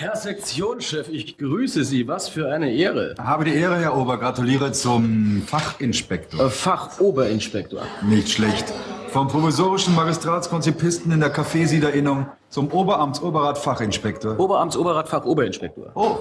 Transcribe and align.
Herr 0.00 0.14
Sektionschef, 0.14 1.08
ich 1.08 1.36
grüße 1.38 1.82
Sie. 1.82 2.06
Was 2.06 2.28
für 2.28 2.52
eine 2.52 2.70
Ehre. 2.72 3.16
Habe 3.20 3.44
die 3.46 3.54
Ehre, 3.54 3.78
Herr 3.80 3.96
Ober. 3.96 4.16
Gratuliere 4.16 4.70
zum 4.70 5.42
Fachinspektor. 5.44 6.46
Äh, 6.46 6.50
Fachoberinspektor. 6.50 7.82
Nicht 8.02 8.28
schlecht. 8.30 8.72
Vom 9.08 9.26
provisorischen 9.26 9.96
Magistratskonzipisten 9.96 11.10
in 11.10 11.18
der 11.18 11.30
Kaffeesiederinnung 11.30 12.28
zum 12.48 12.70
Oberamtsoberrat 12.70 13.58
Fachinspektor. 13.58 14.38
Oberamtsoberrat 14.38 15.08
Fachoberinspektor. 15.08 15.90
Oh, 15.96 16.18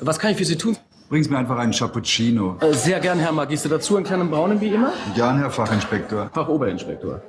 Was 0.00 0.18
kann 0.18 0.32
ich 0.32 0.36
für 0.36 0.44
Sie 0.44 0.56
tun? 0.56 0.76
bringen 1.08 1.22
Sie 1.22 1.30
mir 1.30 1.38
einfach 1.38 1.58
einen 1.58 1.72
Cappuccino. 1.72 2.56
Äh, 2.60 2.72
Sehr 2.74 2.98
gern, 2.98 3.20
Herr 3.20 3.30
Magister. 3.30 3.68
Dazu 3.68 3.94
einen 3.94 4.06
kleinen 4.06 4.28
braunen 4.28 4.60
wie 4.60 4.70
immer. 4.74 4.92
Gern, 5.14 5.38
Herr 5.38 5.50
Fachinspektor. 5.52 6.30
Fachoberinspektor. 6.34 7.22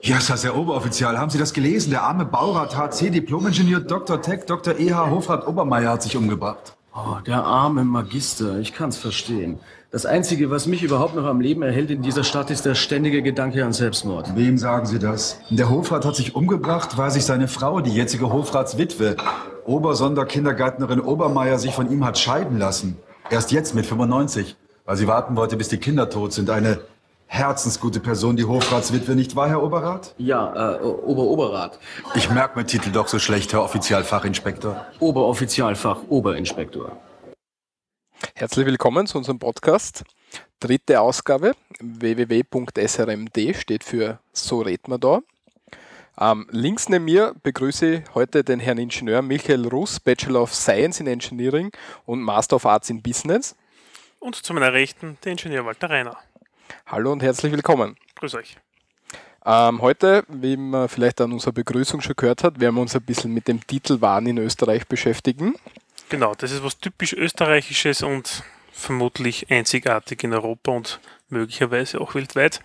Ja, 0.00 0.18
ist 0.18 0.30
das 0.30 0.44
Herr 0.44 0.56
Oberoffizial. 0.56 1.18
Haben 1.18 1.30
Sie 1.30 1.38
das 1.38 1.52
gelesen? 1.52 1.90
Der 1.90 2.04
arme 2.04 2.24
Baurat 2.24 2.76
HC, 2.76 3.10
Diplomingenieur 3.10 3.80
Dr. 3.80 4.22
Tech, 4.22 4.46
Dr. 4.46 4.78
E.H. 4.78 5.10
Hofrat 5.10 5.46
Obermeier 5.48 5.90
hat 5.90 6.04
sich 6.04 6.16
umgebracht. 6.16 6.76
Oh, 6.94 7.16
der 7.26 7.42
arme 7.42 7.84
Magister. 7.84 8.58
Ich 8.58 8.74
kann's 8.74 8.96
verstehen. 8.96 9.58
Das 9.90 10.06
Einzige, 10.06 10.50
was 10.50 10.66
mich 10.66 10.84
überhaupt 10.84 11.16
noch 11.16 11.24
am 11.24 11.40
Leben 11.40 11.62
erhält 11.62 11.90
in 11.90 12.02
dieser 12.02 12.22
Stadt, 12.22 12.50
ist 12.50 12.64
der 12.64 12.76
ständige 12.76 13.22
Gedanke 13.22 13.64
an 13.64 13.72
Selbstmord. 13.72 14.36
Wem 14.36 14.56
sagen 14.56 14.86
Sie 14.86 15.00
das? 15.00 15.40
Der 15.50 15.68
Hofrat 15.68 16.04
hat 16.04 16.14
sich 16.14 16.36
umgebracht, 16.36 16.96
weil 16.96 17.10
sich 17.10 17.24
seine 17.24 17.48
Frau, 17.48 17.80
die 17.80 17.92
jetzige 17.92 18.32
Hofratswitwe, 18.32 19.16
Obersonderkindergärtnerin 19.66 21.00
Obermeier, 21.00 21.58
sich 21.58 21.74
von 21.74 21.90
ihm 21.90 22.04
hat 22.04 22.18
scheiden 22.18 22.58
lassen. 22.58 22.98
Erst 23.30 23.50
jetzt 23.50 23.74
mit 23.74 23.84
95, 23.84 24.56
weil 24.84 24.96
sie 24.96 25.08
warten 25.08 25.34
wollte, 25.34 25.56
bis 25.56 25.68
die 25.68 25.78
Kinder 25.78 26.08
tot 26.08 26.32
sind. 26.32 26.50
Eine 26.50 26.78
herzensgute 27.28 28.00
Person, 28.00 28.36
die 28.36 28.44
Hofratswitwe, 28.44 29.14
nicht 29.14 29.36
wahr, 29.36 29.48
Herr 29.48 29.62
Oberrat? 29.62 30.14
Ja, 30.18 30.76
äh, 30.76 30.82
Oberoberrat. 30.82 31.78
Ich 32.14 32.28
merke 32.30 32.56
meinen 32.56 32.66
Titel 32.66 32.90
doch 32.90 33.06
so 33.06 33.18
schlecht, 33.18 33.52
Herr 33.52 33.62
Offizialfachinspektor. 33.62 34.86
Oberoffizialfach 34.98 36.00
Oberinspektor. 36.08 36.96
Herzlich 38.34 38.66
willkommen 38.66 39.06
zu 39.06 39.18
unserem 39.18 39.38
Podcast. 39.38 40.02
Dritte 40.58 41.00
Ausgabe. 41.00 41.52
www.srmd 41.78 43.38
steht 43.56 43.84
für 43.84 44.18
So 44.32 44.60
red 44.60 44.88
man 44.88 44.98
da. 44.98 45.20
Ähm, 46.20 46.48
links 46.50 46.88
neben 46.88 47.04
mir 47.04 47.34
begrüße 47.44 47.86
ich 47.94 48.14
heute 48.14 48.42
den 48.42 48.58
Herrn 48.58 48.78
Ingenieur 48.78 49.22
Michael 49.22 49.68
Russ, 49.68 50.00
Bachelor 50.00 50.42
of 50.42 50.52
Science 50.52 50.98
in 50.98 51.06
Engineering 51.06 51.70
und 52.06 52.20
Master 52.22 52.56
of 52.56 52.66
Arts 52.66 52.90
in 52.90 53.02
Business. 53.02 53.54
Und 54.18 54.34
zu 54.34 54.52
meiner 54.52 54.72
Rechten 54.72 55.16
der 55.22 55.32
Ingenieur 55.32 55.64
Walter 55.64 55.90
Reiner. 55.90 56.16
Hallo 56.86 57.12
und 57.12 57.22
herzlich 57.22 57.52
willkommen. 57.52 57.96
Grüß 58.16 58.34
euch. 58.34 58.56
Ähm, 59.44 59.80
heute, 59.80 60.24
wie 60.28 60.56
man 60.56 60.88
vielleicht 60.88 61.20
an 61.20 61.32
unserer 61.32 61.52
Begrüßung 61.52 62.00
schon 62.00 62.16
gehört 62.16 62.44
hat, 62.44 62.60
werden 62.60 62.74
wir 62.74 62.82
uns 62.82 62.94
ein 62.94 63.02
bisschen 63.02 63.32
mit 63.32 63.48
dem 63.48 63.66
Titel 63.66 64.00
Wahn 64.00 64.26
in 64.26 64.38
Österreich 64.38 64.86
beschäftigen. 64.86 65.54
Genau, 66.08 66.34
das 66.34 66.52
ist 66.52 66.62
was 66.62 66.78
typisch 66.78 67.12
Österreichisches 67.12 68.02
und 68.02 68.42
vermutlich 68.72 69.50
einzigartig 69.50 70.22
in 70.24 70.32
Europa 70.32 70.72
und 70.72 71.00
möglicherweise 71.28 72.00
auch 72.00 72.14
weltweit. 72.14 72.60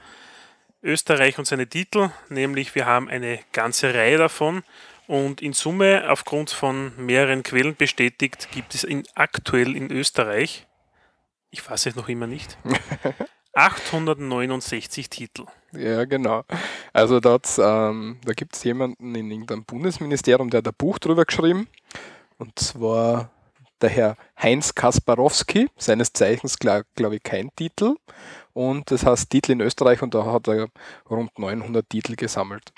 Österreich 0.82 1.40
und 1.40 1.46
seine 1.46 1.68
Titel, 1.68 2.10
nämlich 2.30 2.76
wir 2.76 2.86
haben 2.86 3.08
eine 3.08 3.40
ganze 3.54 3.94
Reihe 3.94 4.18
davon 4.18 4.64
und 5.08 5.42
in 5.42 5.54
Summe 5.54 6.10
aufgrund 6.10 6.52
von 6.52 6.94
mehreren 6.98 7.44
Quellen 7.44 7.76
bestätigt 7.76 8.50
gibt 8.52 8.76
es 8.76 8.84
in, 8.84 9.04
aktuell 9.16 9.76
in 9.76 9.92
Österreich, 9.92 10.68
ich 11.52 11.70
weiß 11.70 11.86
es 11.86 11.96
noch 11.96 12.10
immer 12.10 12.28
nicht, 12.28 12.58
869 13.54 15.10
Titel. 15.10 15.46
Ja, 15.74 16.06
genau. 16.06 16.44
Also 16.92 17.18
ähm, 17.18 18.18
da 18.26 18.34
gibt 18.34 18.56
es 18.56 18.64
jemanden 18.64 19.16
in 19.16 19.32
irgendeinem 19.32 19.64
Bundesministerium, 19.64 20.50
der 20.50 20.60
hat 20.60 20.68
ein 20.68 20.74
Buch 20.78 21.00
drüber 21.00 21.26
geschrieben. 21.26 21.68
Und 22.38 22.58
zwar 22.60 23.30
der 23.82 23.90
Herr 23.90 24.18
Heinz 24.42 24.74
Kasparowski, 24.74 25.70
seines 25.78 26.14
Zeichens, 26.14 26.58
glaube 26.58 26.86
glaub 26.96 27.14
ich, 27.14 27.24
kein 27.24 27.50
Titel. 27.56 27.96
Und 28.54 28.92
das 28.92 29.06
heißt 29.06 29.30
Titel 29.30 29.52
in 29.54 29.62
Österreich 29.62 30.02
und 30.02 30.14
da 30.14 30.26
hat 30.26 30.48
er 30.48 30.68
rund 31.10 31.38
900 31.38 31.90
Titel 31.90 32.16
gesammelt. 32.16 32.72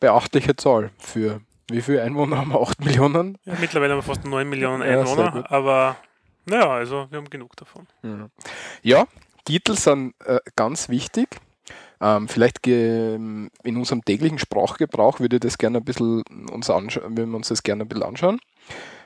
Beachtliche 0.00 0.56
Zahl 0.56 0.90
für 0.98 1.40
wie 1.68 1.82
viele 1.82 2.02
Einwohner 2.02 2.38
haben 2.38 2.52
wir? 2.52 2.60
8 2.60 2.84
Millionen? 2.84 3.38
Ja, 3.44 3.54
mittlerweile 3.60 3.92
haben 3.92 3.98
wir 3.98 4.02
fast 4.02 4.24
9 4.24 4.48
Millionen 4.48 4.82
Ja, 4.88 5.00
Einwohner, 5.00 5.32
gut. 5.32 5.50
aber 5.50 5.96
naja, 6.46 6.70
also 6.70 7.06
wir 7.10 7.18
haben 7.18 7.30
genug 7.30 7.56
davon. 7.56 7.86
Ja, 8.82 9.06
Titel 9.44 9.74
sind 9.74 10.14
äh, 10.24 10.40
ganz 10.56 10.88
wichtig. 10.88 11.28
Ähm, 12.00 12.28
vielleicht 12.28 12.66
in 12.66 13.50
unserem 13.64 14.04
täglichen 14.04 14.38
Sprachgebrauch 14.38 15.20
würde 15.20 15.40
das 15.40 15.58
gerne 15.58 15.78
ein 15.78 15.84
bisschen 15.84 16.22
uns 16.50 16.68
anschauen, 16.68 17.16
würden 17.16 17.30
wir 17.30 17.36
uns 17.36 17.48
das 17.48 17.62
gerne 17.62 17.84
ein 17.84 17.88
bisschen 17.88 18.04
anschauen. 18.04 18.40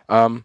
Ähm, 0.08 0.44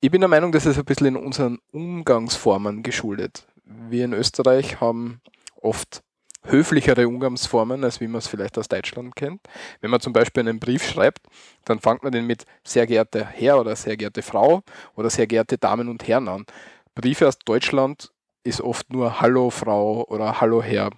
ich 0.00 0.10
bin 0.10 0.20
der 0.20 0.28
Meinung, 0.28 0.52
dass 0.52 0.66
es 0.66 0.76
ein 0.76 0.84
bisschen 0.84 1.06
in 1.08 1.16
unseren 1.16 1.58
Umgangsformen 1.72 2.82
geschuldet. 2.82 3.46
Wir 3.64 4.04
in 4.04 4.12
Österreich 4.12 4.80
haben 4.80 5.20
oft 5.60 6.03
höflichere 6.44 7.08
Umgangsformen, 7.08 7.84
als 7.84 8.00
wie 8.00 8.06
man 8.06 8.18
es 8.18 8.26
vielleicht 8.26 8.58
aus 8.58 8.68
Deutschland 8.68 9.16
kennt. 9.16 9.40
Wenn 9.80 9.90
man 9.90 10.00
zum 10.00 10.12
Beispiel 10.12 10.42
einen 10.42 10.60
Brief 10.60 10.84
schreibt, 10.84 11.26
dann 11.64 11.80
fängt 11.80 12.02
man 12.02 12.12
den 12.12 12.26
mit 12.26 12.44
sehr 12.62 12.86
geehrter 12.86 13.24
Herr 13.24 13.60
oder 13.60 13.76
sehr 13.76 13.96
geehrte 13.96 14.22
Frau 14.22 14.62
oder 14.94 15.10
sehr 15.10 15.26
geehrte 15.26 15.58
Damen 15.58 15.88
und 15.88 16.06
Herren 16.06 16.28
an. 16.28 16.46
Briefe 16.94 17.26
aus 17.26 17.38
Deutschland 17.38 18.10
ist 18.44 18.60
oft 18.60 18.92
nur 18.92 19.20
Hallo 19.20 19.50
Frau 19.50 20.04
oder 20.08 20.40
Hallo 20.40 20.62
Herr. 20.62 20.90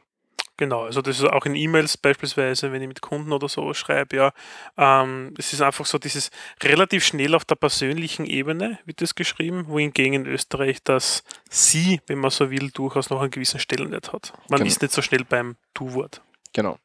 Genau, 0.59 0.85
also 0.85 1.03
das 1.03 1.19
ist 1.19 1.25
auch 1.25 1.45
in 1.45 1.55
E-Mails 1.55 1.99
beispielsweise, 1.99 2.73
wenn 2.73 2.81
ich 2.81 2.89
mit 2.89 3.03
Kunden 3.03 3.33
oder 3.33 3.47
so 3.49 3.75
schreibe, 3.75 4.17
ja, 4.17 4.33
ähm, 4.79 5.35
es 5.37 5.53
ist 5.53 5.61
einfach 5.61 5.85
so 5.85 5.99
dieses 5.99 6.31
relativ 6.63 7.05
schnell 7.05 7.35
auf 7.35 7.45
der 7.45 7.57
persönlichen 7.57 8.25
Ebene 8.25 8.79
wird 8.87 9.03
das 9.03 9.15
geschrieben, 9.15 9.69
wohingegen 9.69 10.15
in 10.15 10.27
Österreich 10.27 10.83
das 10.83 11.25
Sie, 11.51 12.01
wenn 12.07 12.19
man 12.19 12.31
so 12.31 12.51
will, 12.51 12.71
durchaus 12.71 13.11
noch 13.11 13.21
einen 13.21 13.31
gewissen 13.31 13.61
Stellenwert 13.61 14.13
hat. 14.15 14.33
Man 14.49 14.59
Genau. 14.61 14.69
ist 14.69 14.81
nicht 14.81 14.95
so 14.95 15.03
schnell 15.03 15.25
beim 15.25 15.57
Du-Wort. 15.75 16.23
Genau. 16.55 16.79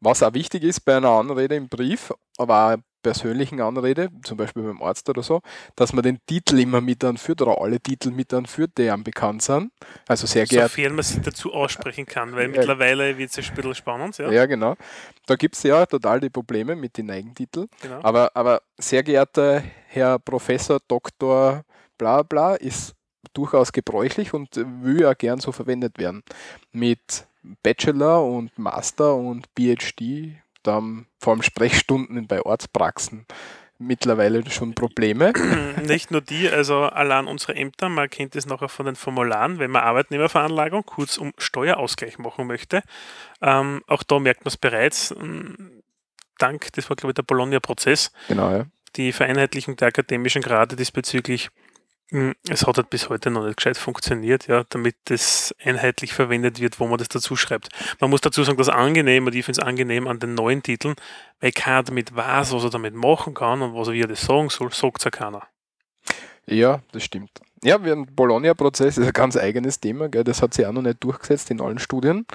Was 0.00 0.22
auch 0.22 0.34
wichtig 0.34 0.62
ist 0.62 0.80
bei 0.80 0.96
einer 0.96 1.10
Anrede 1.10 1.54
im 1.56 1.68
Brief, 1.68 2.12
aber 2.38 2.74
auch 2.74 2.76
persönlichen 3.02 3.60
Anrede, 3.60 4.08
zum 4.24 4.36
Beispiel 4.36 4.62
beim 4.62 4.82
Arzt 4.82 5.08
oder 5.08 5.22
so, 5.22 5.40
dass 5.76 5.92
man 5.92 6.02
den 6.02 6.18
Titel 6.26 6.58
immer 6.58 6.80
mit 6.80 7.02
anführt 7.04 7.42
oder 7.42 7.60
alle 7.60 7.80
Titel 7.80 8.10
mit 8.10 8.32
anführt, 8.34 8.72
die 8.78 8.90
einem 8.90 9.04
bekannt 9.04 9.42
sind. 9.42 9.72
Also 10.08 10.26
sehr 10.26 10.46
geehrt. 10.46 10.70
Sofern 10.70 10.94
man 10.94 11.04
sich 11.04 11.20
dazu 11.20 11.52
aussprechen 11.52 12.06
kann, 12.06 12.32
weil 12.32 12.44
Ja. 12.44 12.48
mittlerweile 12.58 13.16
wird 13.18 13.30
es 13.30 13.38
ein 13.48 13.54
bisschen 13.54 13.74
spannend. 13.74 14.18
Ja, 14.18 14.30
Ja, 14.30 14.46
genau. 14.46 14.74
Da 15.26 15.36
gibt 15.36 15.56
es 15.56 15.62
ja 15.62 15.84
total 15.86 16.20
die 16.20 16.30
Probleme 16.30 16.76
mit 16.76 16.96
den 16.98 17.10
Eigentiteln. 17.10 17.68
genau. 17.80 18.00
Aber, 18.02 18.30
aber 18.34 18.62
sehr 18.78 19.02
geehrter 19.02 19.62
Herr 19.88 20.18
Professor, 20.18 20.78
Doktor, 20.88 21.64
bla 21.98 22.22
bla, 22.22 22.54
ist 22.54 22.94
durchaus 23.34 23.70
gebräuchlich 23.72 24.32
und 24.34 24.48
will 24.56 25.00
ja 25.02 25.12
gern 25.14 25.38
so 25.40 25.52
verwendet 25.52 25.98
werden. 25.98 26.22
Mit 26.72 27.26
Bachelor 27.62 28.24
und 28.24 28.58
Master 28.58 29.14
und 29.14 29.46
PhD, 29.56 30.36
da 30.62 30.72
haben 30.74 31.06
vor 31.18 31.32
allem 31.32 31.42
Sprechstunden 31.42 32.26
bei 32.26 32.42
Ortspraxen 32.42 33.26
mittlerweile 33.80 34.48
schon 34.50 34.74
Probleme. 34.74 35.32
Nicht 35.82 36.10
nur 36.10 36.20
die, 36.20 36.48
also 36.48 36.82
allein 36.82 37.26
unsere 37.26 37.56
Ämter, 37.56 37.88
man 37.88 38.10
kennt 38.10 38.36
es 38.36 38.46
nachher 38.46 38.68
von 38.68 38.86
den 38.86 38.94
Formularen, 38.94 39.58
wenn 39.58 39.70
man 39.70 39.82
Arbeitnehmerveranlagung, 39.82 40.84
kurz 40.84 41.16
um 41.16 41.32
Steuerausgleich 41.38 42.18
machen 42.18 42.46
möchte. 42.46 42.82
Ähm, 43.40 43.82
auch 43.86 44.02
da 44.02 44.18
merkt 44.18 44.44
man 44.44 44.50
es 44.50 44.58
bereits, 44.58 45.12
ähm, 45.18 45.82
dank, 46.38 46.72
das 46.74 46.88
war 46.90 46.96
glaube 46.96 47.12
ich 47.12 47.14
der 47.14 47.22
Bologna-Prozess, 47.22 48.12
Genau, 48.28 48.50
ja. 48.50 48.66
die 48.96 49.12
Vereinheitlichung 49.12 49.76
der 49.76 49.88
akademischen 49.88 50.42
Grade 50.42 50.76
diesbezüglich, 50.76 51.48
es 52.48 52.66
hat 52.66 52.76
halt 52.76 52.90
bis 52.90 53.08
heute 53.08 53.30
noch 53.30 53.44
nicht 53.44 53.56
gescheit 53.56 53.76
funktioniert, 53.76 54.48
ja, 54.48 54.64
damit 54.68 54.96
das 55.04 55.54
einheitlich 55.62 56.12
verwendet 56.12 56.60
wird, 56.60 56.80
wo 56.80 56.86
man 56.86 56.98
das 56.98 57.08
dazu 57.08 57.36
schreibt. 57.36 57.68
Man 58.00 58.10
muss 58.10 58.20
dazu 58.20 58.42
sagen, 58.42 58.58
das 58.58 58.68
angenehm, 58.68 59.26
und 59.26 59.34
ich 59.34 59.44
finde 59.44 59.60
es 59.60 59.66
angenehm 59.66 60.08
an 60.08 60.18
den 60.18 60.34
neuen 60.34 60.62
Titeln, 60.62 60.96
weil 61.40 61.52
keiner 61.52 61.84
damit 61.84 62.14
weiß, 62.14 62.52
was 62.52 62.64
er 62.64 62.70
damit 62.70 62.94
machen 62.94 63.34
kann 63.34 63.62
und 63.62 63.74
was 63.74 63.88
er 63.88 63.94
wie 63.94 64.02
er 64.02 64.08
das 64.08 64.22
sagen 64.22 64.50
soll, 64.50 64.72
sagt 64.72 64.98
es 64.98 65.04
ja 65.04 65.10
keiner. 65.10 65.46
Ja, 66.46 66.80
das 66.92 67.04
stimmt. 67.04 67.30
Ja, 67.62 67.84
wir 67.84 67.92
haben 67.92 68.06
Bologna-Prozess 68.06 68.98
ist 68.98 69.06
ein 69.06 69.12
ganz 69.12 69.36
eigenes 69.36 69.78
Thema, 69.78 70.08
gell? 70.08 70.24
das 70.24 70.42
hat 70.42 70.54
sich 70.54 70.66
auch 70.66 70.72
noch 70.72 70.82
nicht 70.82 71.04
durchgesetzt 71.04 71.50
in 71.50 71.60
allen 71.60 71.78
Studien. 71.78 72.26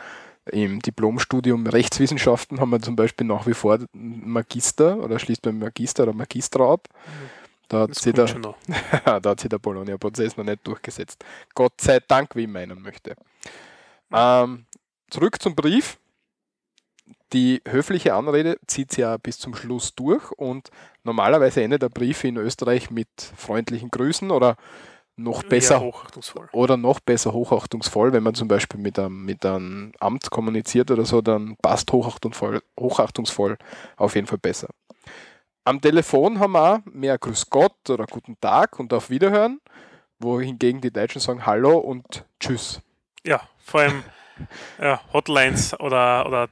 Im 0.52 0.80
Diplomstudium 0.80 1.66
Rechtswissenschaften 1.66 2.60
haben 2.60 2.70
wir 2.70 2.80
zum 2.80 2.96
Beispiel 2.96 3.26
nach 3.26 3.48
wie 3.48 3.56
vor 3.56 3.80
Magister 3.94 4.98
oder 5.00 5.18
schließt 5.18 5.42
beim 5.42 5.58
Magister 5.58 6.04
oder 6.04 6.14
Magistra 6.14 6.72
ab. 6.72 6.88
Da 7.70 7.82
hat, 7.82 7.90
Das 7.92 7.98
sich 8.00 8.14
der, 8.14 8.26
da 9.20 9.30
hat 9.30 9.40
sich 9.40 9.50
der 9.50 9.60
Bologna-Prozess 9.60 10.38
noch 10.38 10.44
nicht 10.46 10.66
durchgesetzt. 10.66 11.24
Gott 11.54 11.80
sei 11.82 12.00
Dank, 12.08 12.36
wie 12.36 12.44
ich 12.44 12.48
meinen 12.48 12.82
möchte. 12.82 13.16
Ähm, 14.14 14.66
zurück 15.10 15.42
zum 15.42 15.56
Brief. 15.56 15.98
Die 17.34 17.62
höfliche 17.68 18.14
Anrede 18.14 18.58
zieht 18.68 18.92
sich 18.92 19.00
ja 19.00 19.18
bis 19.18 19.40
zum 19.40 19.56
Schluss 19.56 19.94
durch 19.96 20.32
und 20.32 20.70
normalerweise 21.04 21.64
endet 21.64 21.82
der 21.82 21.90
Brief 21.90 22.24
in 22.24 22.38
Österreich 22.38 22.90
mit 22.92 23.08
freundlichen 23.36 23.90
Grüßen 23.90 24.32
oder 24.32 24.56
noch 25.18 25.44
besser 25.44 25.76
Ja, 25.76 25.82
hochachtungsvoll. 25.82 26.50
oder 26.52 26.78
noch 26.78 27.00
besser 27.00 27.34
hochachtungsvoll, 27.34 28.14
wenn 28.14 28.24
man 28.24 28.36
zum 28.36 28.48
Beispiel 28.48 28.80
mit 28.80 29.00
einem, 29.00 29.24
mit 29.26 29.46
einem 29.46 29.92
Amt 30.00 30.30
kommuniziert 30.30 30.92
oder 30.92 31.06
so, 31.06 31.22
dann 31.22 31.56
passt 31.62 31.92
hochachtungsvoll, 31.92 32.62
hochachtungsvoll 32.80 33.58
auf 33.98 34.16
jeden 34.16 34.28
Fall 34.28 34.40
besser. 34.40 34.70
Am 35.68 35.82
Telefon 35.82 36.40
haben 36.40 36.52
wir 36.52 36.62
auch 36.62 36.80
mehr 36.86 37.18
Grüß 37.18 37.50
Gott 37.50 37.90
oder 37.90 38.06
Guten 38.06 38.40
Tag 38.40 38.80
und 38.80 38.94
auf 38.94 39.10
Wiederhören, 39.10 39.60
wohingegen 40.20 40.80
die 40.80 40.92
Deutschen 40.92 41.20
sagen 41.20 41.44
Hallo 41.48 41.80
und 41.80 42.24
Tschüss. 42.40 42.82
Ja, 43.26 43.42
vor 43.64 43.80
allem 43.82 44.04
ja, 44.80 45.02
Hotlines 45.12 45.74
oder, 45.80 46.28
oder 46.28 46.50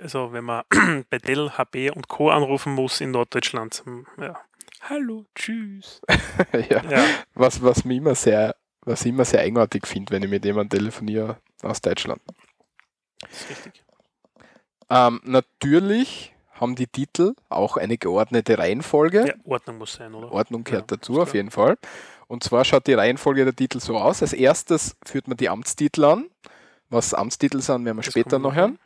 also 0.00 0.32
wenn 0.32 0.44
man 0.44 0.62
bei 1.10 1.18
Dell, 1.18 1.50
HP 1.58 1.90
und 1.90 2.06
Co. 2.06 2.30
anrufen 2.30 2.72
muss 2.72 3.00
in 3.00 3.10
Norddeutschland. 3.10 3.82
hm, 3.84 4.06
Ja. 4.20 4.40
Hallo, 4.88 5.24
tschüss. 5.34 6.00
ja. 6.70 6.84
Ja, 6.88 7.04
Was, 7.34 7.62
was, 7.64 7.84
mich 7.84 7.96
immer 7.96 8.14
sehr, 8.14 8.54
was 8.82 9.00
ich 9.00 9.08
immer 9.08 9.24
sehr 9.24 9.40
eigenartig 9.40 9.88
finde, 9.88 10.12
wenn 10.12 10.22
ich 10.22 10.30
mit 10.30 10.44
jemandem 10.44 10.78
telefoniere 10.78 11.38
aus 11.62 11.80
Deutschland. 11.80 12.20
ist 13.28 13.50
richtig. 13.50 13.82
Ähm, 14.90 15.20
natürlich 15.24 16.33
haben 16.54 16.74
die 16.74 16.86
Titel 16.86 17.34
auch 17.48 17.76
eine 17.76 17.98
geordnete 17.98 18.58
Reihenfolge. 18.58 19.26
Ja, 19.26 19.34
Ordnung 19.44 19.78
muss 19.78 19.94
sein, 19.94 20.14
oder? 20.14 20.32
Ordnung 20.32 20.64
gehört 20.64 20.90
Ja, 20.90 20.96
dazu, 20.96 21.14
ist 21.14 21.18
auf 21.18 21.34
jeden 21.34 21.50
Fall. 21.50 21.76
Und 22.26 22.42
zwar 22.42 22.64
schaut 22.64 22.86
die 22.86 22.94
Reihenfolge 22.94 23.44
der 23.44 23.54
Titel 23.54 23.80
so 23.80 23.96
aus. 23.96 24.22
Als 24.22 24.32
erstes 24.32 24.96
führt 25.04 25.28
man 25.28 25.36
die 25.36 25.48
Amtstitel 25.48 26.04
an. 26.04 26.26
Was 26.88 27.12
Amtstitel 27.12 27.60
sind, 27.60 27.84
werden 27.84 27.96
wir 27.96 28.02
Das 28.02 28.12
später 28.12 28.38
noch 28.38 28.54
hören. 28.54 28.78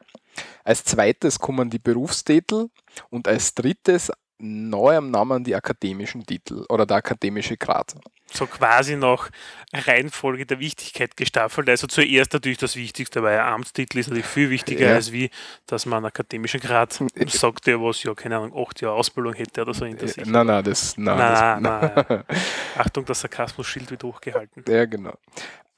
Als 0.65 0.85
zweites 0.85 1.38
kommen 1.38 1.70
die 1.70 1.79
Berufstitel 1.79 2.69
und 3.11 3.29
als 3.29 3.55
drittes 3.55 4.11
neu 4.38 4.96
am 4.96 5.11
Namen 5.11 5.44
die 5.44 5.55
akademischen 5.55 6.25
Titel 6.25 6.64
oder 6.69 6.87
der 6.87 6.99
akademische 6.99 7.56
Grad. 7.56 7.94
So 8.31 8.46
quasi 8.46 8.94
nach 8.94 9.31
Reihenfolge 9.73 10.44
der 10.44 10.58
Wichtigkeit 10.58 11.17
gestaffelt. 11.17 11.69
Also 11.70 11.87
zuerst 11.87 12.32
natürlich 12.35 12.58
das 12.58 12.76
Wichtigste, 12.76 13.23
weil 13.23 13.38
ein 13.38 13.52
Amtstitel 13.55 13.99
ist 13.99 14.08
natürlich 14.08 14.26
viel 14.26 14.50
wichtiger, 14.50 14.88
Ja. 14.88 14.94
als 14.96 15.12
wie, 15.12 15.31
dass 15.67 15.87
man 15.87 15.99
einen 15.99 16.06
akademischen 16.06 16.61
Grad 16.61 16.93
sagt, 17.29 17.67
der 17.67 17.81
was 17.81 18.02
ja, 18.02 18.14
keine 18.14 18.37
Ahnung, 18.37 18.55
acht 18.67 18.81
Jahre 18.82 18.96
Ausbildung 18.96 19.32
hätte 19.32 19.62
oder 19.62 19.73
so 19.73 19.87
hinter 19.87 20.08
sich. 20.08 20.26
Nein, 20.26 20.46
nein, 20.46 20.62
das, 20.62 20.96
nein, 20.99 21.17
Nein, 21.17 21.62
das, 21.62 22.06
nein, 22.08 22.25
Achtung, 22.76 23.05
das 23.06 23.20
Sarkasmus-Schild 23.23 23.90
wird 23.90 24.05
hochgehalten. 24.05 24.62
Ja, 24.69 24.85
genau. 24.85 25.14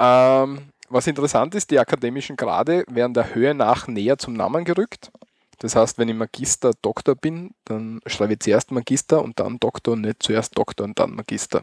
Ähm, 0.01 0.73
was 0.89 1.07
interessant 1.07 1.55
ist, 1.55 1.71
die 1.71 1.79
akademischen 1.79 2.37
Grade 2.37 2.85
werden 2.91 3.15
der 3.15 3.33
Höhe 3.33 3.55
nach 3.55 3.87
näher 3.87 4.19
zum 4.19 4.35
Namen 4.35 4.65
gerückt. 4.65 5.13
Das 5.61 5.77
heißt, 5.77 5.99
wenn 5.99 6.09
ich 6.09 6.15
Magister, 6.15 6.73
Doktor 6.83 7.15
bin, 7.15 7.55
dann 7.65 8.01
schreibe 8.07 8.33
ich 8.33 8.41
zuerst 8.41 8.73
Magister 8.73 9.23
und 9.23 9.39
dann 9.39 9.59
Doktor 9.59 9.93
und 9.93 10.01
nicht 10.01 10.23
zuerst 10.23 10.57
Doktor 10.59 10.85
und 10.85 10.99
dann 10.99 11.15
Magister. 11.15 11.63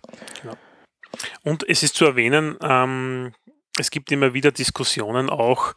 Und 1.43 1.67
es 1.67 1.83
ist 1.83 1.95
zu 1.95 2.05
erwähnen, 2.05 2.57
ähm, 2.61 3.33
es 3.77 3.89
gibt 3.89 4.11
immer 4.11 4.33
wieder 4.33 4.51
Diskussionen 4.51 5.29
auch 5.29 5.73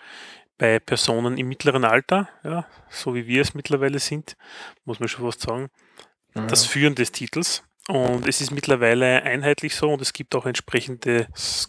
bei 0.59 0.79
Personen 0.79 1.39
im 1.39 1.49
mittleren 1.49 1.85
Alter, 1.85 2.29
ja, 2.45 2.67
so 2.91 3.15
wie 3.15 3.27
wir 3.27 3.41
es 3.41 3.55
mittlerweile 3.55 3.99
sind, 3.99 4.37
muss 4.85 5.01
man 5.01 5.09
schon 5.09 5.25
fast 5.25 5.41
sagen, 5.41 5.71
das 6.35 6.67
Führen 6.67 6.95
des 6.95 7.13
Titels. 7.13 7.65
Und 7.89 8.29
es 8.29 8.41
ist 8.41 8.51
mittlerweile 8.51 9.23
einheitlich 9.23 9.75
so 9.75 9.91
und 9.91 10.03
es 10.03 10.13
gibt 10.13 10.35
auch 10.37 10.47
entsprechende 10.47 11.27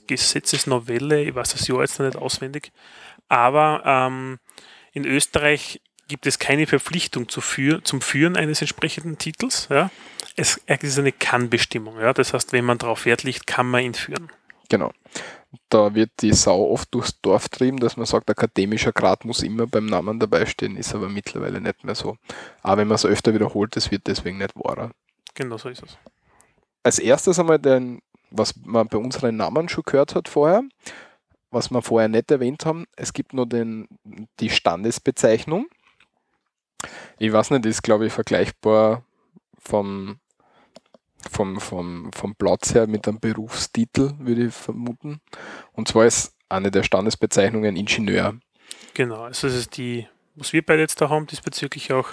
Gesetzesnovelle, 0.08 1.24
ich 1.24 1.34
weiß 1.34 1.54
das 1.54 1.68
Jahr 1.68 1.80
jetzt 1.80 2.00
noch 2.00 2.06
nicht 2.06 2.18
auswendig, 2.18 2.72
aber 3.30 3.82
ähm, 3.86 4.40
in 4.92 5.06
Österreich 5.06 5.82
gibt 6.12 6.28
es 6.28 6.40
keine 6.40 6.68
Verpflichtung 6.68 7.30
zu 7.30 7.42
für, 7.42 7.84
zum 7.84 8.02
Führen 8.02 8.36
eines 8.36 8.62
entsprechenden 8.62 9.18
Titels. 9.18 9.68
Ja. 9.72 9.90
Es, 10.36 10.62
es 10.66 10.84
ist 10.84 11.00
eine 11.00 11.14
Kann-Bestimmung. 11.14 12.00
Ja. 12.00 12.14
Das 12.14 12.34
heißt, 12.34 12.52
wenn 12.54 12.66
man 12.66 12.78
darauf 12.78 13.06
Wert 13.06 13.24
legt, 13.24 13.48
kann 13.48 13.68
man 13.68 13.82
ihn 13.84 13.94
führen. 13.94 14.30
Genau. 14.70 14.92
Da 15.70 15.96
wird 15.96 16.12
die 16.22 16.34
Sau 16.34 16.70
oft 16.70 16.94
durchs 16.94 17.20
Dorf 17.22 17.50
trieben, 17.50 17.80
dass 17.80 17.98
man 17.98 18.06
sagt, 18.06 18.30
akademischer 18.30 18.92
Grad 18.92 19.26
muss 19.26 19.42
immer 19.42 19.68
beim 19.68 19.86
Namen 19.86 20.20
dabei 20.20 20.46
stehen, 20.46 20.78
ist 20.78 20.94
aber 20.94 21.10
mittlerweile 21.10 21.60
nicht 21.60 21.84
mehr 21.84 21.96
so. 21.96 22.18
Aber 22.62 22.82
wenn 22.82 22.88
man 22.88 22.96
es 22.96 23.06
öfter 23.06 23.34
wiederholt, 23.34 23.76
das 23.76 23.90
wird 23.90 24.08
deswegen 24.08 24.38
nicht 24.38 24.56
wahrer. 24.56 24.92
Genau 25.34 25.58
so 25.58 25.70
ist 25.70 25.84
es. 25.84 25.98
als 26.84 27.00
erstes 27.00 27.40
einmal 27.40 27.60
den, 27.60 28.02
was 28.30 28.56
man 28.64 28.88
bei 28.88 28.98
unseren 28.98 29.38
Namen 29.38 29.70
schon 29.70 29.84
gehört 29.86 30.16
hat 30.16 30.28
vorher, 30.28 30.64
was 31.52 31.70
wir 31.70 31.82
vorher 31.82 32.08
nicht 32.08 32.32
erwähnt 32.32 32.66
haben, 32.66 32.86
es 32.96 33.14
gibt 33.14 33.34
nur 33.34 33.46
den, 33.46 33.88
die 34.40 34.50
Standesbezeichnung. 34.50 35.68
Ich 37.22 37.32
weiß 37.32 37.52
nicht, 37.52 37.68
ist 37.68 37.84
glaube 37.84 38.08
ich 38.08 38.14
vergleichbar 38.14 39.04
vom, 39.60 40.18
vom, 41.30 41.60
vom, 41.60 42.12
vom 42.12 42.36
Platz 42.36 42.74
her 42.74 42.88
mit 42.88 43.08
einem 43.08 43.20
Berufstitel, 43.20 44.14
würde 44.18 44.46
ich 44.48 44.54
vermuten. 44.56 45.22
Und 45.74 45.88
zwar 45.88 46.08
ist 46.08 46.36
eine 46.50 46.72
der 46.72 46.82
Standesbezeichnungen 46.82 47.76
Ingenieur. 47.76 48.40
Genau. 48.96 49.22
Also 49.22 49.48
das 49.48 49.56
ist 49.56 49.78
die, 49.78 50.08
was 50.34 50.52
wir 50.52 50.66
beide 50.66 50.82
jetzt 50.82 51.00
da 51.00 51.10
haben, 51.10 51.28
diesbezüglich 51.28 51.94
auch, 51.94 52.10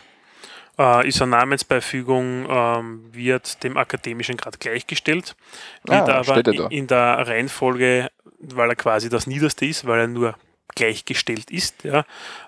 äh, 0.78 1.08
ist 1.08 1.22
eine 1.22 1.30
Namensbeifügung, 1.30 2.46
ähm, 2.46 3.08
wird 3.10 3.64
dem 3.64 3.78
akademischen 3.78 4.36
Grad 4.36 4.60
gleichgestellt, 4.60 5.36
wird 5.84 6.06
Ah, 6.06 6.18
aber 6.18 6.34
steht 6.34 6.48
ja 6.48 6.52
da. 6.52 6.66
in 6.66 6.86
der 6.86 7.26
Reihenfolge, 7.26 8.10
weil 8.40 8.68
er 8.68 8.76
quasi 8.76 9.08
das 9.08 9.26
Niederste 9.26 9.64
ist, 9.64 9.86
weil 9.86 10.00
er 10.00 10.06
nur 10.06 10.34
gleichgestellt 10.74 11.50
ist, 11.50 11.84
ja, 11.84 12.04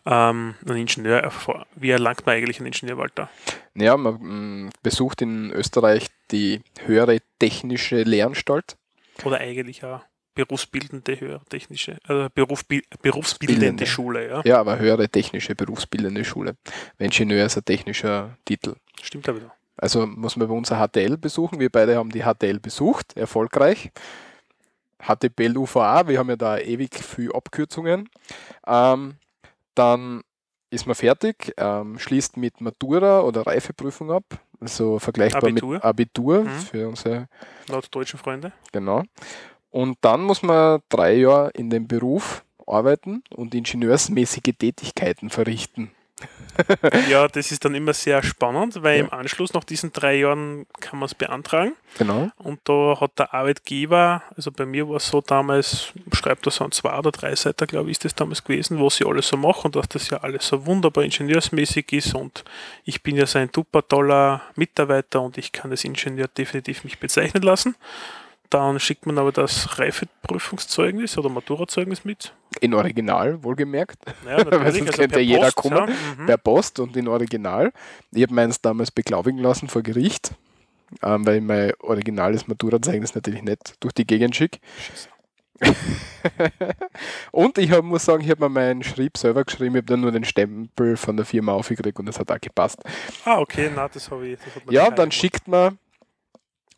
ähm, 0.06 0.55
ein 0.67 0.76
Ingenieur, 0.76 1.32
wie 1.75 1.90
erlangt 1.90 2.26
man 2.26 2.37
eigentlich 2.37 2.58
einen 2.58 2.67
Ingenieur, 2.67 2.99
Walter? 2.99 3.31
Ja, 3.75 3.96
man 3.96 4.67
mm, 4.67 4.70
besucht 4.82 5.22
in 5.22 5.50
Österreich 5.50 6.08
die 6.31 6.62
höhere 6.84 7.19
technische 7.38 8.02
Lehranstalt. 8.02 8.76
Oder 9.25 9.38
eigentlich 9.38 9.84
eine 9.84 10.02
berufsbildende, 10.34 11.20
höhere 11.20 11.44
technische, 11.49 11.99
äh, 12.08 12.28
Berufsbi 12.34 12.82
berufsbildende 13.02 13.61
Bildende. 13.61 13.87
Schule, 13.87 14.28
ja. 14.28 14.43
Ja, 14.44 14.61
aber 14.61 14.78
höhere 14.78 15.08
technische 15.08 15.55
berufsbildende 15.55 16.25
Schule. 16.25 16.56
Weil 16.99 17.06
Ingenieur 17.06 17.46
ist 17.46 17.56
ein 17.56 17.64
technischer 17.64 18.37
Titel. 18.44 18.76
Stimmt 19.02 19.28
aber. 19.28 19.40
Also 19.76 20.06
muss 20.06 20.37
man 20.37 20.49
bei 20.49 20.55
uns 20.55 20.70
ein 20.70 20.78
HTL 20.78 21.16
besuchen. 21.16 21.58
Wir 21.58 21.70
beide 21.70 21.96
haben 21.96 22.11
die 22.11 22.23
HTL 22.23 22.61
besucht, 22.61 23.16
erfolgreich. 23.16 23.90
HTPL 25.06 25.56
UVA, 25.56 26.06
wir 26.08 26.19
haben 26.19 26.29
ja 26.31 26.37
da 26.37 26.58
ewig 26.58 26.94
viel 27.02 27.32
Abkürzungen. 27.32 28.08
Ähm, 28.67 29.14
dann 29.75 30.23
ist 30.70 30.87
man 30.87 30.94
fertig, 30.94 31.52
ähm, 31.56 31.99
schließt 31.99 32.37
mit 32.37 32.61
Matura 32.61 33.20
oder 33.23 33.47
Reifeprüfung 33.47 34.11
ab. 34.12 34.25
Also 34.61 34.99
vergleichbar 34.99 35.44
Abitur. 35.44 35.73
mit 35.75 35.85
Abitur 35.85 36.41
Mhm. 36.44 36.49
für 36.50 36.88
unsere 36.88 37.29
Laut 37.69 37.88
deutschen 37.91 38.19
Freunde. 38.19 38.52
Genau. 38.73 39.02
Und 39.70 39.97
dann 40.02 40.23
muss 40.23 40.43
man 40.43 40.81
drei 40.88 41.14
Jahre 41.14 41.50
in 41.55 41.70
dem 41.70 41.88
Beruf 41.88 42.44
arbeiten 42.67 43.23
und 43.35 43.55
ingenieursmäßige 43.55 44.55
Tätigkeiten 44.58 45.31
verrichten. 45.31 45.91
Ja, 47.08 47.26
das 47.28 47.52
ist 47.52 47.64
dann 47.64 47.75
immer 47.75 47.94
sehr 47.94 48.22
spannend, 48.22 48.82
weil 48.82 48.99
Ja. 48.99 49.05
im 49.05 49.12
Anschluss 49.12 49.55
nach 49.55 49.64
diesen 49.64 49.92
drei 49.92 50.16
Jahren 50.16 50.66
kann 50.80 50.99
man 50.99 51.06
es 51.06 51.14
beantragen. 51.14 51.73
Genau. 51.97 52.30
Und 52.37 52.61
da 52.64 52.99
hat 53.00 53.18
der 53.18 53.33
Arbeitgeber, 53.33 54.23
also 54.37 54.50
bei 54.52 54.66
mir 54.66 54.88
war 54.88 54.97
es 54.97 55.09
so 55.09 55.21
damals, 55.21 55.92
schreibt 56.12 56.47
er 56.47 56.50
so 56.52 56.64
ein 56.64 56.73
zwei 56.73 56.97
oder 56.99 57.12
drei 57.12 57.35
Seiten, 57.35 57.66
glaube 57.66 57.87
ich, 57.90 57.92
ist 57.92 58.04
das 58.04 58.14
damals 58.14 58.44
gewesen, 58.44 58.78
was 58.83 58.97
sie 58.97 59.06
alles 59.06 59.28
so 59.28 59.37
machen 59.37 59.66
und 59.66 59.76
dass 59.76 59.88
das 59.88 60.11
ja 60.11 60.18
alles 60.18 60.47
so 60.49 60.66
wunderbar 60.66 61.04
ingenieursmäßig 61.04 61.92
ist 61.92 62.14
und 62.14 62.44
ich 62.85 63.02
bin 63.02 63.16
ja 63.16 63.26
so 63.26 63.38
ein 63.38 63.50
super 63.54 63.87
toller 63.87 64.42
Mitarbeiter 64.56 65.21
und 65.23 65.38
ich 65.38 65.52
kann 65.52 65.71
als 65.71 65.85
Ingenieur 65.85 66.28
definitiv 66.28 66.85
mich 66.85 66.99
bezeichnen 66.99 67.42
lassen. 67.42 67.75
Dann 68.50 68.80
schickt 68.80 69.07
man 69.07 69.16
aber 69.16 69.30
das 69.30 69.78
Reifeprüfungszeugnis 69.78 71.16
oder 71.16 71.28
Maturazeugnis 71.28 72.04
mit. 72.04 72.35
In 72.61 72.75
Original, 72.75 73.42
wohlgemerkt. 73.45 73.99
Ja, 74.26 74.38
natürlich. 74.38 74.75
sonst 74.78 74.97
könnte 74.97 75.09
per 75.09 75.21
jeder 75.21 75.42
Post, 75.42 75.57
kommen. 75.57 75.76
Ja, 75.76 75.87
mhm. 75.87 76.26
Per 76.26 76.37
Post 76.37 76.80
und 76.80 76.97
in 76.97 77.07
Original. 77.07 77.73
Ich 78.11 78.23
habe 78.23 78.35
meins 78.35 78.61
damals 78.61 78.90
beglaubigen 78.90 79.38
lassen 79.38 79.69
vor 79.69 79.83
Gericht, 79.83 80.33
ähm, 81.02 81.25
weil 81.25 81.37
ich 81.37 81.42
mein 81.42 81.73
originales 81.78 82.49
Maturazeugnis 82.49 83.14
natürlich 83.14 83.42
nicht 83.42 83.76
durch 83.78 83.95
die 83.95 84.07
Gegend 84.07 84.35
schicke. 84.35 84.59
und 87.33 87.59
ich 87.59 87.71
hab, 87.71 87.85
muss 87.85 88.04
sagen, 88.04 88.25
ich 88.25 88.30
habe 88.30 88.42
mir 88.42 88.49
meinen 88.49 88.83
Schrieb 88.83 89.16
selber 89.16 89.45
geschrieben, 89.45 89.76
ich 89.76 89.83
habe 89.83 89.87
dann 89.87 90.00
nur 90.00 90.11
den 90.11 90.25
Stempel 90.25 90.97
von 90.97 91.16
der 91.16 91.26
Firma 91.26 91.52
aufgekriegt 91.52 91.99
und 91.99 92.07
das 92.07 92.19
hat 92.19 92.33
auch 92.33 92.40
gepasst. 92.40 92.78
Ah, 93.25 93.38
okay, 93.38 93.71
na, 93.73 93.87
das 93.87 94.11
habe 94.11 94.26
ich. 94.26 94.38
Das 94.40 94.75
Ja, 94.75 94.90
dann 94.90 95.12
schickt 95.12 95.47
man, 95.47 95.78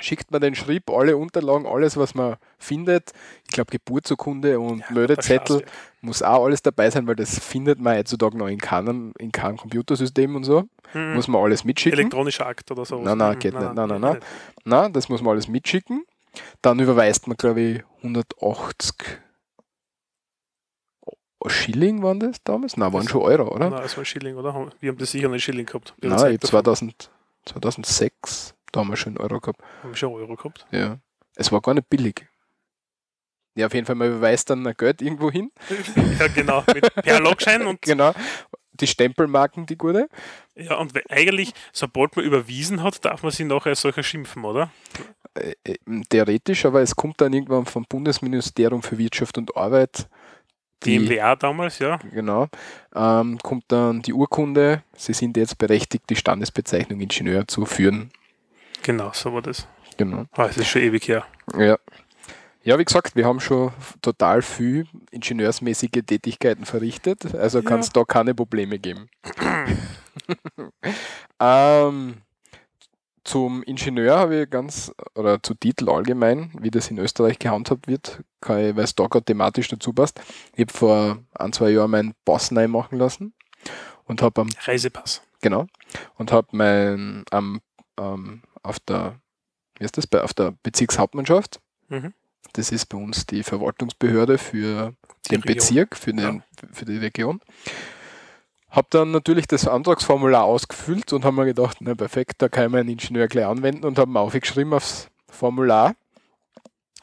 schickt 0.02 0.30
man 0.30 0.40
den 0.40 0.54
Schrieb, 0.54 0.90
alle 0.90 1.16
Unterlagen, 1.16 1.66
alles, 1.66 1.97
was 1.97 2.14
man 2.14 2.37
findet. 2.59 3.12
Ich 3.44 3.52
glaube, 3.52 3.71
Geburtsurkunde 3.71 4.59
und 4.61 4.80
Ja, 4.80 4.87
Meldezettel 4.90 5.64
muss 6.00 6.23
auch 6.23 6.44
alles 6.44 6.62
dabei 6.62 6.90
sein, 6.90 7.06
weil 7.06 7.16
das 7.16 7.38
findet 7.38 7.80
man 7.80 7.97
heutzutage 7.97 8.37
noch 8.37 8.49
in 8.49 8.59
keinem, 8.59 9.12
in 9.18 9.32
keinem 9.32 9.56
Computersystem 9.56 10.35
und 10.37 10.44
so. 10.44 10.64
Mhm. 10.94 11.14
Muss 11.14 11.28
man 11.28 11.42
alles 11.42 11.64
mitschicken. 11.64 11.99
Elektronischer 11.99 12.47
Akt 12.47 12.71
oder 12.71 12.85
so. 12.85 13.00
Nein, 13.00 13.16
nein, 13.18 13.38
geht 13.38 13.54
nicht. 13.54 13.73
Nein, 13.75 13.88
nein, 13.88 14.00
nein. 14.00 14.18
Na, 14.64 14.88
das 14.88 15.09
muss 15.09 15.23
man 15.23 15.32
alles 15.32 15.49
mitschicken. 15.49 16.04
Dann 16.62 16.78
überweist 16.80 17.26
man, 17.28 17.37
glaube 17.37 17.61
ich, 17.61 17.82
180 18.02 18.94
Schilling 21.49 22.02
waren 22.02 22.21
das 22.21 22.42
damals? 22.44 22.76
Nein, 22.76 22.92
waren 22.92 23.02
Das- 23.02 23.11
schon 23.11 23.23
Euro, 23.23 23.49
oder? 23.54 23.68
Nein, 23.71 23.82
das 23.82 23.97
war 23.97 24.02
ein 24.02 24.06
Schilling, 24.06 24.37
oder? 24.37 24.71
Wir 24.80 24.90
haben 24.90 24.99
das 24.99 25.11
sicher 25.11 25.26
einen 25.26 25.40
Schilling 25.40 25.66
gehabt. 25.66 25.94
Nein, 26.00 26.12
ich 26.12 26.18
Zeit 26.18 26.32
hab 26.35 26.40
davon. 26.40 26.50
2000, 26.64 27.11
2006, 27.47 28.54
da 28.73 28.81
haben 28.81 28.91
wir 28.91 28.97
schon 28.97 29.17
einen 29.17 29.25
Euro 29.31 29.41
gehabt. 29.41 29.61
Haben 29.83 29.91
wir 29.91 29.97
schon 29.97 30.12
Euro 30.12 30.35
gehabt. 30.37 30.67
Ja. 30.71 30.99
Es 31.37 31.52
war 31.52 31.61
gar 31.61 31.75
nicht 31.75 31.88
billig. 31.88 32.26
Ja, 33.55 33.67
auf 33.67 33.75
jeden 33.75 33.87
Fall, 33.87 33.97
man 33.97 34.09
überweist 34.09 34.49
dann 34.50 34.67
ein 34.67 34.75
Geld 34.76 35.02
irgendwo 35.02 35.31
hin. 35.31 35.50
ja, 36.19 36.26
genau. 36.29 36.64
Mit 36.75 36.95
per 36.95 37.21
Logschein 37.21 37.67
und 37.67 37.83
Genau. 37.83 38.12
die 38.73 38.87
Stempelmarken, 38.87 39.67
die 39.67 39.76
gute. 39.76 40.09
Ja, 40.55 40.76
und 40.76 40.93
eigentlich, 41.11 41.52
sobald 41.73 42.17
man 42.17 42.25
überwiesen 42.25 42.83
hat, 42.83 43.05
darf 43.05 43.23
man 43.23 43.31
sie 43.31 43.45
nachher 43.45 43.71
als 43.71 43.83
solcher 43.83 44.02
schimpfen, 44.02 44.45
oder? 44.45 44.71
Äh, 45.35 45.52
äh, 45.64 45.76
theoretisch, 46.09 46.64
aber 46.64 46.81
es 46.81 46.97
kommt 46.97 47.21
dann 47.21 47.33
irgendwann 47.35 47.67
vom 47.67 47.85
Bundesministerium 47.87 48.83
für 48.83 48.97
Wirtschaft 48.97 49.37
und 49.37 49.55
Arbeit. 49.57 50.09
Die 50.85 50.99
Die, 50.99 51.17
MWA 51.17 51.37
damals, 51.37 51.79
ja. 51.79 51.99
genau, 52.11 52.49
ähm, 52.95 53.38
kommt 53.38 53.64
dann 53.69 54.02
die 54.02 54.12
Urkunde. 54.14 54.83
Sie 54.97 55.12
sind 55.12 55.37
jetzt 55.37 55.57
berechtigt, 55.59 56.05
die 56.11 56.17
Standesbezeichnung 56.17 57.00
Ingenieur 57.00 57.47
zu 57.47 57.67
führen. 57.67 58.11
Genau, 58.83 59.11
so 59.12 59.33
war 59.33 59.43
das. 59.43 59.67
Genau. 59.97 60.25
Ah, 60.33 60.47
es 60.47 60.57
ist 60.57 60.69
schon 60.69 60.83
ewig 60.83 61.07
her. 61.09 61.25
Ja. 61.57 61.79
Ja, 62.65 62.79
wie 62.79 62.85
gesagt, 62.85 63.17
wir 63.17 63.27
haben 63.27 63.41
schon 63.41 63.73
total 64.03 64.41
viel 64.41 64.87
ingenieursmäßige 65.11 65.91
Tätigkeiten 66.07 66.65
verrichtet, 66.65 67.35
also 67.35 67.59
Ja. 67.59 67.69
kann 67.69 67.81
es 67.81 67.91
da 67.91 68.05
keine 68.05 68.37
Probleme 68.37 68.79
geben. 68.79 69.09
ähm, 71.41 72.15
zum 73.25 73.62
Ingenieur 73.65 74.19
habe 74.19 74.43
ich 74.43 74.51
ganz, 74.51 74.93
oder 75.15 75.43
zu 75.43 75.55
Titel 75.55 75.91
allgemein, 75.91 76.53
wie 76.61 76.71
das 76.71 76.91
in 76.91 76.99
Österreich 76.99 77.39
gehandhabt 77.39 77.89
wird, 77.89 78.23
weil 78.41 78.79
es 78.79 78.95
da 78.95 79.07
gerade 79.07 79.25
thematisch 79.25 79.69
dazu 79.69 79.93
passt. 79.93 80.21
Ich 80.55 80.62
habe 80.67 80.73
vor 80.73 81.19
ein, 81.35 81.53
zwei 81.53 81.71
Jahren 81.71 81.91
meinen 81.91 82.15
Pass 82.25 82.51
neu 82.53 82.69
machen 82.69 82.99
lassen 82.99 83.35
und 84.05 84.23
habe 84.23 84.41
am 84.41 84.49
Reisepass. 84.65 85.23
Genau. 85.41 85.67
Und 86.17 86.31
habe 86.33 86.49
mein 86.53 87.25
am 87.31 87.61
ähm, 87.99 88.43
auf 88.62 88.81
der 88.81 89.21
wie 89.78 89.85
ist 89.85 89.97
das 89.97 90.07
bei 90.07 90.23
auf 90.23 90.35
der 90.35 90.54
Bezirkshauptmannschaft. 90.62 91.61
Mhm. 91.88 92.14
Das 92.52 92.71
ist 92.71 92.87
bei 92.87 92.99
uns 92.99 93.26
die 93.26 93.42
Verwaltungsbehörde 93.42 94.38
für 94.38 94.95
Die 95.26 95.31
den 95.31 95.42
Region. 95.42 95.54
Bezirk, 95.54 95.97
für, 95.97 96.12
den, 96.12 96.42
für 96.73 96.85
die 96.85 96.99
Region. 96.99 97.40
Habe 98.69 98.88
dann 98.90 99.11
natürlich 99.11 99.47
das 99.47 99.66
Antragsformular 99.66 100.45
ausgefüllt 100.45 101.12
und 101.12 101.25
habe 101.25 101.37
mir 101.37 101.47
gedacht, 101.47 101.78
na 101.81 101.95
perfekt, 101.95 102.35
da 102.38 102.49
kann 102.49 102.66
ich 102.66 102.73
meinen 102.73 102.88
Ingenieur 102.88 103.28
gleich 103.28 103.47
anwenden 103.47 103.87
und 103.87 103.99
habe 103.99 104.11
mir 104.11 104.21
aufgeschrieben 104.21 104.73
aufs 104.73 105.09
Formular 105.28 105.95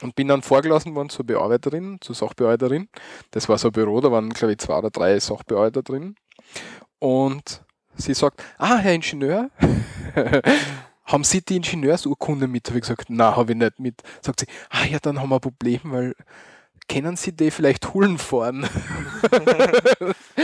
und 0.01 0.15
bin 0.15 0.27
dann 0.27 0.41
vorgelassen 0.41 0.95
worden 0.95 1.09
zur 1.09 1.25
Bearbeiterin, 1.25 1.97
zur 2.01 2.15
Sachbearbeiterin. 2.15 2.89
Das 3.31 3.49
war 3.49 3.57
so 3.57 3.69
ein 3.69 3.71
Büro, 3.71 4.01
da 4.01 4.11
waren 4.11 4.29
glaube 4.29 4.53
ich 4.53 4.59
zwei 4.59 4.77
oder 4.77 4.89
drei 4.89 5.19
Sachbearbeiter 5.19 5.83
drin. 5.83 6.15
Und 6.99 7.61
sie 7.95 8.13
sagt, 8.13 8.43
ah, 8.57 8.77
Herr 8.77 8.93
Ingenieur, 8.93 9.49
haben 11.11 11.23
Sie 11.23 11.41
die 11.41 11.57
Ingenieursurkunde 11.57 12.47
mit? 12.47 12.67
Habe 12.67 12.77
ich 12.77 12.83
gesagt, 12.83 13.05
na, 13.09 13.35
habe 13.35 13.51
ich 13.53 13.57
nicht 13.57 13.79
mit. 13.79 14.01
Sagt 14.21 14.41
sie, 14.41 14.45
ah 14.69 14.85
ja, 14.85 14.99
dann 14.99 15.19
haben 15.19 15.29
wir 15.29 15.35
ein 15.35 15.41
Problem, 15.41 15.81
weil 15.85 16.15
können 16.87 17.15
Sie 17.17 17.31
die 17.31 17.51
vielleicht 17.51 17.93
holen 17.93 18.17
fahren? 18.17 18.67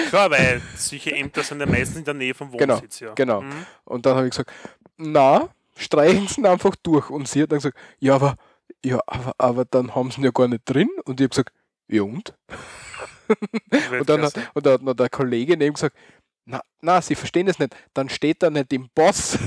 Klar, 0.09 0.31
weil 0.31 0.61
solche 0.75 1.11
Ämter 1.15 1.43
sind 1.43 1.59
ja 1.59 1.65
meistens 1.65 1.97
in 1.97 2.03
der 2.05 2.13
Nähe 2.13 2.33
vom 2.33 2.51
Genau, 2.51 2.75
Wohnsitz. 2.75 2.99
ja. 2.99 3.13
genau. 3.13 3.41
Mhm. 3.41 3.65
Und 3.85 4.05
dann 4.05 4.15
habe 4.17 4.27
ich 4.27 4.31
gesagt, 4.31 4.51
na, 4.97 5.49
streichen 5.77 6.27
Sie 6.27 6.41
ihn 6.41 6.45
einfach 6.47 6.75
durch. 6.75 7.09
Und 7.09 7.27
sie 7.27 7.41
hat 7.43 7.51
dann 7.51 7.59
gesagt, 7.59 7.77
ja, 7.99 8.15
aber, 8.15 8.35
ja, 8.83 8.99
aber, 9.07 9.33
aber 9.37 9.65
dann 9.65 9.93
haben 9.95 10.11
Sie 10.11 10.21
ihn 10.21 10.25
ja 10.25 10.31
gar 10.31 10.47
nicht 10.47 10.63
drin. 10.65 10.89
Und 11.05 11.19
ich 11.19 11.25
habe 11.25 11.29
gesagt, 11.29 11.51
ja 11.87 12.01
und? 12.03 12.33
Und 13.27 14.09
dann, 14.09 14.21
Weltklasse. 14.21 14.47
und 14.53 14.65
dann 14.65 14.73
hat 14.73 14.81
noch 14.83 14.93
der 14.93 15.09
Kollege 15.09 15.57
neben 15.57 15.73
gesagt, 15.73 15.95
na, 16.45 16.61
na, 16.81 17.01
Sie 17.01 17.15
verstehen 17.15 17.47
das 17.47 17.57
nicht, 17.57 17.75
dann 17.93 18.07
steht 18.09 18.43
da 18.43 18.49
nicht 18.51 18.71
im 18.73 18.87
Boss. 18.93 19.37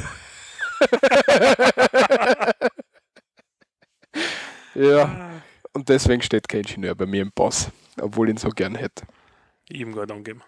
ja, 4.75 5.05
Ah, 5.05 5.43
und 5.73 5.89
deswegen 5.89 6.23
steht 6.23 6.49
kein 6.49 6.61
Ingenieur 6.61 6.95
bei 6.95 7.07
mir 7.07 7.23
im 7.23 7.33
Boss, 7.33 7.71
obwohl 8.01 8.29
ich 8.29 8.35
ihn 8.35 8.39
so 8.39 8.51
gern 8.51 8.75
hätte. 8.75 9.05
ihm 9.71 9.93
gerade 9.93 10.15
angeben. 10.15 10.43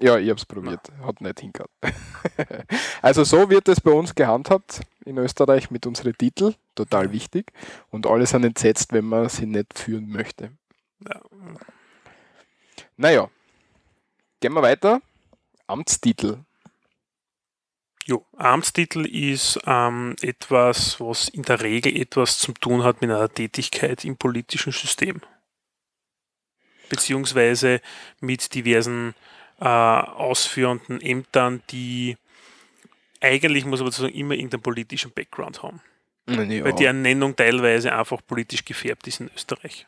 Ja, 0.00 0.16
ich 0.16 0.28
habe 0.28 0.38
es 0.38 0.46
probiert, 0.46 0.92
hat 1.04 1.20
nicht 1.20 1.40
hingehauen. 1.40 1.70
also 3.02 3.24
so 3.24 3.50
wird 3.50 3.66
es 3.68 3.80
bei 3.80 3.90
uns 3.90 4.14
gehandhabt 4.14 4.82
in 5.04 5.18
Österreich 5.18 5.70
mit 5.70 5.86
unseren 5.86 6.16
Titeln, 6.16 6.54
total 6.76 7.10
wichtig. 7.12 7.52
Und 7.90 8.06
alle 8.06 8.26
sind 8.26 8.44
entsetzt, 8.44 8.92
wenn 8.92 9.06
man 9.06 9.28
sie 9.28 9.46
nicht 9.46 9.76
führen 9.76 10.08
möchte. 10.08 10.52
Ja. 11.04 11.20
Naja, 12.96 13.28
gehen 14.40 14.52
wir 14.52 14.62
weiter. 14.62 15.00
Amtstitel. 15.66 16.38
Jo, 18.08 18.24
Amtstitel 18.38 19.04
ist 19.04 19.60
ähm, 19.66 20.16
etwas, 20.22 20.98
was 20.98 21.28
in 21.28 21.42
der 21.42 21.60
Regel 21.60 21.94
etwas 21.94 22.38
zu 22.38 22.52
tun 22.52 22.82
hat 22.82 23.02
mit 23.02 23.10
einer 23.10 23.28
Tätigkeit 23.28 24.02
im 24.02 24.16
politischen 24.16 24.72
System. 24.72 25.20
Beziehungsweise 26.88 27.82
mit 28.20 28.54
diversen 28.54 29.14
äh, 29.60 29.66
ausführenden 29.66 31.02
Ämtern, 31.02 31.62
die 31.68 32.16
eigentlich, 33.20 33.66
muss 33.66 33.82
man 33.82 33.90
sagen, 33.90 34.14
immer 34.14 34.32
irgendeinen 34.32 34.62
politischen 34.62 35.12
Background 35.12 35.62
haben. 35.62 35.82
Ja, 36.28 36.64
Weil 36.64 36.72
die 36.74 36.84
Ernennung 36.84 37.34
teilweise 37.34 37.92
einfach 37.94 38.20
politisch 38.26 38.64
gefärbt 38.64 39.06
ist 39.08 39.20
in 39.20 39.30
Österreich. 39.34 39.86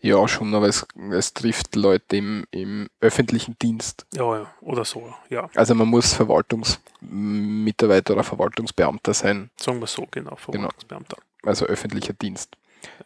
ja 0.00 0.26
schon, 0.28 0.54
aber 0.54 0.68
es, 0.68 0.86
es 1.12 1.34
trifft 1.34 1.76
Leute 1.76 2.16
im, 2.16 2.44
im 2.50 2.88
öffentlichen 3.00 3.56
Dienst. 3.60 4.06
Ja, 4.14 4.38
ja, 4.38 4.54
oder 4.60 4.84
so, 4.84 5.12
ja. 5.28 5.48
Also 5.54 5.74
man 5.74 5.88
muss 5.88 6.14
Verwaltungsmitarbeiter 6.14 8.14
oder 8.14 8.24
Verwaltungsbeamter 8.24 9.14
sein, 9.14 9.50
Sagen 9.60 9.80
wir 9.80 9.86
so, 9.86 10.06
genau, 10.10 10.36
Verwaltungsbeamter. 10.36 11.16
also 11.42 11.66
öffentlicher 11.66 12.12
Dienst. 12.12 12.56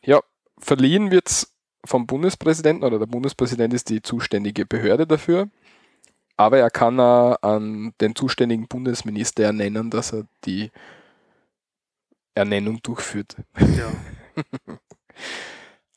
Ja, 0.03 0.21
verliehen 0.59 1.11
wird 1.11 1.29
es 1.29 1.53
vom 1.85 2.07
Bundespräsidenten 2.07 2.85
oder 2.85 2.99
der 2.99 3.07
Bundespräsident 3.07 3.75
ist 3.75 3.91
die 3.91 4.03
zuständige 4.03 4.65
Behörde 4.67 5.07
dafür. 5.07 5.49
Aber 6.37 6.59
er 6.59 6.71
kann 6.71 6.99
auch 6.99 7.37
an 7.43 7.93
den 8.01 8.17
zuständigen 8.17 8.67
Bundesminister 8.67 9.45
ernennen, 9.45 9.91
dass 9.91 10.13
er 10.13 10.25
die 10.45 10.73
Ernennung 12.35 12.81
durchführt. 12.83 13.37
Ja. 13.59 13.93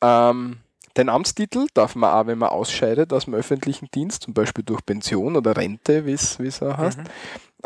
Ähm, 0.00 0.58
den 0.96 1.08
Amtstitel 1.08 1.66
darf 1.74 1.94
man 1.94 2.10
auch, 2.12 2.26
wenn 2.26 2.38
man 2.38 2.48
ausscheidet 2.50 3.12
aus 3.12 3.24
dem 3.26 3.34
öffentlichen 3.34 3.88
Dienst, 3.92 4.22
zum 4.24 4.34
Beispiel 4.34 4.64
durch 4.64 4.84
Pension 4.84 5.36
oder 5.36 5.56
Rente, 5.56 6.06
wie 6.06 6.12
es 6.12 6.62
auch 6.62 6.76
heißt, 6.76 6.98
Mhm. 6.98 7.04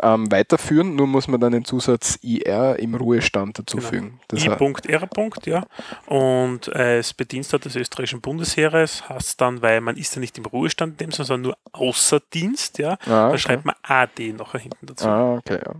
ähm, 0.01 0.31
weiterführen. 0.31 0.95
Nur 0.95 1.07
muss 1.07 1.27
man 1.27 1.39
dann 1.39 1.51
den 1.51 1.65
Zusatz 1.65 2.17
IR 2.21 2.77
im 2.79 2.95
Ruhestand 2.95 3.55
Genau. 3.55 3.63
dazufügen. 3.65 4.19
Heißt, 4.31 4.45
I.R. 4.45 5.09
ja. 5.45 5.63
Und 6.07 6.75
als 6.75 7.13
Bediensteter 7.13 7.63
des 7.69 7.75
österreichischen 7.75 8.21
Bundesheeres 8.21 9.07
heißt 9.09 9.27
es 9.27 9.37
dann, 9.37 9.61
weil 9.61 9.81
man 9.81 9.97
ist 9.97 10.15
ja 10.15 10.19
nicht 10.19 10.37
im 10.37 10.45
Ruhestand 10.45 10.99
sondern 11.11 11.41
nur 11.41 11.57
außer 11.71 12.19
Dienst, 12.33 12.77
ja. 12.79 12.93
ah, 12.93 12.97
Da 13.05 13.27
okay. 13.29 13.37
schreibt 13.39 13.65
man 13.65 13.75
AD 13.83 14.33
nachher 14.33 14.59
hinten 14.59 14.85
dazu. 14.87 15.07
Ah, 15.07 15.35
okay, 15.35 15.59
ja. 15.65 15.73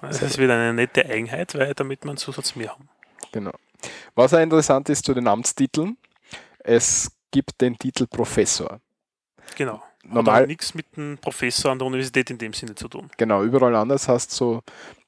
Das 0.00 0.22
ist 0.22 0.38
wieder 0.38 0.54
eine 0.54 0.74
nette 0.74 1.06
Eigenheit, 1.06 1.54
weil 1.54 1.74
damit 1.74 2.04
wir 2.04 2.10
einen 2.10 2.18
Zusatz 2.18 2.54
mehr 2.54 2.70
haben. 2.70 2.88
Genau. 3.32 3.52
Was 4.14 4.34
auch 4.34 4.40
interessant 4.40 4.88
ist 4.88 5.04
zu 5.04 5.14
den 5.14 5.26
Amtstiteln, 5.26 5.96
es 6.58 7.10
gibt 7.30 7.60
den 7.60 7.76
Titel 7.78 8.06
Professor. 8.06 8.80
Genau. 9.56 9.82
Normal- 10.04 10.42
Hat 10.42 10.48
nichts 10.48 10.74
mit 10.74 10.96
dem 10.96 11.18
Professor 11.18 11.72
an 11.72 11.78
der 11.78 11.86
Universität 11.86 12.30
in 12.30 12.38
dem 12.38 12.52
Sinne 12.52 12.74
zu 12.74 12.88
tun. 12.88 13.10
Genau, 13.16 13.42
überall 13.42 13.74
anders 13.74 14.08
heißt 14.08 14.30
so, 14.30 14.62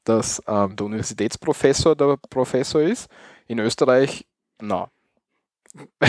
dass 0.05 0.43
ähm, 0.47 0.75
der 0.75 0.87
Universitätsprofessor 0.87 1.95
der 1.95 2.17
Professor 2.31 2.81
ist. 2.83 3.09
In 3.47 3.59
Österreich, 3.61 4.27
na. 4.61 4.91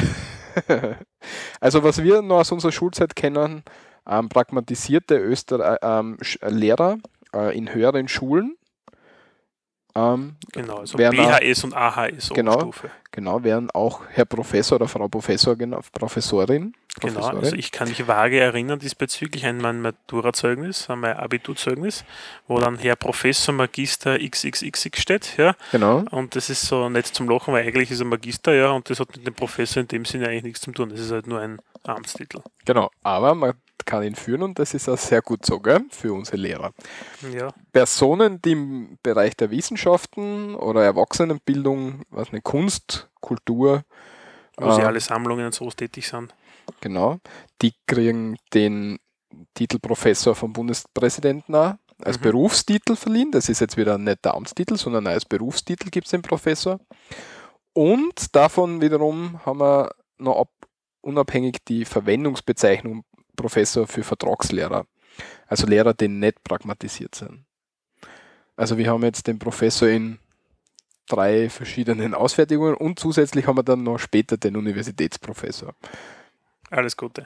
also 1.60 1.84
was 1.84 2.02
wir 2.02 2.22
noch 2.22 2.40
aus 2.40 2.52
unserer 2.52 2.72
Schulzeit 2.72 3.16
kennen, 3.16 3.64
ähm, 4.08 4.30
pragmatisierte 4.30 5.16
Öster 5.18 5.78
ähm, 5.82 6.18
Lehrer 6.42 6.98
äh, 7.34 7.56
in 7.58 7.74
höheren 7.74 8.08
Schulen. 8.08 8.58
Ähm, 9.96 10.36
Genau, 10.54 10.78
also 10.78 10.98
auch- 10.98 11.10
BHS 11.12 11.64
und 11.64 11.74
AHS 11.76 12.30
Genau. 12.30 12.54
Oberstufe. 12.54 12.92
genau, 13.12 13.44
wären 13.44 13.72
auch 13.72 14.02
Herr 14.12 14.26
Professor 14.26 14.76
oder 14.76 14.88
Frau 14.88 15.08
Professor 15.08 15.56
genannt, 15.56 15.86
Professorin. 15.92 16.74
Genau, 17.02 17.22
also 17.28 17.56
ich 17.56 17.72
kann 17.72 17.88
mich 17.88 18.08
vage 18.08 18.40
erinnern 18.40 18.80
diesbezüglich 18.80 19.46
an 19.46 19.58
mein 19.60 19.82
Matura-Zeugnis, 19.82 20.90
an 20.90 21.00
mein 21.02 21.16
Abiturzeugnis, 21.18 22.04
wo 22.48 22.60
dann 22.60 22.78
Herr 22.78 22.96
Professor 22.96 23.54
Magister 23.54 24.18
XXXX 24.20 25.00
steht, 25.02 25.38
ja, 25.38 25.56
genau. 25.72 26.04
und 26.12 26.36
das 26.36 26.50
ist 26.50 26.64
so 26.64 26.90
nett 26.90 27.06
zum 27.08 27.30
Lachen, 27.30 27.54
weil 27.54 27.66
eigentlich 27.66 27.92
ist 27.92 28.00
er 28.02 28.06
Magister, 28.06 28.54
ja, 28.54 28.72
und 28.72 28.90
das 28.90 29.00
hat 29.00 29.16
mit 29.16 29.26
dem 29.26 29.34
Professor 29.34 29.82
in 29.82 29.88
dem 29.88 30.04
Sinne 30.06 30.28
eigentlich 30.28 30.44
nichts 30.44 30.62
zu 30.62 30.72
tun, 30.72 30.90
das 30.90 31.00
ist 31.00 31.12
halt 31.12 31.28
nur 31.28 31.40
ein 31.40 31.60
Amtstitel. 31.84 32.42
Genau, 32.66 32.90
aber 33.04 33.34
man 33.36 33.54
kann 33.86 34.04
ihn 34.04 34.16
führen 34.16 34.44
und 34.44 34.60
das 34.60 34.74
ist 34.74 34.88
auch 34.90 34.98
sehr 34.98 35.22
gut 35.22 35.46
so, 35.46 35.60
gell, 35.60 35.82
für 35.90 36.14
unsere 36.14 36.38
Lehrer. 36.38 36.72
Ja, 37.34 37.50
Personen, 37.72 38.42
die 38.42 38.52
im 38.52 38.98
Bereich 39.04 39.36
der 39.38 39.52
Wissenschaften 39.52 40.56
oder 40.56 40.84
Erwachsenenbildung, 40.84 42.04
was 42.10 42.30
eine 42.32 42.42
Kunst, 42.42 43.10
Kultur, 43.22 43.84
wo 44.58 44.72
sie 44.74 44.82
Ah. 44.82 44.88
alle 44.88 45.00
Sammlungen 45.00 45.46
und 45.48 45.54
so 45.54 45.70
tätig 45.72 46.08
sind. 46.08 46.34
genau, 46.82 47.18
die 47.62 47.74
kriegen 47.88 48.38
den 48.54 49.00
Titel 49.54 49.80
Professor 49.80 50.36
vom 50.36 50.54
Bundespräsidenten 50.54 51.56
auch 51.56 51.76
als 52.04 52.18
Mhm. 52.20 52.24
Berufstitel 52.24 52.96
verliehen. 52.96 53.32
Das 53.32 53.50
ist 53.50 53.60
jetzt 53.60 53.76
wieder 53.78 53.98
nicht 53.98 54.24
der 54.24 54.34
Amtstitel, 54.36 54.78
sondern 54.78 55.06
als 55.08 55.26
Berufstitel 55.26 55.90
gibt 55.90 56.08
es 56.08 56.12
den 56.12 56.22
Professor. 56.22 56.80
Und 57.74 58.36
davon 58.36 58.82
wiederum 58.82 59.40
haben 59.46 59.60
wir 59.60 59.92
noch 60.18 60.40
ab, 60.40 60.50
unabhängig 61.02 61.58
die 61.68 61.86
Verwendungsbezeichnung 61.86 63.04
Professor 63.40 63.88
für 63.88 64.04
Vertragslehrer. 64.04 64.86
Also 65.48 65.66
Lehrer, 65.66 65.94
die 65.94 66.10
nicht 66.10 66.44
pragmatisiert 66.44 67.16
sind. 67.16 67.46
Also 68.56 68.78
wir 68.78 68.90
haben 68.90 69.04
jetzt 69.04 69.28
den 69.28 69.40
Professor 69.40 69.88
in 69.88 70.20
drei 71.08 71.50
verschiedenen 71.50 72.14
Ausfertigungen 72.14 72.76
und 72.76 73.00
zusätzlich 73.00 73.48
haben 73.48 73.58
wir 73.58 73.64
dann 73.64 73.84
noch 73.84 73.98
später 73.98 74.38
den 74.38 74.58
Universitätsprofessor. 74.58 75.74
Alles 76.70 76.96
Gute. 76.98 77.26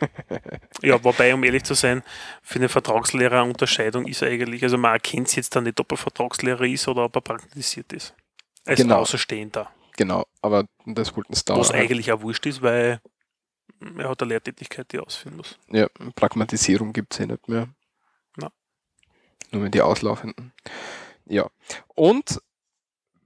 ja, 0.82 1.02
wobei, 1.02 1.34
um 1.34 1.42
ehrlich 1.42 1.64
zu 1.64 1.74
sein, 1.74 2.02
für 2.42 2.58
eine 2.58 2.68
Vertragslehrer 2.68 3.42
Unterscheidung 3.42 4.06
ist 4.06 4.22
eigentlich, 4.22 4.62
also 4.62 4.76
man 4.78 4.92
erkennt 4.92 5.28
es 5.28 5.34
jetzt 5.34 5.56
dann 5.56 5.64
nicht, 5.64 5.80
ob 5.80 5.90
er 5.90 5.96
Vertragslehrer 5.96 6.66
ist 6.66 6.86
oder 6.86 7.04
ob 7.04 7.16
er 7.16 7.22
praktisiert 7.22 7.92
ist. 7.92 8.14
Als 8.66 8.80
Genau. 8.80 8.98
Außerstehender. 8.98 9.70
Genau, 9.96 10.24
aber 10.40 10.66
das 10.86 11.16
wollten 11.16 11.32
es 11.32 11.44
da. 11.44 11.56
Was 11.56 11.72
eigentlich 11.72 12.12
auch 12.12 12.20
wurscht 12.22 12.46
ist, 12.46 12.62
weil 12.62 13.00
er 13.98 14.08
hat 14.08 14.22
eine 14.22 14.30
Lehrtätigkeit, 14.30 14.90
die 14.92 14.96
er 14.96 15.06
ausführen 15.06 15.36
muss. 15.36 15.58
Ja, 15.68 15.88
Pragmatisierung 16.14 16.92
gibt 16.92 17.14
es 17.14 17.20
eh 17.20 17.26
nicht 17.26 17.48
mehr. 17.48 17.68
Na. 18.36 18.50
Nur 19.50 19.62
mehr 19.62 19.70
die 19.70 19.82
auslaufenden. 19.82 20.52
Ja. 21.26 21.48
Und 21.94 22.40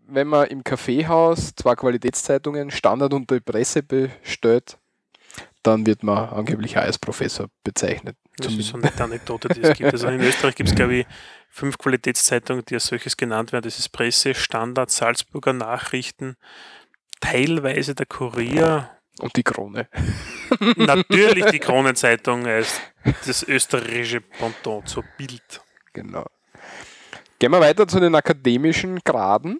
wenn 0.06 0.28
man 0.28 0.48
im 0.48 0.62
Kaffeehaus 0.62 1.54
zwei 1.54 1.74
Qualitätszeitungen 1.74 2.70
Standard 2.70 3.14
und 3.14 3.30
die 3.30 3.40
Presse 3.40 3.82
bestellt, 3.82 4.78
dann 5.62 5.86
wird 5.86 6.02
man 6.02 6.28
angeblich 6.28 6.76
als 6.76 6.98
Professor 6.98 7.48
bezeichnet. 7.64 8.16
Das 8.36 8.52
ist 8.52 8.68
so 8.68 8.76
eine 8.76 8.92
Anekdote, 9.00 9.48
die 9.48 9.62
es 9.62 9.76
gibt. 9.76 9.92
Also 9.92 10.08
in 10.08 10.20
Österreich 10.20 10.56
gibt 10.56 10.68
es, 10.68 10.74
glaube 10.74 10.94
ich, 10.94 11.06
fünf 11.48 11.78
Qualitätszeitungen, 11.78 12.64
die 12.64 12.74
als 12.74 12.86
solches 12.86 13.16
genannt 13.16 13.52
werden. 13.52 13.64
Das 13.64 13.78
ist 13.78 13.90
Presse, 13.90 14.34
Standard, 14.34 14.90
Salzburger 14.90 15.52
Nachrichten, 15.52 16.36
teilweise 17.20 17.94
der 17.94 18.06
Kurier, 18.06 18.90
Und 19.20 19.36
die 19.36 19.42
Krone. 19.42 19.88
natürlich 20.76 21.44
die 21.46 21.58
Kronenzeitung 21.60 22.46
als 22.46 22.80
das 23.26 23.42
österreichische 23.42 24.20
Pendant 24.20 24.88
zur 24.88 25.04
Bild. 25.16 25.60
Genau. 25.92 26.26
Gehen 27.38 27.52
wir 27.52 27.60
weiter 27.60 27.86
zu 27.86 28.00
den 28.00 28.14
akademischen 28.14 29.00
Graden. 29.04 29.58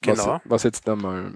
Genau. 0.00 0.26
Was, 0.26 0.40
was 0.44 0.62
jetzt 0.64 0.88
einmal 0.88 1.34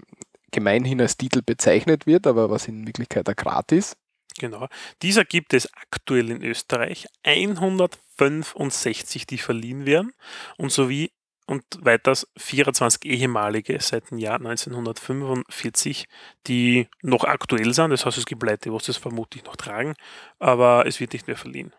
gemeinhin 0.51 1.01
als 1.01 1.17
Titel 1.17 1.43
bezeichnet 1.45 2.07
wird, 2.07 2.27
aber 2.27 2.51
was 2.51 2.69
in 2.69 2.87
Wirklichkeit 2.87 3.29
ein 3.29 3.37
Grad 3.37 3.73
ist. 3.73 3.97
Genau. 4.39 4.69
Dieser 5.03 5.25
gibt 5.25 5.55
es 5.55 5.73
aktuell 5.75 6.31
in 6.31 6.43
Österreich 6.43 7.07
165, 7.23 9.27
die 9.27 9.39
verliehen 9.39 9.87
werden 9.87 10.13
und 10.57 10.73
sowie 10.73 11.13
und 11.47 11.65
weiters 11.81 12.27
24 12.37 13.05
ehemalige 13.05 13.79
seit 13.81 14.11
dem 14.11 14.19
Jahr 14.19 14.37
1945, 14.37 16.07
die 16.47 16.89
noch 17.03 17.25
aktuell 17.25 17.73
sind. 17.75 17.91
Das 17.91 18.07
heißt, 18.07 18.19
es 18.19 18.27
gibt 18.27 18.43
Leute, 18.43 18.71
die 18.71 18.77
das 18.87 18.97
vermutlich 18.97 19.45
noch 19.45 19.57
tragen, 19.57 19.95
aber 20.39 20.87
es 20.87 21.01
wird 21.01 21.13
nicht 21.13 21.27
mehr 21.27 21.37
verliehen. 21.37 21.73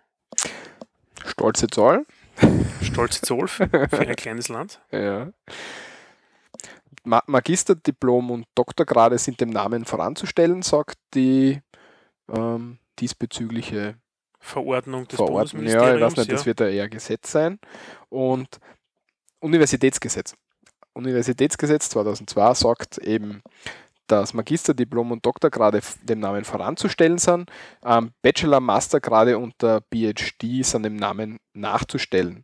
Stolze 1.25 1.67
Zahl. 1.67 2.05
Stolze 2.81 3.21
Zoll 3.21 3.47
für 3.47 3.69
ein 3.71 4.15
kleines 4.15 4.49
Land. 4.49 4.79
Ja. 4.91 5.31
Ma 7.07 7.21
Magister, 7.27 7.75
Diplom 7.75 8.31
und 8.31 8.47
Doktorgrade 8.55 9.19
sind 9.19 9.39
dem 9.39 9.51
Namen 9.51 9.85
voranzustellen, 9.85 10.63
sagt 10.63 10.97
die 11.13 11.61
ähm, 12.35 12.79
diesbezügliche 12.97 13.95
Verordnung 14.39 15.07
des 15.07 15.17
Verordnung. 15.17 15.63
Ja, 15.63 15.69
ich 15.69 15.75
Bundesministeriums. 15.75 16.01
weiß 16.01 16.17
nicht, 16.17 16.31
das 16.31 16.45
wird 16.47 16.59
ja 16.61 16.67
eher 16.67 16.89
Gesetz 16.89 17.31
sein. 17.31 17.59
Und 18.09 18.59
Universitätsgesetz. 19.45 20.35
Universitätsgesetz 20.93 21.89
2002 21.89 22.53
sagt 22.55 22.97
eben, 22.97 23.43
dass 24.07 24.33
Magister, 24.33 24.73
Diplom 24.73 25.11
und 25.11 25.25
Doktorgrade 25.25 25.81
dem 26.03 26.19
Namen 26.19 26.43
voranzustellen 26.43 27.19
sind. 27.19 27.51
Ähm, 27.83 28.11
Bachelor, 28.23 28.59
Mastergrade 28.59 29.37
und 29.37 29.53
der 29.61 29.81
PhD 29.93 30.63
sind 30.65 30.83
dem 30.83 30.95
Namen 30.95 31.37
nachzustellen. 31.53 32.43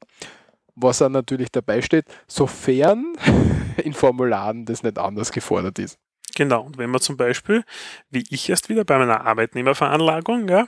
Was 0.75 0.99
dann 0.99 1.11
natürlich 1.11 1.51
dabei 1.51 1.81
steht, 1.81 2.05
sofern 2.27 3.13
in 3.77 3.93
Formularen 3.93 4.65
das 4.65 4.83
nicht 4.83 4.99
anders 4.99 5.31
gefordert 5.31 5.79
ist. 5.79 5.97
Genau, 6.35 6.61
und 6.63 6.77
wenn 6.77 6.89
man 6.89 7.01
zum 7.01 7.17
Beispiel, 7.17 7.63
wie 8.09 8.23
ich 8.29 8.49
erst 8.49 8.69
wieder 8.69 8.85
bei 8.85 8.97
meiner 8.97 9.25
Arbeitnehmerveranlagung, 9.25 10.47
ja, 10.47 10.67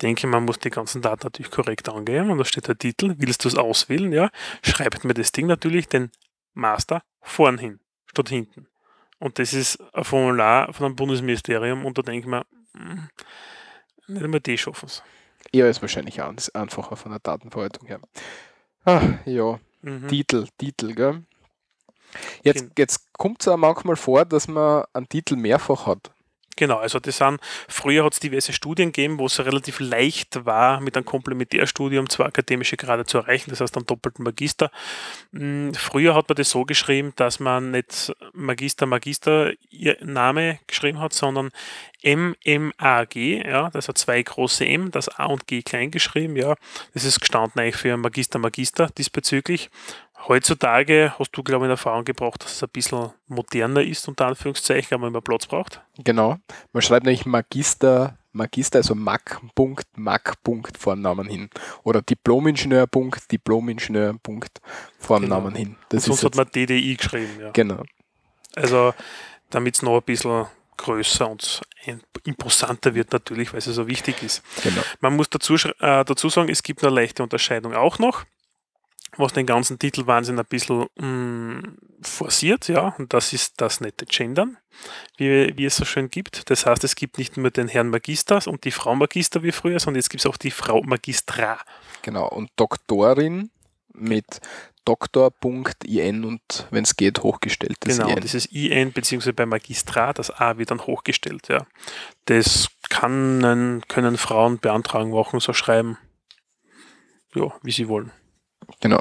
denke, 0.00 0.26
man 0.26 0.44
muss 0.44 0.58
die 0.58 0.70
ganzen 0.70 1.02
Daten 1.02 1.26
natürlich 1.26 1.50
korrekt 1.50 1.88
angeben 1.88 2.30
und 2.30 2.38
da 2.38 2.44
steht 2.44 2.68
der 2.68 2.78
Titel, 2.78 3.14
willst 3.18 3.44
du 3.44 3.48
es 3.48 3.56
auswählen, 3.56 4.12
ja, 4.12 4.30
schreibt 4.62 5.04
mir 5.04 5.14
das 5.14 5.32
Ding 5.32 5.46
natürlich 5.46 5.88
den 5.88 6.10
Master 6.54 7.02
vorn 7.20 7.58
hin, 7.58 7.80
statt 8.06 8.28
hinten. 8.28 8.66
Und 9.18 9.38
das 9.38 9.52
ist 9.52 9.78
ein 9.94 10.04
Formular 10.04 10.72
von 10.72 10.86
einem 10.86 10.96
Bundesministerium 10.96 11.84
und 11.84 11.98
da 11.98 12.02
denke 12.02 12.20
ich 12.20 12.26
mir, 12.26 12.44
hm, 12.74 13.08
nicht 14.08 14.24
einmal 14.24 14.40
die 14.40 14.58
schaffen 14.58 14.86
es. 14.86 15.02
Eher 15.52 15.68
ist 15.68 15.82
wahrscheinlich 15.82 16.20
einfacher 16.22 16.96
von 16.96 17.12
der 17.12 17.20
Datenverwaltung 17.20 17.86
her. 17.86 18.00
Ah, 18.84 19.02
ja, 19.24 19.60
Mhm. 19.82 20.08
Titel, 20.08 20.46
Titel, 20.58 20.94
gell? 20.94 21.22
Jetzt, 22.42 22.66
jetzt 22.76 23.12
kommt 23.14 23.40
es 23.40 23.48
auch 23.48 23.56
manchmal 23.56 23.96
vor, 23.96 24.24
dass 24.24 24.48
man 24.48 24.84
einen 24.92 25.08
Titel 25.08 25.36
mehrfach 25.36 25.86
hat. 25.86 26.10
Genau, 26.56 26.76
also 26.76 27.00
das 27.00 27.16
sind, 27.16 27.40
früher 27.68 28.04
hat 28.04 28.12
es 28.12 28.20
diverse 28.20 28.52
Studien 28.52 28.92
gegeben, 28.92 29.18
wo 29.18 29.26
es 29.26 29.40
relativ 29.40 29.80
leicht 29.80 30.44
war, 30.44 30.80
mit 30.80 30.96
einem 30.96 31.06
Komplementärstudium 31.06 32.10
zwei 32.10 32.26
akademische 32.26 32.76
Grade 32.76 33.06
zu 33.06 33.18
erreichen, 33.18 33.50
das 33.50 33.60
heißt 33.60 33.76
einen 33.76 33.86
doppelten 33.86 34.22
Magister. 34.22 34.70
Mm, 35.30 35.72
Früher 35.72 36.14
hat 36.14 36.28
man 36.28 36.36
das 36.36 36.50
so 36.50 36.64
geschrieben, 36.64 37.14
dass 37.16 37.40
man 37.40 37.70
nicht 37.70 38.12
Magister, 38.34 38.86
Magister 38.86 39.52
ihr 39.70 39.96
Name 40.04 40.58
geschrieben 40.66 41.00
hat, 41.00 41.14
sondern 41.14 41.50
MMAG, 42.04 43.14
ja, 43.16 43.70
das 43.70 43.88
hat 43.88 43.96
zwei 43.96 44.22
große 44.22 44.66
M, 44.66 44.90
das 44.90 45.08
A 45.08 45.26
und 45.26 45.46
G 45.46 45.62
klein 45.62 45.90
geschrieben, 45.90 46.36
ja. 46.36 46.54
Das 46.92 47.04
ist 47.04 47.20
gestanden 47.20 47.60
eigentlich 47.60 47.76
für 47.76 47.96
Magister, 47.96 48.38
Magister 48.38 48.88
diesbezüglich. 48.98 49.70
Heutzutage 50.28 51.14
hast 51.18 51.32
du, 51.32 51.42
glaube 51.42 51.64
ich, 51.64 51.66
in 51.66 51.70
Erfahrung 51.72 52.04
gebracht, 52.04 52.44
dass 52.44 52.52
es 52.52 52.62
ein 52.62 52.68
bisschen 52.68 53.10
moderner 53.26 53.82
ist, 53.82 54.06
unter 54.08 54.26
Anführungszeichen, 54.26 54.94
aber 54.94 55.08
immer 55.08 55.20
Platz 55.20 55.46
braucht. 55.46 55.82
Genau. 55.98 56.36
Man 56.72 56.82
schreibt 56.82 57.06
nämlich 57.06 57.26
Magister, 57.26 58.18
Magister, 58.32 58.78
also 58.78 58.94
Mac, 58.94 59.40
Punkt, 59.54 59.86
Mac, 59.96 60.42
Punkt 60.42 60.78
vor 60.78 60.94
dem 60.94 61.02
Namen 61.02 61.28
hin. 61.28 61.50
Oder 61.82 62.02
Diplomingenieur, 62.02 62.86
Punkt, 62.86 63.30
Diplomingenieur, 63.30 64.14
Punkt 64.22 64.60
vor 64.98 65.18
dem 65.20 65.28
Genau. 65.28 65.50
Hin. 65.50 65.76
Das 65.88 66.04
sonst 66.04 66.18
ist 66.18 66.24
hat 66.24 66.36
man 66.36 66.46
DDI 66.50 66.96
geschrieben. 66.96 67.40
Ja. 67.40 67.50
genau. 67.50 67.82
Also, 68.54 68.94
damit 69.50 69.74
es 69.74 69.82
noch 69.82 69.96
ein 69.96 70.02
bisschen 70.02 70.46
größer 70.76 71.28
und 71.28 71.62
imposanter 72.24 72.94
wird, 72.94 73.12
natürlich, 73.12 73.52
weil 73.52 73.58
es 73.58 73.64
so 73.64 73.86
wichtig 73.88 74.22
ist. 74.22 74.42
genau. 74.62 74.82
Man 75.00 75.16
muss 75.16 75.28
dazu, 75.30 75.54
äh, 75.54 76.04
dazu 76.04 76.28
sagen, 76.28 76.48
es 76.48 76.62
gibt 76.62 76.84
eine 76.84 76.94
leichte 76.94 77.22
Unterscheidung 77.22 77.74
auch 77.74 77.98
noch, 77.98 78.24
was 79.16 79.32
den 79.32 79.46
ganzen 79.46 79.78
Titelwahnsinn 79.78 80.38
ein 80.38 80.44
bisschen 80.46 80.86
mh, 80.96 81.62
forciert, 82.02 82.68
ja, 82.68 82.94
und 82.98 83.12
das 83.12 83.32
ist 83.32 83.60
das 83.60 83.80
nette 83.80 84.06
Gendern, 84.06 84.56
wie, 85.16 85.56
wie 85.56 85.66
es 85.66 85.76
so 85.76 85.84
schön 85.84 86.08
gibt. 86.08 86.50
Das 86.50 86.66
heißt, 86.66 86.82
es 86.84 86.94
gibt 86.94 87.18
nicht 87.18 87.36
nur 87.36 87.50
den 87.50 87.68
Herrn 87.68 87.88
Magister 87.90 88.40
und 88.46 88.64
die 88.64 88.70
Frau 88.70 88.94
Magister 88.94 89.42
wie 89.42 89.52
früher, 89.52 89.78
sondern 89.80 89.98
jetzt 90.00 90.10
gibt 90.10 90.20
es 90.24 90.26
auch 90.26 90.36
die 90.36 90.50
Frau 90.50 90.82
Magistra. 90.82 91.58
Genau. 92.02 92.28
Und 92.28 92.50
Doktorin 92.56 93.50
mit 93.94 94.40
Doktor.in 94.84 96.24
und 96.24 96.66
wenn 96.70 96.82
es 96.82 96.96
geht, 96.96 97.22
hochgestelltes 97.22 97.98
Genau, 97.98 98.08
IN. 98.10 98.20
dieses 98.20 98.46
IN 98.46 98.92
bzw. 98.92 99.32
bei 99.32 99.46
Magistrat, 99.46 100.18
das 100.18 100.30
A 100.30 100.58
wird 100.58 100.70
dann 100.72 100.80
hochgestellt. 100.80 101.48
Ja. 101.48 101.66
Das 102.24 102.68
kann, 102.88 103.82
können 103.86 104.16
Frauen 104.16 104.58
beantragen, 104.58 105.10
machen, 105.10 105.38
so 105.38 105.52
schreiben, 105.52 105.98
ja, 107.34 107.52
wie 107.62 107.70
sie 107.70 107.88
wollen. 107.88 108.10
Genau. 108.80 109.00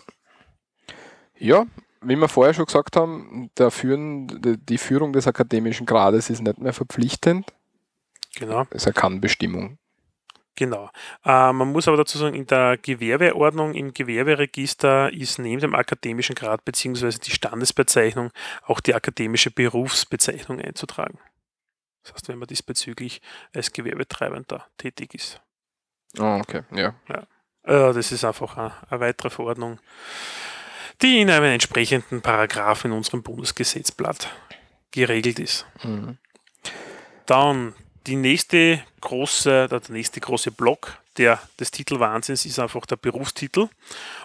Ja, 1.38 1.66
wie 2.02 2.16
wir 2.16 2.28
vorher 2.28 2.54
schon 2.54 2.66
gesagt 2.66 2.96
haben, 2.96 3.50
der 3.58 3.72
Führen, 3.72 4.28
die 4.66 4.78
Führung 4.78 5.14
des 5.14 5.28
akademischen 5.28 5.86
Grades 5.86 6.30
ist 6.30 6.42
nicht 6.42 6.58
mehr 6.60 6.74
verpflichtend. 6.74 7.52
Genau, 8.36 8.66
Es 8.70 8.84
ist 8.84 8.88
eine 8.88 8.94
Kannbestimmung. 8.94 9.78
genau. 10.56 10.90
Äh, 11.26 11.52
man 11.52 11.72
muss 11.72 11.88
aber 11.88 11.98
dazu 11.98 12.18
sagen, 12.18 12.36
in 12.36 12.46
der 12.48 12.78
Gewerbeordnung, 12.78 13.74
im 13.74 13.94
Gewerberegister 13.94 15.12
ist 15.12 15.38
neben 15.40 15.60
dem 15.60 15.76
akademischen 15.76 16.36
Grad 16.36 16.64
bzw. 16.64 17.10
die 17.20 17.32
Standesbezeichnung 17.32 18.32
auch 18.64 18.80
die 18.80 18.96
akademische 18.96 19.52
Berufsbezeichnung 19.52 20.60
einzutragen. 20.62 21.20
Das 22.04 22.14
heißt, 22.14 22.28
wenn 22.30 22.40
man 22.40 22.48
diesbezüglich 22.48 23.22
als 23.54 23.74
Gewerbetreibender 23.74 24.66
tätig 24.78 25.14
ist. 25.14 25.42
Ah, 26.18 26.38
okay, 26.38 26.62
ja. 26.72 26.96
Äh, 27.10 27.24
das 27.64 28.12
ist 28.12 28.24
einfach 28.24 28.58
eine, 28.58 28.74
eine 28.90 29.00
weitere 29.00 29.30
Verordnung, 29.30 29.80
die 31.02 31.22
in 31.22 31.30
einem 31.30 31.46
entsprechenden 31.46 32.22
Paragraph 32.22 32.86
in 32.86 32.92
unserem 32.92 33.24
Bundesgesetzblatt 33.24 34.30
geregelt 34.92 35.40
ist. 35.40 35.66
Mhm. 35.84 36.18
Dann 37.26 37.74
die 38.08 38.16
nächste 38.16 38.84
große, 39.00 39.68
der 39.68 39.82
nächste 39.90 40.20
große 40.20 40.52
Block 40.52 41.02
der, 41.18 41.40
des 41.60 41.72
Titelwahnsinns 41.72 42.46
ist 42.46 42.60
einfach 42.60 42.86
der 42.86 42.96
Berufstitel. 42.96 43.70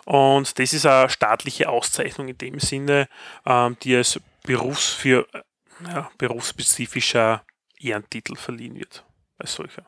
Und 0.04 0.58
das 0.58 0.72
ist 0.72 0.86
eine 0.86 1.10
staatliche 1.10 1.68
Auszeichnung 1.68 2.28
in 2.28 2.38
dem 2.38 2.60
Sinne, 2.60 3.08
ähm, 3.44 3.76
die 3.82 3.96
als 3.96 4.20
Berufs 4.44 4.90
für, 4.90 5.26
äh, 5.32 5.42
ja, 5.84 6.10
berufsspezifischer 6.16 7.44
Ehrentitel 7.78 8.36
verliehen 8.36 8.76
wird. 8.76 9.04
Als 9.38 9.54
solcher. 9.54 9.84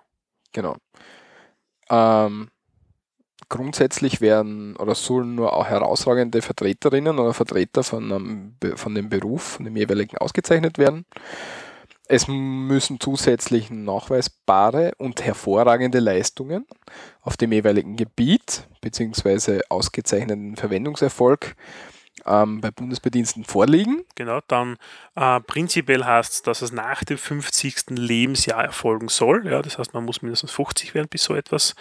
Genau. 0.53 0.77
Ähm, 1.89 2.51
grundsätzlich 3.49 4.21
werden 4.21 4.77
oder 4.77 4.95
sollen 4.95 5.35
nur 5.35 5.55
auch 5.55 5.67
herausragende 5.67 6.43
Vertreterinnen 6.43 7.19
oder 7.19 7.35
Vertreter 7.35 7.83
von, 7.83 8.13
einem, 8.13 8.55
von 8.77 8.95
dem 8.95 9.09
Beruf, 9.09 9.43
von 9.43 9.65
dem 9.65 9.77
jeweiligen 9.77 10.19
ausgezeichnet 10.19 10.79
werden. 10.79 11.05
Es 12.11 12.27
müssen 12.27 13.01
zusätzlich 13.01 13.71
nachweisbare 13.71 14.93
und 14.97 15.23
hervorragende 15.23 16.01
Leistungen 16.01 16.67
auf 17.21 17.37
dem 17.37 17.53
jeweiligen 17.53 17.97
Gebiet 17.97 18.67
bzw. 18.81 19.61
ausgezeichneten 19.69 20.57
Verwendungserfolg 20.57 21.55
ähm, 22.29 22.61
bei 22.61 22.71
Bundesbediensten 22.71 23.45
vorliegen. 23.45 24.05
Genau, 24.15 24.41
dann 24.47 24.77
äh, 25.15 25.41
prinzipiell 25.41 26.05
heißt 26.05 26.33
es, 26.33 26.43
dass 26.43 26.63
es 26.63 26.73
nach 26.73 27.05
dem 27.05 27.19
50. 27.19 27.91
Lebensjahr 27.91 28.63
erfolgen 28.63 29.09
soll. 29.09 29.47
Ja, 29.47 29.63
das 29.63 29.79
heißt, 29.79 29.95
man 29.95 30.05
muss 30.05 30.23
mindestens 30.23 30.51
50 30.53 30.95
werden, 30.95 31.09
bis 31.09 31.25
so 31.25 31.35
etwas 31.35 31.75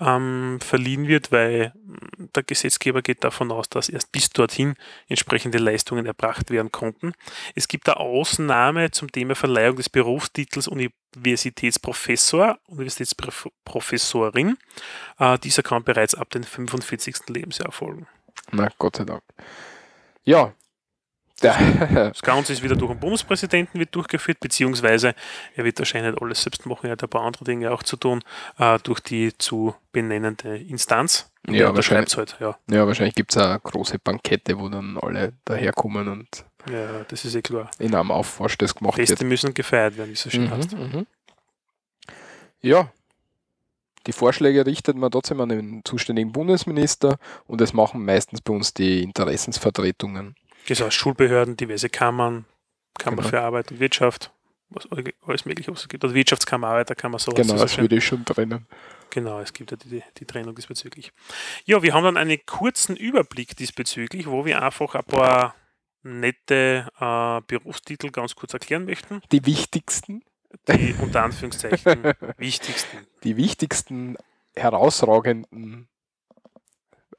ähm, 0.00 0.58
verliehen 0.60 1.06
wird, 1.06 1.30
weil 1.32 1.72
hm, 1.74 2.30
der 2.34 2.42
Gesetzgeber 2.42 3.02
geht 3.02 3.24
davon 3.24 3.52
aus, 3.52 3.68
dass 3.68 3.88
erst 3.88 4.12
bis 4.12 4.30
dorthin 4.30 4.74
entsprechende 5.08 5.58
Leistungen 5.58 6.06
erbracht 6.06 6.50
werden 6.50 6.72
konnten. 6.72 7.12
Es 7.54 7.68
gibt 7.68 7.88
eine 7.88 7.98
Ausnahme 7.98 8.90
zum 8.90 9.12
Thema 9.12 9.34
Verleihung 9.34 9.76
des 9.76 9.88
Berufstitels 9.88 10.68
Universitätsprofessor, 10.68 12.58
Universitätsprofessorin. 12.66 14.56
Äh, 15.18 15.38
dieser 15.38 15.62
kann 15.62 15.84
bereits 15.84 16.14
ab 16.14 16.30
dem 16.30 16.42
45. 16.42 17.28
Lebensjahr 17.28 17.66
erfolgen. 17.66 18.06
Na, 18.50 18.68
Gott 18.78 18.96
sei 18.96 19.04
Dank. 19.04 19.22
Ja. 20.24 20.52
Das 21.40 22.22
Ganze 22.22 22.52
ist 22.52 22.62
wieder 22.62 22.76
durch 22.76 22.92
den 22.92 23.00
Bundespräsidenten 23.00 23.80
wird 23.80 23.94
durchgeführt, 23.94 24.38
beziehungsweise 24.38 25.14
er 25.56 25.64
wird 25.64 25.78
wahrscheinlich 25.78 26.12
nicht 26.12 26.22
alles 26.22 26.42
selbst 26.42 26.66
machen, 26.66 26.86
er 26.86 26.92
hat 26.92 27.02
ein 27.02 27.08
paar 27.08 27.22
andere 27.22 27.44
Dinge 27.44 27.72
auch 27.72 27.82
zu 27.82 27.96
tun, 27.96 28.22
äh, 28.58 28.78
durch 28.84 29.00
die 29.00 29.36
zu 29.36 29.74
benennende 29.90 30.56
Instanz. 30.56 31.32
Ja, 31.48 31.74
wahrscheinlich, 31.74 32.16
halt, 32.16 32.36
ja. 32.38 32.56
ja, 32.70 32.86
wahrscheinlich 32.86 33.16
gibt 33.16 33.32
es 33.32 33.42
auch 33.42 33.60
große 33.60 33.98
Bankette, 33.98 34.56
wo 34.56 34.68
dann 34.68 34.96
alle 35.02 35.32
daherkommen 35.44 36.06
und 36.06 36.44
ja, 36.70 37.02
das 37.08 37.24
ist 37.24 37.34
eh 37.34 37.42
klar. 37.42 37.68
in 37.80 37.92
einem 37.92 38.12
Aufwasch 38.12 38.56
das 38.58 38.74
gemacht 38.76 38.94
Feste 38.94 39.18
wird. 39.18 39.28
müssen 39.28 39.52
gefeiert 39.52 39.96
werden, 39.96 40.10
wie 40.10 40.12
es 40.12 40.22
so 40.22 40.30
schön 40.30 40.44
mhm, 40.44 40.50
heißt. 40.50 40.76
Mhm. 40.76 41.06
Ja, 42.60 42.92
die 44.06 44.12
Vorschläge 44.12 44.66
richtet 44.66 44.96
man 44.96 45.10
trotzdem 45.10 45.40
an 45.40 45.48
den 45.48 45.84
zuständigen 45.84 46.32
Bundesminister 46.32 47.18
und 47.46 47.60
es 47.60 47.72
machen 47.72 48.04
meistens 48.04 48.40
bei 48.40 48.52
uns 48.52 48.74
die 48.74 49.02
Interessensvertretungen. 49.02 50.34
Das 50.68 50.80
heißt 50.80 50.94
Schulbehörden, 50.94 51.56
diverse 51.56 51.88
Kammern, 51.88 52.44
Kammer 52.98 53.18
genau. 53.18 53.28
für 53.28 53.40
Arbeit 53.40 53.70
und 53.70 53.80
Wirtschaft, 53.80 54.32
was 54.70 54.86
alles 55.26 55.44
mögliche 55.44 55.72
was 55.72 55.82
es 55.82 55.88
gibt. 55.88 56.04
Also 56.04 56.14
Wirtschaftskammer, 56.14 56.68
Arbeiterkammer, 56.68 57.18
sowas. 57.18 57.46
Genau, 57.46 57.60
das 57.60 57.78
würde 57.78 57.96
ich 57.96 58.04
schon 58.04 58.24
trennen. 58.24 58.66
Genau, 59.10 59.40
es 59.40 59.52
gibt 59.52 59.70
ja 59.70 59.76
die, 59.76 60.02
die, 60.16 60.24
Trennung 60.24 60.54
diesbezüglich. 60.54 61.12
Ja, 61.66 61.82
wir 61.82 61.92
haben 61.92 62.04
dann 62.04 62.16
einen 62.16 62.38
kurzen 62.46 62.96
Überblick 62.96 63.56
diesbezüglich, 63.56 64.26
wo 64.26 64.46
wir 64.46 64.62
einfach 64.62 64.94
ein 64.94 65.04
paar 65.04 65.54
nette 66.02 66.88
äh, 66.98 67.40
Berufstitel 67.46 68.10
ganz 68.10 68.34
kurz 68.34 68.54
erklären 68.54 68.86
möchten. 68.86 69.20
Die 69.30 69.44
wichtigsten 69.44 70.22
die 70.68 70.94
unter 71.00 71.24
Anführungszeichen 71.24 72.12
wichtigsten. 72.36 72.98
Die 73.24 73.36
wichtigsten 73.36 74.16
herausragenden 74.54 75.88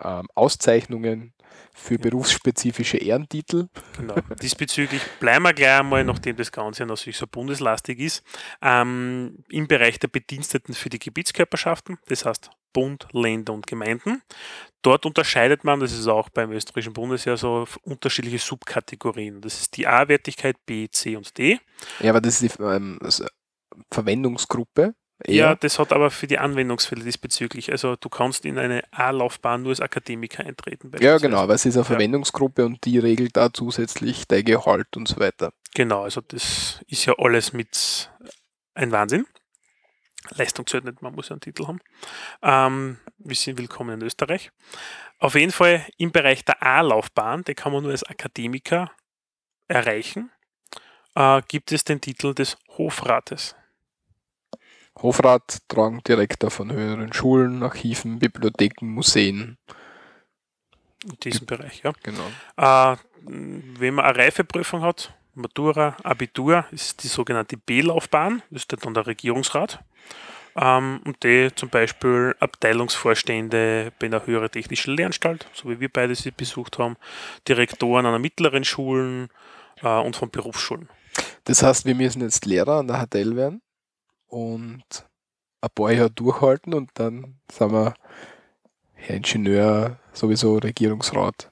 ähm, 0.04 0.28
Auszeichnungen 0.36 1.34
für 1.74 1.98
berufsspezifische 1.98 2.98
Ehrentitel. 2.98 3.68
Genau. 3.98 4.16
Diesbezüglich 4.42 5.02
bleiben 5.20 5.44
wir 5.44 5.54
gleich 5.54 5.80
einmal, 5.80 6.04
nachdem 6.04 6.36
das 6.36 6.52
Ganze 6.52 6.86
natürlich 6.86 7.18
so 7.18 7.28
bundeslastig 7.28 8.00
ist, 8.00 8.24
ähm, 8.62 9.44
im 9.50 9.68
Bereich 9.68 10.00
der 10.00 10.08
Bediensteten 10.08 10.74
für 10.74 10.90
die 10.90 11.00
Gebietskörperschaften, 11.00 11.98
das 12.08 12.26
heißt 12.26 12.52
Bund, 12.74 13.08
Länder 13.12 13.54
und 13.54 13.68
Gemeinden. 13.68 14.22
Dort 14.82 15.06
unterscheidet 15.06 15.64
man, 15.64 15.80
das 15.80 15.94
ist 15.94 16.08
auch 16.08 16.30
beim 16.30 16.52
österreichischen 16.52 16.94
Bundesheer 16.94 17.38
so, 17.38 17.68
unterschiedliche 17.84 18.40
Subkategorien. 18.40 19.42
Das 19.42 19.62
ist 19.62 19.78
die 19.78 19.88
A-Wertigkeit, 19.88 20.58
B, 20.66 20.90
C 20.90 21.16
und 21.16 21.38
D. 21.38 21.60
Ja, 22.00 22.10
aber 22.10 22.20
das 22.22 22.42
ist 22.42 22.58
die 22.58 22.64
ähm, 22.64 23.00
Verwendungsgruppe. 23.92 24.96
Eher. 25.26 25.36
Ja, 25.36 25.56
das 25.56 25.80
hat 25.80 25.94
aber 25.94 26.12
für 26.12 26.28
die 26.28 26.38
Anwendungsfälle 26.38 27.04
diesbezüglich. 27.04 27.72
Also 27.72 27.96
du 27.96 28.10
kannst 28.10 28.46
in 28.46 28.58
eine 28.58 28.84
A-Laufbahn 28.92 29.62
nur 29.62 29.70
als 29.72 29.80
Akademiker 29.80 30.46
eintreten. 30.46 30.92
Ja, 31.00 31.18
genau, 31.18 31.38
aber 31.38 31.54
es 31.54 31.66
ist 31.66 31.76
eine 31.76 31.86
Verwendungsgruppe 31.86 32.64
ja. 32.64 32.66
und 32.66 32.84
die 32.84 33.00
regelt 33.00 33.38
da 33.38 33.54
zusätzlich 33.54 34.28
dein 34.28 34.44
Gehalt 34.44 34.98
und 34.98 35.08
so 35.08 35.20
weiter. 35.20 35.54
Genau, 35.76 36.04
also 36.04 36.22
das 36.22 36.82
ist 36.88 37.06
ja 37.06 37.16
alles 37.18 37.54
mit 37.54 38.12
ein 38.74 38.92
Wahnsinn. 38.92 39.26
Leistung 40.32 40.68
zählt 40.68 40.86
nicht, 40.86 41.02
man 41.02 41.14
muss 41.14 41.30
ja 41.30 41.34
einen 41.34 41.42
Titel 41.42 41.68
haben. 41.68 41.80
Ähm, 42.42 42.98
wir 43.18 43.36
sind 43.36 43.58
willkommen 43.58 44.00
in 44.00 44.06
Österreich. 44.06 44.52
Auf 45.20 45.36
jeden 45.36 45.52
Fall 45.52 45.86
im 45.98 46.12
Bereich 46.12 46.44
der 46.46 46.62
A-Laufbahn, 46.64 47.44
den 47.44 47.56
kann 47.56 47.72
man 47.72 47.84
nur 47.84 47.92
als 47.92 48.04
Akademiker 48.04 48.92
erreichen, 49.68 50.32
äh, 51.16 51.42
gibt 51.48 51.72
es 51.72 51.84
den 51.84 52.02
Titel 52.02 52.34
des 52.34 52.58
Hofrates. 52.78 53.56
Hofrat, 55.02 55.60
Direktor 56.08 56.52
von 56.52 56.72
höheren 56.72 57.12
Schulen, 57.14 57.64
Archiven, 57.64 58.20
Bibliotheken, 58.20 58.86
Museen. 58.86 59.58
In 61.04 61.18
diesem 61.24 61.46
Bereich, 61.46 61.82
ja. 61.84 61.92
Genau. 62.04 62.28
Äh, 62.58 62.98
wenn 63.26 63.96
man 63.96 64.06
eine 64.06 64.18
Reifeprüfung 64.18 64.82
hat, 64.82 65.14
Matura, 65.34 65.98
Abitur, 66.04 66.66
ist 66.72 67.04
die 67.04 67.08
sogenannte 67.08 67.58
B-Laufbahn, 67.58 68.44
das 68.52 68.64
ist 68.64 68.86
dann 68.86 68.94
der 68.94 69.08
Regierungsrat. 69.08 69.84
Ähm, 70.56 71.02
und 71.04 71.24
die 71.24 71.50
zum 71.56 71.70
Beispiel 71.70 72.36
Abteilungsvorstände 72.40 73.92
bei 73.98 74.06
einer 74.06 74.26
höheren 74.28 74.52
technischen 74.52 74.96
Lehranstalt, 74.96 75.48
so 75.54 75.70
wie 75.70 75.80
wir 75.80 75.90
beide 75.90 76.14
sie 76.14 76.30
besucht 76.30 76.78
haben, 76.78 76.96
Direktoren 77.48 78.06
einer 78.06 78.20
mittleren 78.20 78.64
Schulen 78.64 79.30
äh, 79.82 79.88
und 79.88 80.16
von 80.16 80.30
Berufsschulen. 80.30 80.88
Das 81.46 81.64
heißt, 81.64 81.86
wir 81.86 81.96
müssen 81.96 82.22
jetzt 82.22 82.46
Lehrer 82.46 82.80
an 82.80 82.88
der 82.88 83.04
HTL 83.04 83.36
werden 83.36 83.63
und 84.34 84.84
ein 85.62 85.70
paar 85.76 85.92
Jahre 85.92 86.10
durchhalten 86.10 86.74
und 86.74 86.90
dann 86.96 87.40
sind 87.52 87.72
wir 87.72 87.94
Herr 88.94 89.16
Ingenieur, 89.16 90.00
sowieso 90.12 90.58
Regierungsrat. 90.58 91.52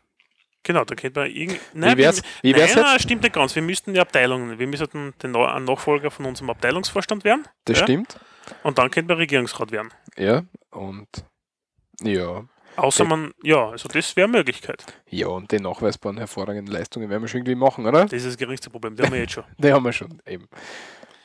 Genau, 0.64 0.84
da 0.84 0.96
könnte 0.96 1.22
man 1.22 1.30
irgendwie. 1.30 1.60
Nein, 1.74 1.98
wie 1.98 2.02
wär's, 2.02 2.22
wie 2.42 2.56
wär's 2.56 2.76
nein, 2.76 2.86
nein, 2.86 3.00
stimmt 3.00 3.24
nicht 3.24 3.34
ganz. 3.34 3.56
Wir 3.56 3.62
müssten 3.62 3.94
die 3.94 4.00
Abteilungen, 4.00 4.60
wir 4.60 4.68
müssten 4.68 5.14
den 5.22 5.32
Nachfolger 5.32 6.12
von 6.12 6.26
unserem 6.26 6.50
Abteilungsvorstand 6.50 7.24
werden. 7.24 7.48
Das 7.66 7.80
ja? 7.80 7.86
stimmt. 7.86 8.20
Und 8.64 8.78
dann 8.78 8.90
könnte 8.92 9.10
man 9.10 9.18
Regierungsrat 9.18 9.72
werden. 9.72 9.90
Ja, 10.18 10.44
und 10.72 11.08
ja. 12.02 12.44
Außer 12.78 13.06
man, 13.06 13.34
ja, 13.44 13.70
also 13.70 13.90
das 13.90 14.16
wäre 14.16 14.28
eine 14.28 14.38
Möglichkeit. 14.38 14.86
Ja, 15.10 15.28
und 15.28 15.52
die 15.52 15.60
nachweisbaren 15.60 16.18
hervorragenden 16.18 16.74
Leistungen 16.74 17.10
werden 17.10 17.22
wir 17.22 17.28
schon 17.28 17.40
irgendwie 17.40 17.56
machen, 17.56 17.86
oder? 17.86 18.06
Das 18.06 18.14
ist 18.14 18.28
das 18.28 18.38
geringste 18.38 18.70
Problem, 18.70 18.96
die 18.96 19.04
haben 19.04 19.12
wir 19.12 19.20
jetzt 19.20 19.34
schon. 19.34 19.44
die 19.58 19.74
haben 19.74 19.84
wir 19.84 19.92
schon, 19.92 20.22
eben. 20.26 20.48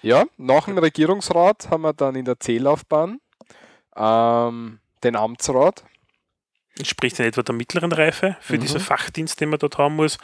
Ja, 0.02 0.24
nach 0.37 0.66
dem 0.66 0.78
Regierungsrat 0.78 1.70
haben 1.70 1.82
wir 1.82 1.92
dann 1.92 2.14
in 2.14 2.24
der 2.24 2.38
C-Laufbahn 2.38 3.20
ähm, 3.96 4.80
den 5.02 5.16
Amtsrat. 5.16 5.85
Entspricht 6.78 7.18
in 7.18 7.24
etwa 7.24 7.42
der 7.42 7.54
mittleren 7.54 7.90
Reife 7.90 8.37
für 8.40 8.56
mhm. 8.56 8.61
diesen 8.61 8.80
Fachdienst, 8.80 9.40
den 9.40 9.48
man 9.48 9.59
dort 9.59 9.78
haben 9.78 9.96
muss. 9.96 10.18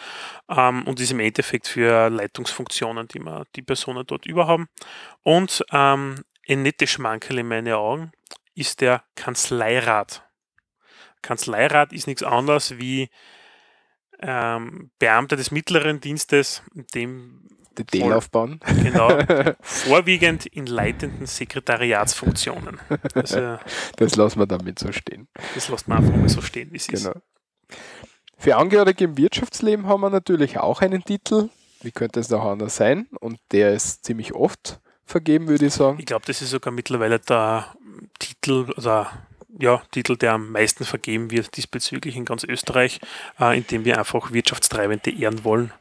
Ähm, 0.51 0.87
und 0.87 1.01
ist 1.01 1.11
im 1.11 1.21
Endeffekt 1.21 1.67
für 1.67 2.11
Leitungsfunktionen, 2.11 3.09
die 3.09 3.21
man 3.21 3.45
die 3.57 3.63
Personen 3.63 4.05
dort 4.07 4.27
überhaben. 4.27 4.69
Und 5.23 5.65
ähm, 5.73 6.23
ein 6.47 6.63
nettes 6.63 6.91
Schmankerl 6.91 7.39
in 7.39 7.49
meinen 7.49 7.73
Augen 7.73 8.13
ist 8.55 8.83
der 8.83 9.03
Kanzleirat. 9.15 10.29
Kanzleirat 11.23 11.93
ist 11.93 12.07
nichts 12.07 12.23
anderes 12.23 12.79
wie 12.79 13.09
ähm, 14.21 14.91
Beamter 14.99 15.37
des 15.37 15.51
mittleren 15.51 16.01
Dienstes, 16.01 16.63
dem 16.95 17.49
die 17.79 17.85
D-Laufbahn. 17.85 18.61
Genau. 18.83 19.19
Vorwiegend 19.61 20.47
in 20.47 20.67
leitenden 20.67 21.27
Sekretariatsfunktionen. 21.27 22.79
Also, 23.15 23.59
das 23.97 24.17
lassen 24.17 24.39
wir 24.39 24.47
damit 24.47 24.79
so 24.79 24.93
stehen. 24.93 25.29
Das 25.55 25.69
lassen 25.69 25.91
wir 25.91 25.97
einfach 25.97 26.17
mal 26.17 26.29
so 26.29 26.41
stehen, 26.41 26.73
wie 26.73 26.77
es 26.77 26.87
genau. 26.87 27.11
ist. 27.11 27.79
Für 28.39 28.57
Angehörige 28.57 29.05
im 29.05 29.17
Wirtschaftsleben 29.17 29.87
haben 29.87 30.01
wir 30.01 30.11
natürlich 30.11 30.59
auch 30.59 30.81
einen 30.81 31.05
Titel. 31.05 31.49
Wie 31.83 31.93
könnte 31.93 32.21
es 32.21 32.33
auch 32.33 32.45
anders 32.45 32.77
sein? 32.77 33.07
Und 33.21 33.39
der 33.53 33.73
ist 33.73 34.05
ziemlich 34.05 34.35
oft 34.35 34.81
vergeben, 35.05 35.49
würde 35.49 35.67
ich 35.67 35.75
sagen. 35.75 35.99
Ich 35.99 36.07
glaube, 36.07 36.25
das 36.27 36.43
ist 36.43 36.51
sogar 36.51 36.73
mittlerweile 36.73 37.19
der 37.19 37.75
Titel 38.19 38.73
oder 38.77 39.11
ja, 39.59 39.83
Titel, 39.91 40.17
der 40.17 40.33
am 40.33 40.51
meisten 40.51 40.85
vergeben 40.85 41.31
wird 41.31 41.57
diesbezüglich 41.57 42.17
in 42.17 42.25
ganz 42.25 42.45
Österreich, 42.45 43.01
äh, 43.39 43.57
indem 43.57 43.85
wir 43.85 43.99
einfach 43.99 44.33
Wirtschaftstreibende 44.33 45.11
ehren 45.11 45.45
wollen, 45.45 45.73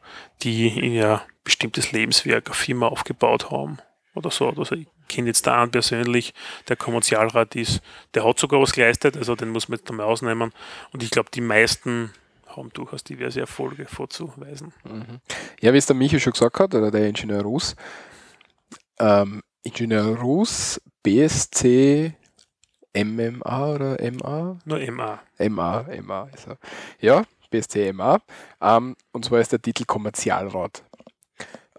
die 0.43 0.67
in 0.67 0.91
ihr 0.91 1.21
bestimmtes 1.43 1.91
Lebenswerk 1.91 2.47
eine 2.47 2.55
Firma 2.55 2.87
aufgebaut 2.87 3.51
haben 3.51 3.79
oder 4.15 4.31
so. 4.31 4.49
Also 4.49 4.75
ich 4.75 4.87
kenne 5.07 5.27
jetzt 5.27 5.47
da 5.47 5.61
einen 5.61 5.71
persönlich, 5.71 6.33
der 6.67 6.75
Kommerzialrat 6.75 7.55
ist, 7.55 7.81
der 8.13 8.25
hat 8.25 8.39
sogar 8.39 8.61
was 8.61 8.73
geleistet, 8.73 9.17
also 9.17 9.35
den 9.35 9.49
muss 9.49 9.69
man 9.69 9.79
jetzt 9.79 9.89
einmal 9.89 10.05
ausnehmen. 10.05 10.51
Und 10.91 11.03
ich 11.03 11.11
glaube, 11.11 11.29
die 11.33 11.41
meisten 11.41 12.11
haben 12.47 12.69
durchaus 12.73 13.03
diverse 13.03 13.39
Erfolge 13.39 13.85
vorzuweisen. 13.85 14.73
Mhm. 14.83 15.19
Ja, 15.61 15.73
wie 15.73 15.77
es 15.77 15.85
der 15.85 15.95
Michi 15.95 16.19
schon 16.19 16.33
gesagt 16.33 16.59
hat, 16.59 16.75
oder 16.75 16.91
der 16.91 17.07
Ingenieur 17.07 17.41
Ruß, 17.41 17.75
ähm, 18.99 19.41
Ingenieur 19.63 20.17
Ruß, 20.17 20.81
BSC 21.03 22.13
MMA 22.93 23.73
oder 23.73 23.97
MA? 24.11 24.57
Nur 24.65 24.91
MA. 24.91 25.19
MA, 25.39 25.85
MA 26.01 26.29
er. 26.47 26.57
Ja, 26.99 27.23
BSC 27.49 27.93
MA. 27.93 28.19
Ähm, 28.59 28.95
und 29.11 29.25
zwar 29.25 29.39
ist 29.39 29.51
der 29.51 29.61
Titel 29.61 29.85
Kommerzialrat. 29.85 30.83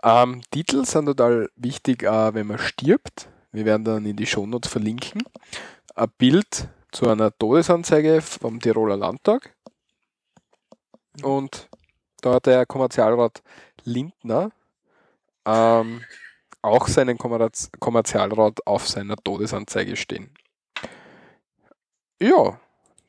Ähm, 0.02 0.42
Titel 0.50 0.84
sind 0.84 1.06
total 1.06 1.48
wichtig, 1.56 2.02
äh, 2.02 2.34
wenn 2.34 2.48
man 2.48 2.58
stirbt. 2.58 3.28
Wir 3.52 3.64
werden 3.64 3.84
dann 3.84 4.06
in 4.06 4.16
die 4.16 4.26
Shownotes 4.26 4.70
verlinken. 4.70 5.22
Ein 5.94 6.10
Bild 6.18 6.68
zu 6.90 7.08
einer 7.08 7.36
Todesanzeige 7.36 8.20
vom 8.20 8.60
Tiroler 8.60 8.96
Landtag. 8.96 9.54
Und 11.22 11.68
da 12.20 12.34
hat 12.34 12.46
der 12.46 12.66
Kommerzialrat 12.66 13.42
Lindner 13.84 14.50
ähm, 15.44 16.02
auch 16.62 16.88
seinen 16.88 17.18
Kommerz 17.18 17.70
Kommerzialrat 17.78 18.66
auf 18.66 18.88
seiner 18.88 19.16
Todesanzeige 19.16 19.96
stehen. 19.96 20.34
Ja, 22.20 22.60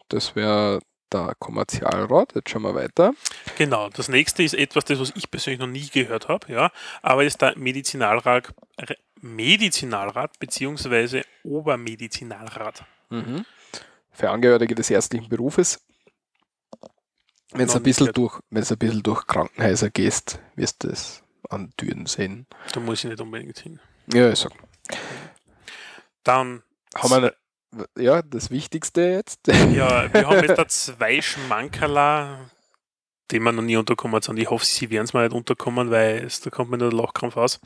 das 0.09 0.35
wäre 0.35 0.79
der 1.13 1.35
Kommerzialrat. 1.39 2.33
Jetzt 2.35 2.49
schauen 2.49 2.63
wir 2.63 2.75
weiter. 2.75 3.13
Genau, 3.57 3.89
das 3.89 4.09
nächste 4.09 4.43
ist 4.43 4.53
etwas, 4.55 4.85
das 4.85 4.99
was 4.99 5.11
ich 5.15 5.29
persönlich 5.29 5.59
noch 5.59 5.67
nie 5.67 5.87
gehört 5.89 6.27
habe, 6.27 6.51
ja, 6.51 6.71
aber 7.01 7.23
ist 7.23 7.41
der 7.41 7.57
Medizinalrat, 7.57 8.53
Medizinalrat 9.21 10.37
bzw. 10.39 11.21
Obermedizinalrat. 11.43 12.83
Mhm. 13.09 13.45
Für 14.11 14.29
Angehörige 14.29 14.75
des 14.75 14.89
ärztlichen 14.89 15.29
Berufes. 15.29 15.81
Wenn 17.51 17.61
es 17.67 17.73
Noch 17.73 17.75
ein, 17.81 17.83
bisschen 17.83 18.07
nicht 18.07 18.17
durch- 18.17 18.39
wenn's 18.49 18.71
ein 18.71 18.77
bisschen 18.79 19.03
durch 19.03 19.27
Krankenhäuser 19.27 19.89
gehst, 19.91 20.39
wirst 20.55 20.83
du 20.83 20.89
es 20.89 21.23
an 21.49 21.71
Türen 21.77 22.05
sehen. 22.07 22.47
Da 22.73 22.79
muss 22.79 23.03
ich 23.03 23.09
nicht 23.11 23.21
unbedingt 23.21 23.57
hin. 23.59 23.79
Ja, 24.11 24.29
ich 24.31 24.39
sag. 24.39 24.51
Dann 26.23 26.63
Haben 26.95 27.09
wir 27.09 27.17
eine, 27.17 27.33
ja, 27.97 28.21
das 28.21 28.51
Wichtigste 28.51 29.01
jetzt. 29.01 29.47
Ja, 29.47 30.11
wir 30.13 30.27
haben 30.27 30.43
jetzt 30.47 30.57
da 30.57 30.67
zwei 30.67 31.21
Schmankerla, 31.21 32.49
die 33.31 33.39
man 33.39 33.55
noch 33.55 33.63
nie 33.63 33.77
unterkommen 33.77 34.21
sind. 34.21 34.37
Ich 34.37 34.49
hoffe, 34.49 34.65
sie 34.65 34.89
werden 34.89 35.05
es 35.05 35.13
mal 35.13 35.27
nicht 35.27 35.35
unterkommen, 35.35 35.91
weil 35.91 36.23
es, 36.25 36.41
da 36.41 36.49
kommt 36.49 36.71
mir 36.71 36.77
nur 36.77 36.89
der 36.89 36.99
Lachkrampf 36.99 37.37
aus. 37.37 37.59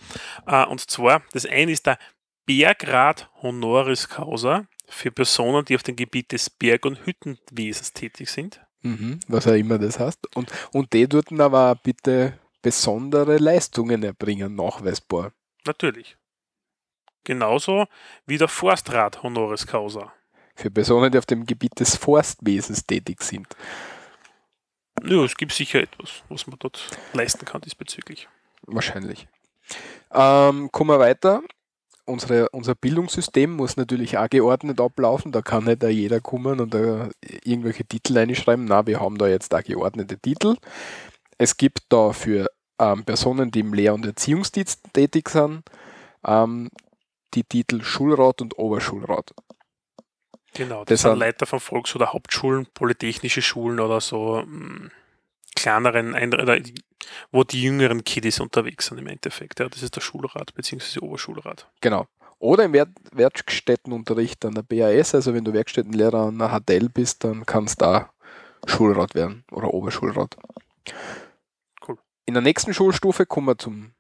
Äh, 0.46 0.66
und 0.66 0.82
zwar, 0.90 1.24
das 1.34 1.46
eine 1.46 1.72
ist 1.72 1.86
der 1.86 1.98
Bergrat 2.46 3.30
Honoris 3.42 4.08
Causa 4.08 4.68
für 4.88 5.12
Personen, 5.12 5.66
die 5.66 5.76
auf 5.76 5.84
dem 5.84 5.96
Gebiet 5.96 6.32
des 6.32 6.50
Berg- 6.50 6.86
und 6.86 7.06
Hüttenwesens 7.06 7.94
tätig 7.94 8.30
sind. 8.30 8.62
Mhm, 8.84 9.20
was 9.28 9.48
auch 9.48 9.54
immer 9.54 9.78
das 9.78 10.00
heißt. 10.00 10.36
Und, 10.36 10.52
und 10.72 10.94
die 10.94 11.08
dürfen 11.10 11.42
aber 11.42 11.76
bitte 11.76 12.40
besondere 12.62 13.38
Leistungen 13.38 14.04
erbringen, 14.04 14.56
nachweisbar. 14.56 15.34
Natürlich. 15.66 16.18
Genauso 17.28 17.88
wie 18.26 18.38
der 18.38 18.48
Forstrat 18.48 19.22
Honoris 19.22 19.68
Causa. 19.68 20.14
Für 20.56 20.72
Personen, 20.72 21.12
die 21.12 21.18
auf 21.18 21.26
dem 21.26 21.46
Gebiet 21.46 21.78
des 21.78 21.98
Forstwesens 21.98 22.86
tätig 22.86 23.22
sind. 23.22 23.48
Ja, 25.04 25.26
es 25.26 25.36
gibt 25.36 25.52
sicher 25.52 25.82
etwas, 25.82 26.24
was 26.30 26.48
man 26.48 26.58
dort 26.58 26.88
leisten 27.12 27.44
kann 27.44 27.60
diesbezüglich. 27.60 28.30
Wahrscheinlich. 28.62 29.28
Ähm, 30.14 30.72
kommen 30.72 30.90
wir 30.90 31.00
weiter. 31.00 31.42
Unsere, 32.06 32.48
unser 32.52 32.76
Bildungssystem 32.76 33.52
muss 33.52 33.76
natürlich 33.76 34.18
auch 34.18 34.30
geordnet 34.30 34.80
ablaufen. 34.80 35.34
Da 35.34 35.42
kann 35.42 35.66
nicht 35.66 35.84
jeder 35.84 36.22
kommen 36.22 36.62
und 36.62 36.74
irgendwelche 37.44 37.84
Titel 37.84 38.18
einschreiben. 38.18 38.64
Na, 38.64 38.88
wir 38.88 39.02
haben 39.02 39.18
da 39.18 39.28
jetzt 39.28 39.54
auch 39.54 39.64
geordnete 39.64 40.18
Titel. 40.18 40.56
Es 41.38 41.58
gibt 41.58 41.82
da 41.90 42.14
für 42.14 42.48
ähm, 42.80 43.04
Personen, 43.04 43.52
die 43.52 43.60
im 43.60 43.74
Lehr- 43.74 43.96
und 43.96 44.06
Erziehungsdienst 44.06 44.94
tätig 44.94 45.28
sind, 45.28 45.64
ähm, 46.26 46.70
die 47.34 47.44
Titel 47.44 47.84
Schulrat 47.84 48.42
und 48.42 48.58
Oberschulrat. 48.58 49.34
Genau, 50.54 50.86
Das 50.86 51.02
das 51.02 51.12
sind 51.12 51.20
Leiter 51.20 51.46
von 51.46 51.60
Volks- 51.60 51.96
oder 51.96 52.14
Hauptschulen, 52.14 52.68
polytechnische 52.74 53.42
Schulen 53.42 53.80
oder 53.80 54.02
so 54.02 54.44
mh, 54.46 54.90
kleineren, 55.56 56.16
Ein- 56.16 56.34
oder 56.34 56.60
wo 57.32 57.44
die 57.44 57.62
jüngeren 57.62 58.04
Kiddies 58.04 58.40
unterwegs 58.40 58.88
sind 58.88 58.98
im 58.98 59.08
Endeffekt. 59.08 59.60
Ja, 59.60 59.70
das 59.70 59.84
ist 59.84 59.96
der 59.96 60.02
Schulrat 60.02 60.54
bzw. 60.56 61.00
Oberschulrat. 61.00 61.70
Genau. 61.82 62.08
Oder 62.40 62.66
im 62.66 62.74
Werkstättenunterricht 62.74 64.46
an 64.46 64.54
der 64.54 64.62
BAS, 64.62 65.16
also 65.16 65.34
wenn 65.34 65.44
du 65.44 65.54
Werkstättenlehrer 65.54 66.28
an 66.28 66.38
der 66.38 66.50
HTL 66.50 66.90
bist, 66.90 67.24
dann 67.24 67.46
kannst 67.46 67.82
du 67.82 67.86
da 67.86 68.12
Schulrat 68.66 69.16
werden 69.16 69.44
oder 69.52 69.74
Oberschulrat. 69.74 70.38
Cool. 71.88 71.98
In 72.26 72.34
der 72.36 72.44
nächsten 72.44 72.74
Schulstufe 72.74 73.26
kommen 73.26 73.48
wir 73.48 73.58
zum 73.58 73.92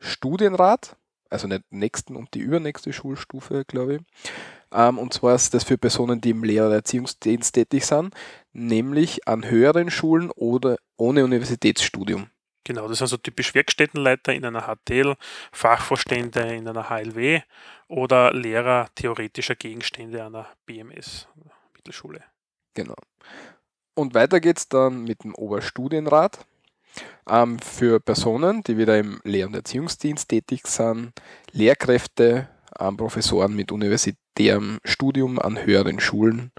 Studienrat, 0.00 0.96
also 1.30 1.48
nicht 1.48 1.62
nächsten 1.70 2.16
und 2.16 2.34
die 2.34 2.40
übernächste 2.40 2.92
Schulstufe, 2.92 3.64
glaube 3.66 3.96
ich. 3.96 4.00
Ähm, 4.72 4.98
und 4.98 5.12
zwar 5.12 5.34
ist 5.34 5.54
das 5.54 5.64
für 5.64 5.78
Personen, 5.78 6.20
die 6.20 6.30
im 6.30 6.44
Lehr- 6.44 6.66
oder 6.66 6.76
Erziehungsdienst 6.76 7.54
tätig 7.54 7.86
sind, 7.86 8.14
nämlich 8.52 9.26
an 9.28 9.48
höheren 9.48 9.90
Schulen 9.90 10.30
oder 10.30 10.76
ohne 10.96 11.24
Universitätsstudium. 11.24 12.28
Genau, 12.64 12.88
das 12.88 12.98
sind 12.98 13.06
so 13.06 13.16
typisch 13.16 13.54
Werkstättenleiter 13.54 14.34
in 14.34 14.44
einer 14.44 14.62
HTL, 14.62 15.14
Fachvorstände 15.52 16.40
in 16.40 16.66
einer 16.66 16.90
HLW 16.90 17.42
oder 17.86 18.32
Lehrer 18.32 18.88
theoretischer 18.96 19.54
Gegenstände 19.54 20.24
an 20.24 20.34
einer 20.34 20.48
BMS, 20.66 21.28
Mittelschule. 21.76 22.24
Genau. 22.74 22.96
Und 23.94 24.14
weiter 24.14 24.40
geht's 24.40 24.68
dann 24.68 25.04
mit 25.04 25.22
dem 25.22 25.34
Oberstudienrat. 25.36 26.44
Ähm, 27.28 27.58
für 27.58 28.00
Personen, 28.00 28.62
die 28.62 28.78
wieder 28.78 28.98
im 28.98 29.20
Lehr- 29.24 29.46
und 29.46 29.54
Erziehungsdienst 29.54 30.28
tätig 30.28 30.66
sind, 30.66 31.12
Lehrkräfte, 31.52 32.48
ähm, 32.78 32.96
Professoren 32.96 33.54
mit 33.54 33.72
universitärem 33.72 34.78
Studium 34.84 35.38
an 35.38 35.64
höheren 35.64 36.00
Schulen. 36.00 36.52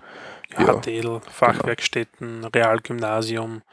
Ja, 0.58 0.80
HTL, 0.80 1.20
Fachwerkstätten, 1.30 2.46
Realgymnasium, 2.46 3.64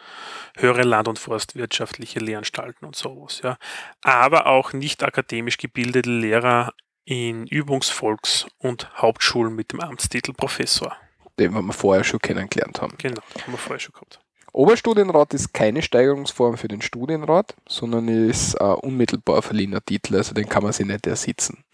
höhere 0.56 0.82
Land- 0.82 1.08
und 1.08 1.18
forstwirtschaftliche 1.18 2.18
Lehranstalten 2.18 2.84
und 2.86 2.96
sowas. 2.96 3.40
Ja. 3.44 3.58
Aber 4.02 4.46
auch 4.46 4.72
nicht 4.72 5.04
akademisch 5.04 5.56
gebildete 5.56 6.10
Lehrer 6.10 6.72
in 7.04 7.46
Übungsvolks- 7.46 8.46
und 8.58 8.90
Hauptschulen 8.96 9.54
mit 9.54 9.72
dem 9.72 9.80
Amtstitel 9.80 10.32
Professor. 10.32 10.96
den 11.38 11.52
wir 11.52 11.72
vorher 11.72 12.04
schon 12.04 12.20
kennengelernt 12.20 12.80
haben. 12.80 12.96
Genau, 12.98 13.20
haben 13.42 13.52
wir 13.52 13.58
vorher 13.58 13.80
schon 13.80 13.92
gehabt. 13.92 14.20
Oberstudienrat 14.54 15.34
ist 15.34 15.52
keine 15.52 15.82
Steigerungsform 15.82 16.56
für 16.56 16.68
den 16.68 16.80
Studienrat, 16.80 17.56
sondern 17.68 18.06
ist 18.06 18.54
ein 18.60 18.74
unmittelbar 18.76 19.42
verliehener 19.42 19.84
Titel, 19.84 20.14
also 20.14 20.32
den 20.32 20.48
kann 20.48 20.62
man 20.62 20.72
sich 20.72 20.86
nicht 20.86 21.06
ersitzen. 21.08 21.64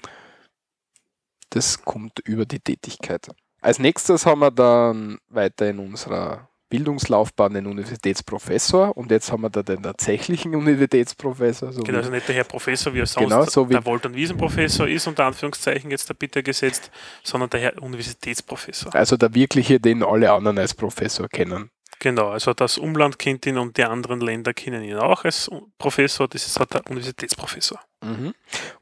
Das 1.50 1.82
kommt 1.82 2.20
über 2.20 2.46
die 2.46 2.58
Tätigkeit. 2.60 3.28
Als 3.60 3.78
nächstes 3.78 4.24
haben 4.24 4.40
wir 4.40 4.50
dann 4.50 5.18
weiter 5.28 5.68
in 5.68 5.78
unserer 5.78 6.48
Bildungslaufbahn 6.70 7.52
den 7.52 7.66
Universitätsprofessor 7.66 8.96
und 8.96 9.10
jetzt 9.10 9.30
haben 9.30 9.42
wir 9.42 9.50
da 9.50 9.62
den 9.62 9.82
tatsächlichen 9.82 10.54
Universitätsprofessor. 10.54 11.72
So 11.72 11.82
Genau, 11.82 11.98
also 11.98 12.10
nicht 12.10 12.28
der 12.28 12.36
Herr 12.36 12.44
Professor, 12.44 12.94
wie 12.94 13.00
er 13.00 13.06
sonst 13.06 13.28
Genau, 13.28 13.44
so 13.44 13.68
wie- 13.68 13.72
der 13.74 13.84
Wolton 13.84 14.14
Wiesenprofessor 14.14 14.86
ist, 14.88 15.06
unter 15.06 15.26
Anführungszeichen 15.26 15.90
jetzt 15.90 16.08
da 16.08 16.14
bitte 16.14 16.42
gesetzt, 16.42 16.90
sondern 17.24 17.50
der 17.50 17.60
Herr 17.60 17.82
Universitätsprofessor. 17.82 18.94
also 18.94 19.16
der 19.18 19.34
wirkliche, 19.34 19.80
den 19.80 20.02
alle 20.02 20.32
anderen 20.32 20.58
als 20.58 20.72
Professor 20.72 21.28
kennen. 21.28 21.70
Genau, 22.00 22.30
also 22.30 22.54
das 22.54 22.78
Umland 22.78 23.18
kennt 23.18 23.44
ihn 23.44 23.58
und 23.58 23.76
die 23.76 23.84
anderen 23.84 24.22
Länder 24.22 24.54
kennen 24.54 24.82
ihn 24.82 24.96
auch 24.96 25.24
als 25.24 25.50
Professor, 25.76 26.26
das 26.26 26.46
ist 26.46 26.58
halt 26.58 26.72
der 26.72 26.86
Universitätsprofessor. 26.88 27.78
Mhm. 28.02 28.34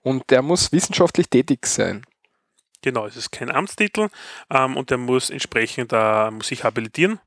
Und 0.03 0.31
der 0.31 0.41
muss 0.41 0.71
wissenschaftlich 0.71 1.29
tätig 1.29 1.67
sein. 1.67 2.07
Genau, 2.81 3.07
es 3.07 3.17
ist 3.17 3.33
kein 3.33 3.51
Amtstitel 3.51 4.09
ähm, 4.51 4.77
und 4.77 4.93
er 4.93 4.99
muss 4.99 5.31
entsprechend, 5.31 5.93
äh, 5.93 6.31
muss 6.31 6.47
sich 6.47 6.63
habilitieren, 6.63 7.19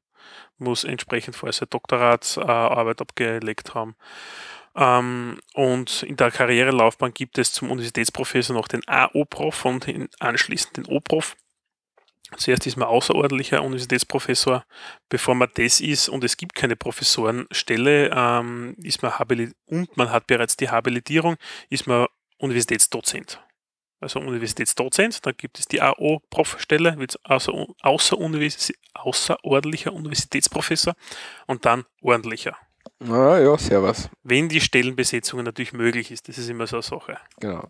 muss 0.58 0.86
entsprechend 0.86 1.36
vorher 1.36 1.52
seine 1.52 1.68
Doktoratsarbeit 1.68 3.02
äh, 3.02 3.04
abgelegt 3.04 3.76
haben. 3.76 3.98
Ähm, 4.74 5.40
und 5.54 6.04
in 6.04 6.16
der 6.16 6.32
Karrierelaufbahn 6.32 7.14
gibt 7.14 7.38
es 7.38 7.52
zum 7.52 7.70
Universitätsprofessor 7.70 8.56
noch 8.56 8.70
den 8.70 8.88
AO-Prof 8.88 9.66
und 9.66 9.88
anschließend 10.22 10.78
den 10.78 10.86
O-Prof. 10.86 11.36
Zuerst 12.38 12.66
ist 12.66 12.78
man 12.78 12.88
außerordentlicher 12.88 13.62
Universitätsprofessor. 13.62 14.64
Bevor 15.10 15.36
man 15.36 15.50
das 15.56 15.82
ist 15.82 16.10
und 16.10 16.24
es 16.24 16.38
gibt 16.38 16.56
keine 16.56 16.76
Professorenstelle, 16.76 18.12
ähm, 18.14 18.76
ist 18.82 19.02
man 19.04 19.12
und 19.66 19.98
man 19.98 20.12
hat 20.12 20.28
bereits 20.28 20.56
die 20.58 20.70
Habilitierung, 20.70 21.36
ist 21.70 21.88
man 21.88 22.08
Universitätsdozent 22.38 23.40
also 24.02 24.20
Universitätsdozent, 24.20 25.26
dann 25.26 25.36
gibt 25.38 25.60
es 25.60 25.68
die 25.68 25.82
AO-Prof-Stelle, 25.82 26.98
wird 26.98 27.20
außer, 27.24 27.52
außeruniversi- 27.84 28.76
außerordentlicher 28.94 29.94
Universitätsprofessor 29.94 30.96
und 31.48 31.66
dann 31.66 31.86
ordentlicher. 32.02 32.58
Ah, 33.00 33.38
ja, 33.38 33.58
servus. 33.58 34.10
Wenn 34.24 34.50
die 34.50 34.60
Stellenbesetzung 34.60 35.44
natürlich 35.44 35.74
möglich 35.74 36.12
ist, 36.12 36.28
das 36.28 36.38
ist 36.38 36.50
immer 36.50 36.68
so 36.68 36.78
eine 36.78 36.84
Sache. 36.84 37.18
Genau. 37.40 37.68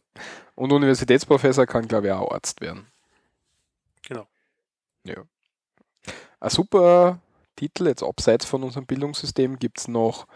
Und 0.56 0.72
Universitätsprofessor 0.72 1.66
kann, 1.66 1.88
glaube 1.88 2.08
ich, 2.08 2.14
auch 2.14 2.32
Arzt 2.32 2.62
werden. 2.62 2.88
Ja. 5.04 5.24
Ein 6.40 6.50
super 6.50 7.22
Titel, 7.56 7.88
jetzt 7.88 8.04
abseits 8.04 8.46
von 8.46 8.64
unserem 8.64 8.86
Bildungssystem, 8.86 9.60
gibt 9.60 9.80
es 9.80 9.88
noch 9.88 10.28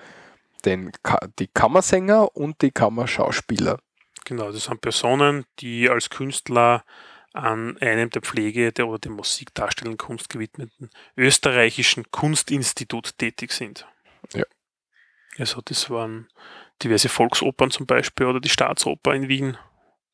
den, 0.65 0.91
die 1.39 1.47
Kammersänger 1.47 2.35
und 2.35 2.61
die 2.61 2.71
Kammerschauspieler. 2.71 3.79
Genau, 4.25 4.51
das 4.51 4.65
sind 4.65 4.81
Personen, 4.81 5.45
die 5.59 5.89
als 5.89 6.09
Künstler 6.09 6.83
an 7.33 7.77
einem 7.79 8.09
der 8.09 8.21
Pflege 8.21 8.71
der 8.71 8.87
oder 8.87 8.97
der 8.97 9.11
Musikdarstellung 9.11 9.97
Kunst 9.97 10.29
gewidmeten 10.29 10.89
österreichischen 11.17 12.09
Kunstinstitut 12.09 13.17
tätig 13.17 13.51
sind. 13.51 13.85
Ja. 14.33 14.45
Also 15.37 15.61
das 15.63 15.89
waren 15.89 16.29
diverse 16.81 17.09
Volksopern 17.09 17.71
zum 17.71 17.85
Beispiel 17.85 18.25
oder 18.25 18.39
die 18.39 18.49
Staatsoper 18.49 19.13
in 19.13 19.27
Wien. 19.27 19.57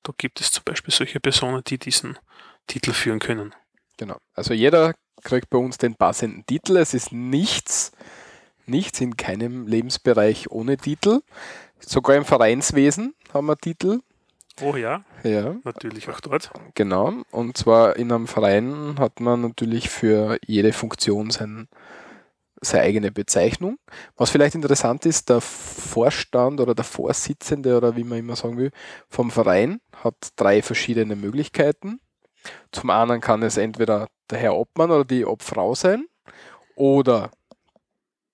Da 0.03 0.13
gibt 0.17 0.41
es 0.41 0.51
zum 0.51 0.63
Beispiel 0.63 0.93
solche 0.93 1.19
Personen, 1.19 1.63
die 1.63 1.77
diesen 1.77 2.17
Titel 2.65 2.91
führen 2.91 3.19
können. 3.19 3.53
Genau. 4.01 4.17
Also 4.33 4.55
jeder 4.55 4.95
kriegt 5.21 5.51
bei 5.51 5.59
uns 5.59 5.77
den 5.77 5.93
passenden 5.93 6.43
Titel. 6.47 6.75
Es 6.77 6.95
ist 6.95 7.11
nichts, 7.11 7.91
nichts 8.65 8.99
in 8.99 9.15
keinem 9.15 9.67
Lebensbereich 9.67 10.49
ohne 10.49 10.77
Titel. 10.77 11.21
Sogar 11.79 12.15
im 12.15 12.25
Vereinswesen 12.25 13.13
haben 13.31 13.45
wir 13.45 13.57
Titel. 13.57 13.99
Oh 14.59 14.75
ja, 14.75 15.03
Ja, 15.21 15.55
natürlich 15.63 16.09
auch 16.09 16.19
dort. 16.19 16.49
genau. 16.73 17.13
Und 17.29 17.57
zwar 17.57 17.95
in 17.95 18.11
einem 18.11 18.25
Verein 18.25 18.95
hat 18.97 19.19
man 19.19 19.41
natürlich 19.41 19.91
für 19.91 20.39
jede 20.47 20.73
Funktion 20.73 21.29
sein, 21.29 21.67
seine 22.59 22.83
eigene 22.85 23.11
Bezeichnung. 23.11 23.77
Was 24.17 24.31
vielleicht 24.31 24.55
interessant 24.55 25.05
ist, 25.05 25.29
der 25.29 25.41
Vorstand 25.41 26.59
oder 26.59 26.73
der 26.73 26.85
Vorsitzende 26.85 27.77
oder 27.77 27.95
wie 27.95 28.03
man 28.03 28.17
immer 28.17 28.35
sagen 28.35 28.57
will, 28.57 28.71
vom 29.09 29.29
Verein 29.29 29.79
hat 30.03 30.15
drei 30.37 30.63
verschiedene 30.63 31.15
Möglichkeiten. 31.15 31.99
Zum 32.71 32.89
einen 32.89 33.21
kann 33.21 33.43
es 33.43 33.57
entweder 33.57 34.07
der 34.29 34.39
Herr 34.39 34.55
Obmann 34.55 34.91
oder 34.91 35.05
die 35.05 35.25
Obfrau 35.25 35.75
sein 35.75 36.07
oder 36.75 37.31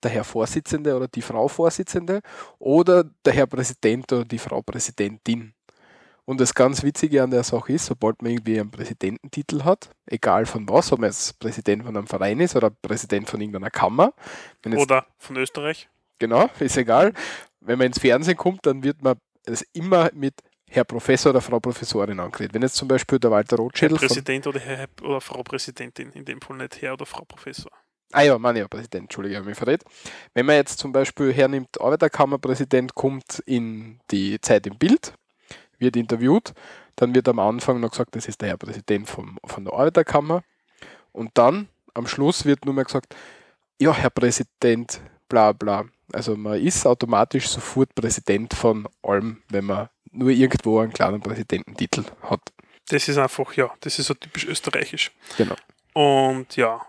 der 0.02 0.10
Herr 0.10 0.24
Vorsitzende 0.24 0.96
oder 0.96 1.08
die 1.08 1.22
Frau 1.22 1.48
Vorsitzende 1.48 2.20
oder 2.58 3.04
der 3.24 3.32
Herr 3.32 3.46
Präsident 3.46 4.12
oder 4.12 4.24
die 4.24 4.38
Frau 4.38 4.62
Präsidentin. 4.62 5.54
Und 6.24 6.40
das 6.42 6.52
ganz 6.52 6.82
Witzige 6.82 7.22
an 7.22 7.30
der 7.30 7.42
Sache 7.42 7.72
ist, 7.72 7.86
sobald 7.86 8.20
man 8.20 8.32
irgendwie 8.32 8.60
einen 8.60 8.70
Präsidententitel 8.70 9.64
hat, 9.64 9.90
egal 10.04 10.44
von 10.44 10.68
was, 10.68 10.92
ob 10.92 11.00
man 11.00 11.08
jetzt 11.08 11.38
Präsident 11.38 11.84
von 11.84 11.96
einem 11.96 12.06
Verein 12.06 12.38
ist 12.40 12.54
oder 12.54 12.68
Präsident 12.68 13.28
von 13.30 13.40
irgendeiner 13.40 13.70
Kammer, 13.70 14.12
Oder 14.76 15.06
von 15.16 15.36
Österreich. 15.36 15.88
genau, 16.18 16.50
ist 16.58 16.76
egal, 16.76 17.14
wenn 17.60 17.78
man 17.78 17.86
ins 17.86 17.98
Fernsehen 17.98 18.36
kommt, 18.36 18.66
dann 18.66 18.82
wird 18.82 19.02
man 19.02 19.16
es 19.46 19.62
immer 19.72 20.10
mit 20.12 20.34
Herr 20.68 20.84
Professor 20.84 21.30
oder 21.30 21.40
Frau 21.40 21.60
Professorin 21.60 22.20
angeredet. 22.20 22.54
Wenn 22.54 22.62
jetzt 22.62 22.76
zum 22.76 22.88
Beispiel 22.88 23.18
der 23.18 23.30
Walter 23.30 23.56
Herr 23.56 23.62
Rothschild 23.62 23.92
von, 23.92 24.06
Präsident 24.06 24.46
oder, 24.46 24.60
Herr, 24.60 24.88
oder 25.02 25.20
Frau 25.20 25.42
Präsidentin, 25.42 26.12
in 26.12 26.24
dem 26.24 26.40
Fall 26.40 26.56
nicht 26.58 26.80
Herr 26.82 26.94
oder 26.94 27.06
Frau 27.06 27.24
Professor. 27.24 27.72
Ah 28.12 28.22
ja, 28.22 28.38
meine 28.38 28.60
ja, 28.60 28.68
Präsident, 28.68 29.04
Entschuldige, 29.04 29.34
ich 29.34 29.38
habe 29.38 29.48
mich 29.48 29.58
verrät. 29.58 29.84
Wenn 30.32 30.46
man 30.46 30.56
jetzt 30.56 30.78
zum 30.78 30.92
Beispiel 30.92 31.32
hernimmt, 31.32 31.80
Arbeiterkammerpräsident 31.80 32.94
kommt 32.94 33.42
in 33.44 34.00
die 34.10 34.40
Zeit 34.40 34.66
im 34.66 34.78
Bild, 34.78 35.12
wird 35.78 35.96
interviewt, 35.96 36.54
dann 36.96 37.14
wird 37.14 37.28
am 37.28 37.38
Anfang 37.38 37.80
noch 37.80 37.90
gesagt, 37.90 38.16
das 38.16 38.26
ist 38.26 38.40
der 38.40 38.48
Herr 38.48 38.56
Präsident 38.56 39.08
vom, 39.08 39.38
von 39.44 39.64
der 39.64 39.74
Arbeiterkammer. 39.74 40.42
Und 41.12 41.30
dann 41.34 41.68
am 41.94 42.06
Schluss 42.06 42.44
wird 42.44 42.64
nur 42.64 42.74
mehr 42.74 42.84
gesagt, 42.84 43.14
ja, 43.78 43.92
Herr 43.92 44.10
Präsident, 44.10 45.00
bla 45.28 45.52
bla. 45.52 45.84
Also 46.12 46.36
man 46.36 46.60
ist 46.60 46.86
automatisch 46.86 47.48
sofort 47.48 47.94
Präsident 47.94 48.54
von 48.54 48.88
allem, 49.02 49.42
wenn 49.48 49.64
man 49.64 49.88
nur 50.10 50.30
irgendwo 50.30 50.80
einen 50.80 50.92
kleinen 50.92 51.20
Präsidententitel 51.20 52.04
hat. 52.22 52.40
Das 52.88 53.08
ist 53.08 53.18
einfach, 53.18 53.52
ja, 53.54 53.70
das 53.80 53.98
ist 53.98 54.06
so 54.06 54.14
typisch 54.14 54.46
österreichisch. 54.46 55.10
Genau. 55.36 55.56
Und 55.92 56.56
ja, 56.56 56.80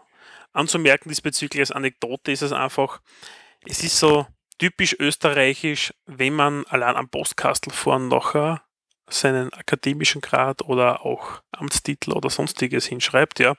anzumerken 0.53 1.09
diesbezüglich 1.09 1.59
als 1.59 1.71
Anekdote 1.71 2.31
ist 2.31 2.41
es 2.41 2.53
einfach, 2.53 3.01
es 3.65 3.83
ist 3.83 3.99
so 3.99 4.25
typisch 4.57 4.95
österreichisch, 4.99 5.93
wenn 6.05 6.33
man 6.33 6.65
allein 6.67 6.95
am 6.95 7.09
Postkastel 7.09 7.73
vorn 7.73 8.07
nachher 8.07 8.61
seinen 9.11 9.51
akademischen 9.53 10.21
Grad 10.21 10.61
oder 10.61 11.05
auch 11.05 11.41
Amtstitel 11.51 12.11
oder 12.11 12.29
sonstiges 12.29 12.85
hinschreibt, 12.85 13.39
ja, 13.39 13.55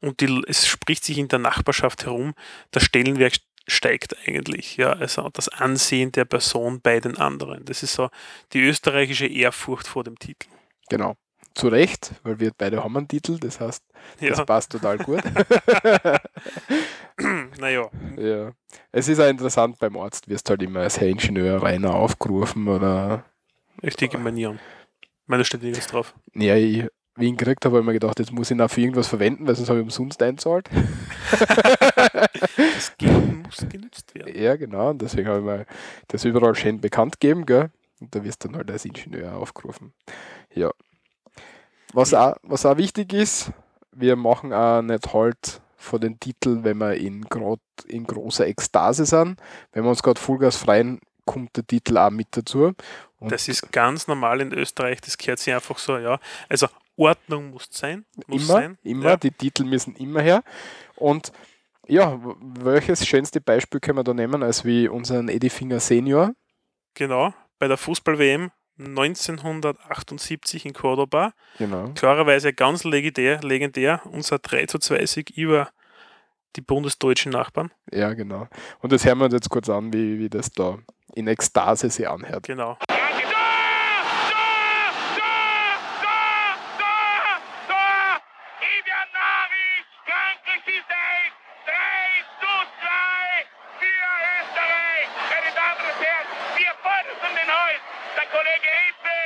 und 0.00 0.20
die, 0.20 0.42
es 0.46 0.66
spricht 0.66 1.04
sich 1.04 1.18
in 1.18 1.28
der 1.28 1.38
Nachbarschaft 1.38 2.04
herum, 2.04 2.34
der 2.74 2.80
Stellenwert 2.80 3.40
steigt 3.70 4.16
eigentlich, 4.26 4.76
ja, 4.76 4.92
also 4.92 5.28
das 5.32 5.48
Ansehen 5.48 6.12
der 6.12 6.24
Person 6.24 6.80
bei 6.80 7.00
den 7.00 7.16
anderen. 7.18 7.64
Das 7.64 7.82
ist 7.82 7.94
so 7.94 8.10
die 8.52 8.60
österreichische 8.60 9.26
Ehrfurcht 9.26 9.86
vor 9.86 10.04
dem 10.04 10.18
Titel. 10.18 10.48
Genau. 10.88 11.16
Zu 11.54 11.66
Recht, 11.68 12.12
weil 12.22 12.38
wir 12.38 12.52
beide 12.56 12.82
haben 12.82 12.96
einen 12.96 13.08
Titel, 13.08 13.38
das 13.38 13.58
heißt, 13.60 13.82
das 14.20 14.38
Ja, 14.38 14.44
passt 14.44 14.70
total 14.70 14.98
gut. 14.98 15.20
naja, 17.58 17.90
Ja. 18.16 18.52
Es 18.92 19.08
ist 19.08 19.20
auch 19.20 19.28
interessant, 19.28 19.78
beim 19.78 19.96
Arzt 19.96 20.28
wirst 20.28 20.48
du 20.48 20.50
halt 20.50 20.62
immer 20.62 20.80
als 20.80 21.00
Herr 21.00 21.08
Ingenieur 21.08 21.62
Rainer 21.62 21.94
aufgerufen 21.94 22.68
oder. 22.68 23.24
richtige 23.82 24.18
Manieren. 24.18 24.60
Meine 25.26 25.44
steht 25.44 25.62
nirgends 25.62 25.86
drauf. 25.88 26.14
Ja, 26.34 26.56
ich, 26.56 26.86
wie 27.20 27.26
ich 27.26 27.30
ihn 27.30 27.36
gekriegt 27.36 27.64
habe, 27.64 27.76
habe 27.76 27.82
ich 27.82 27.86
mir 27.86 27.92
gedacht, 27.92 28.18
jetzt 28.18 28.32
muss 28.32 28.50
ich 28.50 28.56
ihn 28.56 28.60
auch 28.60 28.70
für 28.70 28.80
irgendwas 28.80 29.08
verwenden, 29.08 29.46
weil 29.46 29.54
sonst 29.54 29.68
habe 29.68 29.80
ich 29.80 29.84
umsonst 29.84 30.22
einzahlt. 30.22 30.68
Das 32.74 32.96
Geld 32.98 33.42
muss 33.44 33.66
genützt 33.68 34.14
werden. 34.14 34.34
Ja, 34.34 34.56
genau. 34.56 34.90
Und 34.90 35.02
deswegen 35.02 35.28
habe 35.28 35.38
ich 35.38 35.44
mir 35.44 35.66
das 36.08 36.24
überall 36.24 36.54
schön 36.54 36.80
bekannt 36.80 37.20
gegeben, 37.20 37.46
gell? 37.46 37.70
Und 38.00 38.14
da 38.14 38.24
wirst 38.24 38.42
du 38.42 38.48
dann 38.48 38.56
halt 38.56 38.70
als 38.70 38.84
Ingenieur 38.84 39.36
aufgerufen. 39.36 39.92
Ja. 40.54 40.70
Was 41.92 42.14
auch, 42.14 42.36
was 42.42 42.64
auch 42.64 42.76
wichtig 42.76 43.12
ist, 43.12 43.52
wir 43.92 44.16
machen 44.16 44.52
auch 44.52 44.82
nicht 44.82 45.12
halt 45.12 45.60
vor 45.76 45.98
den 45.98 46.18
Titel, 46.20 46.60
wenn 46.62 46.78
wir 46.78 46.94
in, 46.94 47.22
grad, 47.22 47.60
in 47.86 48.06
großer 48.06 48.46
Ekstase 48.46 49.06
sind. 49.06 49.40
Wenn 49.72 49.84
wir 49.84 49.90
uns 49.90 50.02
gerade 50.02 50.20
Vollgas 50.20 50.56
freien, 50.56 51.00
kommt 51.24 51.56
der 51.56 51.66
Titel 51.66 51.98
auch 51.98 52.10
mit 52.10 52.28
dazu. 52.32 52.72
Und 53.18 53.32
Das 53.32 53.48
ist 53.48 53.70
ganz 53.72 54.06
normal 54.06 54.40
in 54.40 54.52
Österreich, 54.52 55.00
das 55.00 55.18
gehört 55.18 55.38
sich 55.38 55.52
einfach 55.52 55.78
so, 55.78 55.98
ja. 55.98 56.18
Also 56.48 56.68
Ordnung 56.96 57.50
muss 57.50 57.68
sein. 57.70 58.04
Muss 58.26 58.42
immer, 58.42 58.52
sein. 58.52 58.78
immer, 58.82 59.04
Ja. 59.10 59.16
die 59.16 59.30
Titel 59.30 59.64
müssen 59.64 59.94
immer 59.96 60.20
her. 60.20 60.42
Und 60.96 61.32
ja, 61.86 62.20
welches 62.40 63.06
schönste 63.06 63.40
Beispiel 63.40 63.80
können 63.80 63.98
wir 63.98 64.04
da 64.04 64.14
nehmen, 64.14 64.42
als 64.42 64.64
wie 64.64 64.86
unseren 64.88 65.28
Eddie 65.28 65.50
Finger 65.50 65.80
Senior? 65.80 66.32
Genau, 66.94 67.32
bei 67.58 67.68
der 67.68 67.76
Fußball-WM 67.76 68.50
1978 68.78 70.66
in 70.66 70.72
Cordoba. 70.72 71.32
Genau. 71.58 71.90
Klarerweise 71.94 72.52
ganz 72.52 72.84
legendär, 72.84 73.40
legendär 73.42 74.00
unser 74.10 74.38
3 74.38 74.66
zu 74.66 74.78
2 74.78 75.04
Sieg 75.06 75.30
über 75.30 75.70
die 76.56 76.60
bundesdeutschen 76.62 77.32
Nachbarn. 77.32 77.70
Ja, 77.92 78.12
genau. 78.14 78.48
Und 78.80 78.92
das 78.92 79.04
hören 79.04 79.18
wir 79.18 79.26
uns 79.26 79.34
jetzt 79.34 79.50
kurz 79.50 79.68
an, 79.68 79.92
wie, 79.92 80.18
wie 80.18 80.28
das 80.28 80.50
da 80.50 80.78
in 81.14 81.26
Ekstase 81.28 81.90
sich 81.90 82.08
anhört. 82.08 82.44
Genau. 82.46 82.76
Danke. 82.88 83.22
Tor! 83.22 83.30
Tor! 84.30 85.20
Tor! 85.20 85.38
Tor! 86.00 86.50
Tor! 86.78 87.38
Tor! 87.68 88.20
Ivian 88.62 89.08
Nari, 89.14 89.68
Frankreich 90.06 90.66
ist 90.74 90.90
ein. 90.90 91.30
3 91.66 91.72
zu 92.40 92.50
2 92.80 93.46
für 93.78 94.00
Österreich. 94.40 95.06
Meine 95.30 95.50
Damen 95.54 95.82
und 95.86 95.98
Herren, 96.02 96.26
wir 96.58 96.72
fordern 96.82 97.18
um 97.26 97.32
den 97.38 97.46
Hals. 97.50 97.82
Der 98.18 98.26
Kollege 98.34 98.68
Hilfe, 98.74 99.16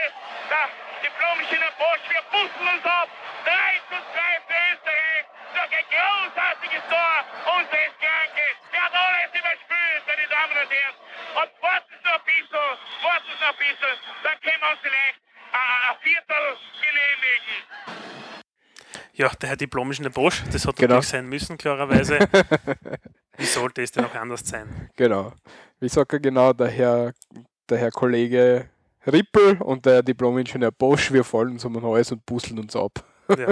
der 0.53 0.64
Diplom-Ingenieur 1.05 1.72
Bosch, 1.81 2.05
wir 2.12 2.22
pusten 2.29 2.64
uns 2.68 2.85
ab. 2.85 3.09
3 3.48 3.81
zu 3.88 3.96
2 3.96 4.44
für 4.44 4.61
Österreich. 4.77 5.24
Durch 5.57 5.72
ein 5.72 5.84
großartiges 5.94 6.85
Tor 6.90 7.14
unseres 7.54 7.94
Kranke. 8.02 8.46
Der 8.72 8.80
hat 8.85 8.94
alles 8.94 9.30
überspült, 9.30 10.02
meine 10.11 10.26
Damen 10.35 10.54
und 10.62 10.70
Herren. 10.74 10.96
Und 11.40 11.50
warten 11.62 11.92
Sie 11.94 12.02
noch 12.04 12.18
ein 12.18 12.26
bisschen, 12.26 12.68
warten 13.04 13.28
Sie 13.30 13.38
noch 13.42 13.52
ein 13.54 13.61
bisschen, 13.62 13.94
dann 14.24 14.37
können 14.42 14.61
wir 14.64 14.70
uns 14.74 14.83
vielleicht 14.83 15.18
ein 15.54 15.96
Viertel 16.02 16.44
genehmigen. 16.83 17.57
Ja, 19.14 19.28
der 19.40 19.48
Herr 19.50 19.57
Diplomischen 19.57 20.11
Bosch, 20.11 20.42
das 20.52 20.66
hat 20.66 20.76
Genau. 20.76 20.94
natürlich 20.94 21.09
sein 21.09 21.26
müssen, 21.28 21.57
klarerweise. 21.57 22.18
Wie 23.37 23.44
sollte 23.46 23.83
es 23.83 23.92
denn 23.92 24.04
auch 24.04 24.14
anders 24.14 24.40
sein? 24.44 24.90
Genau. 24.96 25.33
Wie 25.80 25.88
sagt 25.88 26.12
er 26.12 26.20
genau, 26.20 26.52
der 26.52 26.68
Herr, 26.68 27.12
der 27.68 27.78
Herr 27.78 27.90
Kollege 27.90 28.68
Rippel 29.07 29.61
und 29.62 29.87
der 29.87 30.02
Diplom-Ingenieur 30.02 30.72
Bosch, 30.72 31.12
wir 31.12 31.24
fallen 31.24 31.50
uns 31.52 31.64
um 31.64 31.74
den 31.74 31.85
Hals 31.85 32.11
und 32.11 32.24
busseln 32.26 32.59
uns 32.59 32.74
ab. 32.74 32.92
Ja. 33.28 33.48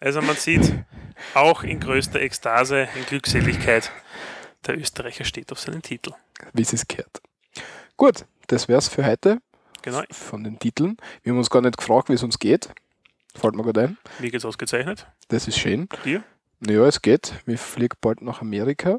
Also 0.00 0.20
man 0.20 0.36
sieht, 0.36 0.72
auch 1.34 1.62
in 1.62 1.80
größter 1.80 2.20
Ekstase, 2.20 2.88
in 2.94 3.04
Glückseligkeit, 3.06 3.90
der 4.66 4.78
Österreicher 4.78 5.24
steht 5.24 5.52
auf 5.52 5.60
seinen 5.60 5.82
Titel. 5.82 6.12
wie 6.52 6.62
es 6.62 6.72
es 6.72 6.86
gehört. 6.86 7.20
Gut, 7.96 8.24
das 8.48 8.68
wär's 8.68 8.88
für 8.88 9.04
heute 9.04 9.40
Genau, 9.82 10.02
von 10.10 10.42
den 10.44 10.58
Titeln. 10.58 10.96
Wir 11.22 11.32
haben 11.32 11.38
uns 11.38 11.50
gar 11.50 11.62
nicht 11.62 11.76
gefragt, 11.76 12.08
wie 12.08 12.14
es 12.14 12.22
uns 12.22 12.38
geht. 12.38 12.68
Fällt 13.36 13.54
mir 13.54 13.62
gerade 13.62 13.82
ein. 13.82 13.98
mir 14.18 14.30
geht's 14.30 14.44
ausgezeichnet. 14.44 15.06
Das 15.28 15.46
ist 15.46 15.58
schön. 15.58 15.88
Dir? 16.04 16.24
Ja, 16.66 16.86
es 16.86 17.00
geht. 17.02 17.34
Wir 17.44 17.58
fliegen 17.58 17.96
bald 18.00 18.22
nach 18.22 18.40
Amerika. 18.40 18.98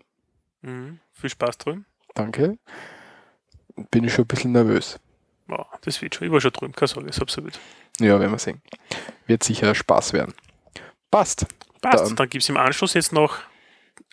Mhm. 0.61 0.99
Viel 1.11 1.29
Spaß 1.29 1.57
drüben. 1.57 1.85
Danke. 2.13 2.57
Bin 3.91 4.03
ich 4.05 4.13
schon 4.13 4.23
ein 4.23 4.27
bisschen 4.27 4.51
nervös. 4.53 4.99
Ja, 5.49 5.65
das 5.81 6.01
wird 6.01 6.15
schon. 6.15 6.27
Ich 6.27 6.33
war 6.33 6.39
schon 6.41 6.51
drüben, 6.51 6.73
keine 6.73 6.87
Sorge, 6.87 7.09
ist 7.09 7.21
absolut. 7.21 7.59
Ja, 7.99 8.19
werden 8.19 8.31
wir 8.31 8.39
sehen. 8.39 8.61
Wird 9.25 9.43
sicher 9.43 9.73
Spaß 9.75 10.13
werden. 10.13 10.33
Passt. 11.11 11.45
Passt. 11.91 12.05
Dann- 12.11 12.15
Dann, 12.15 12.29
gibt 12.29 12.43
es 12.43 12.49
im 12.49 12.57
Anschluss 12.57 12.93
jetzt 12.93 13.13
noch 13.13 13.37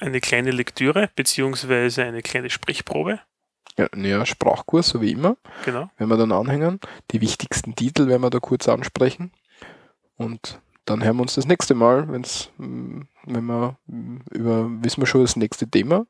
eine 0.01 0.21
kleine 0.21 0.51
Lektüre, 0.51 1.11
beziehungsweise 1.17 2.05
eine 2.05 2.23
kleine 2.23 2.51
Sprechprobe. 2.51 3.21
Ja, 3.77 3.89
ja, 3.97 4.25
Sprachkurs, 4.25 4.89
so 4.89 5.01
wie 5.01 5.11
immer. 5.13 5.37
Genau. 5.65 5.91
Wenn 5.99 6.09
wir 6.09 6.17
dann 6.17 6.33
anhängen. 6.33 6.79
Die 7.11 7.21
wichtigsten 7.21 7.75
Titel 7.75 8.07
werden 8.09 8.23
wir 8.23 8.31
da 8.31 8.39
kurz 8.39 8.69
ansprechen. 8.69 9.33
Und 10.17 10.61
dann 10.85 11.03
hören 11.03 11.17
wir 11.17 11.23
uns 11.23 11.35
das 11.35 11.47
nächste 11.47 11.75
Mal, 11.75 12.07
wenn's, 12.13 12.51
mm, 12.59 13.01
wenn 13.25 13.45
wir 13.47 13.77
mm, 13.87 14.19
über, 14.31 14.69
wissen 14.85 15.01
wir 15.03 15.07
schon 15.07 15.23
das 15.23 15.35
nächste 15.35 15.69
Thema. 15.69 16.07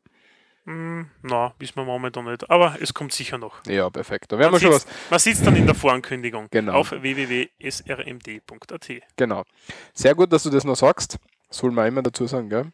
Hm, 0.67 1.09
na, 1.23 1.55
wissen 1.59 1.77
wir 1.77 1.85
momentan 1.85 2.25
nicht. 2.27 2.51
Aber 2.51 2.77
es 2.81 2.93
kommt 2.95 3.13
sicher 3.13 3.39
noch. 3.39 3.65
Ja, 3.67 3.89
perfekt. 3.91 4.33
Da 4.33 4.39
werden 4.39 4.49
wir 4.49 4.53
Man 4.53 4.61
schon 4.61 4.73
was. 4.73 4.87
Man 5.11 5.19
sieht 5.21 5.35
es 5.35 5.43
dann 5.43 5.57
in 5.57 5.67
der 5.67 5.75
Vorankündigung 5.75 6.49
Genau. 6.51 6.73
auf 6.75 6.91
www.srmd.at. 6.93 8.91
Genau. 9.17 9.45
Sehr 9.93 10.15
gut, 10.15 10.33
dass 10.33 10.43
du 10.43 10.51
das 10.51 10.65
noch 10.65 10.77
sagst. 10.77 11.19
Soll 11.55 11.71
man 11.71 11.87
immer 11.87 12.03
dazu 12.03 12.27
sagen, 12.27 12.49
gell? 12.49 12.73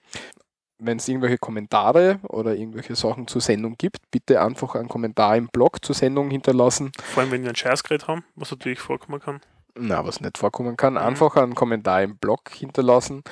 Wenn 0.78 0.96
es 0.96 1.06
irgendwelche 1.06 1.36
Kommentare 1.36 2.20
oder 2.22 2.54
irgendwelche 2.54 2.96
Sachen 2.96 3.26
zur 3.26 3.42
Sendung 3.42 3.76
gibt, 3.76 3.98
bitte 4.10 4.40
einfach 4.40 4.74
einen 4.74 4.88
Kommentar 4.88 5.36
im 5.36 5.48
Blog 5.48 5.84
zur 5.84 5.94
Sendung 5.94 6.30
hinterlassen. 6.30 6.90
Vor 7.02 7.22
allem, 7.22 7.32
wenn 7.32 7.42
wir 7.42 7.50
ein 7.50 7.56
Scheißgerät 7.56 8.08
haben, 8.08 8.24
was 8.34 8.50
natürlich 8.50 8.80
vorkommen 8.80 9.20
kann. 9.20 9.40
Na, 9.74 10.06
was 10.06 10.22
nicht 10.22 10.38
vorkommen 10.38 10.78
kann, 10.78 10.96
einfach 10.96 11.36
einen 11.36 11.54
Kommentar 11.54 12.02
im 12.02 12.16
Blog 12.16 12.50
hinterlassen. 12.50 13.22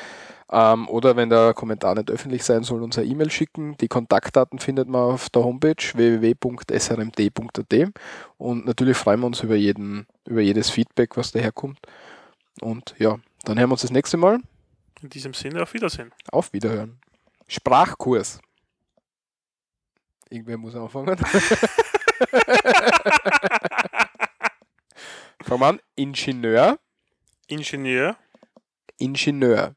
Ähm, 0.53 0.87
oder 0.89 1.17
wenn 1.17 1.31
der 1.31 1.55
Kommentar 1.55 1.95
nicht 1.95 2.11
öffentlich 2.11 2.45
sein 2.45 2.63
soll, 2.65 2.83
uns 2.83 2.99
eine 2.99 3.07
E-Mail 3.07 3.31
schicken. 3.31 3.77
Die 3.79 3.89
Kontaktdaten 3.89 4.59
findet 4.59 4.89
man 4.89 5.15
auf 5.15 5.31
der 5.31 5.45
Homepage 5.45 5.83
www.srmd.at. 5.95 7.93
Und 8.37 8.67
natürlich 8.67 8.99
freuen 8.99 9.21
wir 9.21 9.27
uns 9.27 9.43
über, 9.43 9.57
jeden, 9.57 10.07
über 10.27 10.43
jedes 10.43 10.69
Feedback, 10.69 11.17
was 11.17 11.33
daherkommt. 11.33 11.79
Und 12.61 12.95
ja, 12.99 13.17
dann 13.45 13.59
hören 13.59 13.71
wir 13.71 13.75
uns 13.75 13.83
das 13.83 13.91
nächste 13.91 14.19
Mal. 14.19 14.41
In 15.03 15.09
diesem 15.11 15.35
Sinne, 15.35 15.63
auf 15.63 15.75
Wiedersehen. 15.75 16.13
Auf 16.33 16.53
Wiederhören. 16.53 17.01
Sprachkurs. 17.47 18.41
Irgendwer 20.31 20.59
muss 20.59 20.75
anfangen. 20.75 21.17
Fangen 25.43 25.61
wir 25.61 25.67
an. 25.67 25.81
Ingenieur. 25.95 26.79
Ingenieur, 27.51 28.19
Ingenieur. 28.99 29.75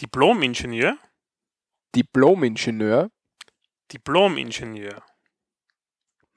Diplom-Ingenieur, 0.00 0.98
Diplom-Ingenieur. 1.94 3.10
Diplom-Ingenieur, 3.92 5.04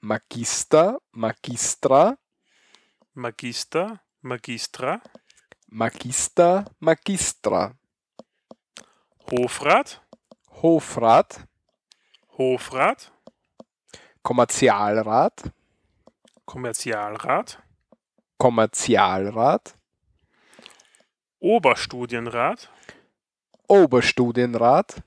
Magister. 0.00 1.00
Magistra. 1.10 2.16
Magister, 3.14 4.00
Magistra, 4.20 5.00
Magister. 5.76 6.64
Magistra. 6.78 7.74
Hofrat, 9.28 10.00
Hofrat. 10.62 11.48
Hofrat, 12.38 13.12
Kommerzialrat. 14.22 15.42
Kommerzialrat, 16.44 17.58
Kommerzialrat. 18.38 19.74
Oberstudienrat, 21.40 22.70
Oberstudienrat. 23.66 25.02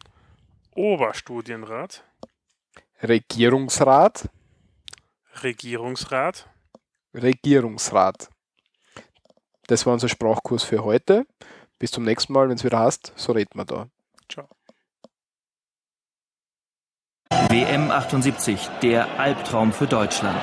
Oberstudienrat, 0.76 2.04
Regierungsrat. 3.02 4.30
Regierungsrat. 5.42 6.50
Regierungsrat. 7.14 8.30
Das 9.68 9.86
war 9.86 9.94
unser 9.94 10.08
Sprachkurs 10.08 10.64
für 10.64 10.86
heute. 10.86 11.26
Bis 11.78 11.92
zum 11.92 12.04
nächsten 12.04 12.32
Mal, 12.32 12.48
wenn 12.48 12.56
es 12.56 12.64
wieder 12.64 12.80
heißt, 12.80 13.12
so 13.18 13.34
reden 13.34 13.52
wir 13.54 13.66
da. 13.66 13.88
Ciao. 14.30 14.48
WM 17.50 17.92
78, 17.92 18.70
der 18.82 19.20
Albtraum 19.20 19.74
für 19.74 19.86
Deutschland. 19.86 20.42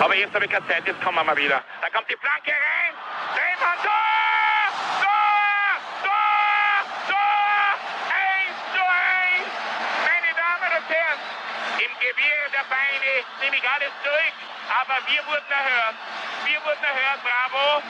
Aber 0.00 0.16
jetzt 0.16 0.34
habe 0.34 0.46
ich 0.46 0.50
keine 0.50 0.66
Zeit, 0.66 0.86
jetzt 0.86 1.00
kommen 1.02 1.18
wir 1.18 1.24
mal 1.24 1.36
wieder. 1.36 1.62
Da 1.82 1.90
kommt 1.92 2.08
die 2.08 2.16
Flanke 2.16 2.50
rein. 2.50 2.92
Drehmann, 3.36 3.78
Tor! 3.84 3.92
Tor! 5.04 6.08
Tor! 6.08 7.12
Tor! 7.12 7.76
1 8.08 8.56
zu 8.72 8.80
1. 8.80 9.44
Meine 10.08 10.32
Damen 10.32 10.70
und 10.80 10.86
Herren, 10.88 11.20
im 11.76 11.92
Gewirr 12.00 12.44
der 12.56 12.66
Beine 12.72 13.12
nehme 13.44 13.56
ich 13.60 13.66
alles 13.68 13.92
zurück. 14.00 14.36
Aber 14.80 14.96
wir 15.12 15.20
wurden 15.28 15.50
erhört. 15.52 15.96
Wir 16.48 16.58
wurden 16.64 16.84
erhört, 16.84 17.20
bravo. 17.20 17.84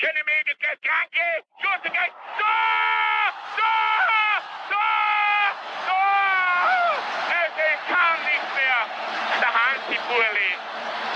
Schöne 0.00 0.24
Möglichkeit, 0.24 0.80
Kranke, 0.80 1.44
Schussegeld, 1.60 2.14
Tor! 2.40 3.20
Tor! 3.52 4.32
Tor! 4.72 5.44
Tor! 5.84 6.96
Es 7.28 7.80
kann 7.84 8.16
nicht 8.24 8.48
mehr. 8.56 8.80
Der 9.44 9.52
Hansi 9.52 10.00
Burli. 10.08 10.52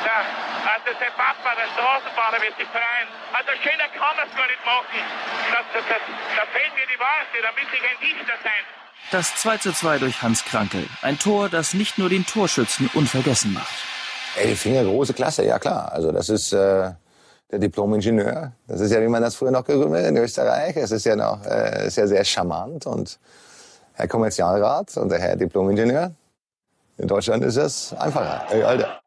Der, 0.05 0.21
also 0.69 0.91
sein 1.01 1.15
Papa, 1.17 1.57
der 1.57 1.69
Straßenbahner, 1.73 2.43
wird 2.45 2.57
sich 2.61 2.69
freuen. 2.69 3.09
Also 3.33 3.57
schöner 3.65 3.89
kann 3.89 4.17
man 4.21 4.29
es 4.29 4.37
gar 4.37 4.49
nicht 4.53 4.65
machen. 4.69 5.01
Das, 5.49 5.65
das, 5.73 5.85
das, 5.89 6.03
da 6.37 6.45
fehlen 6.53 6.73
mir 6.77 6.85
die 6.85 7.01
Worte, 7.01 7.41
da 7.41 7.53
müsste 7.57 7.77
ich 7.81 7.85
ein 7.89 8.01
Dichter 8.05 8.37
sein. 8.45 8.65
Das 9.13 9.35
2 9.37 9.57
zu 9.65 9.73
2 9.73 9.99
durch 9.99 10.21
Hans 10.21 10.45
Krankel. 10.45 10.85
Ein 11.01 11.19
Tor, 11.19 11.49
das 11.49 11.73
nicht 11.73 11.97
nur 11.97 12.11
den 12.11 12.27
Torschützen 12.27 12.91
unvergessen 12.93 13.55
macht. 13.55 13.73
Elfinger, 14.37 14.85
große 14.85 15.15
Klasse, 15.15 15.47
ja 15.47 15.59
klar. 15.59 15.91
Also 15.91 16.13
das 16.13 16.29
ist 16.29 16.53
äh, 16.53 16.93
der 17.51 17.59
Diplom-Ingenieur. 17.59 18.53
Das 18.67 18.81
ist 18.81 18.91
ja, 18.91 19.01
wie 19.01 19.09
man 19.09 19.23
das 19.23 19.35
früher 19.35 19.51
noch 19.51 19.65
gegründet 19.65 20.03
hat 20.03 20.11
in 20.11 20.17
Österreich. 20.17 20.77
Es 20.77 20.91
ist 20.91 21.05
ja 21.05 21.17
noch 21.17 21.45
äh, 21.45 21.89
ja 21.89 22.07
sehr 22.07 22.25
charmant 22.25 22.87
und 22.87 23.19
Herr 23.95 24.09
Kommerzialrat 24.09 24.97
und 24.97 25.11
der 25.11 25.21
Herr 25.21 25.37
Diplom-Ingenieur. 25.37 26.13
In 26.97 27.09
Deutschland 27.09 27.45
ist 27.45 27.57
es 27.57 27.93
einfacher. 27.95 28.43
Ey, 28.51 28.63
Alter. 28.63 29.01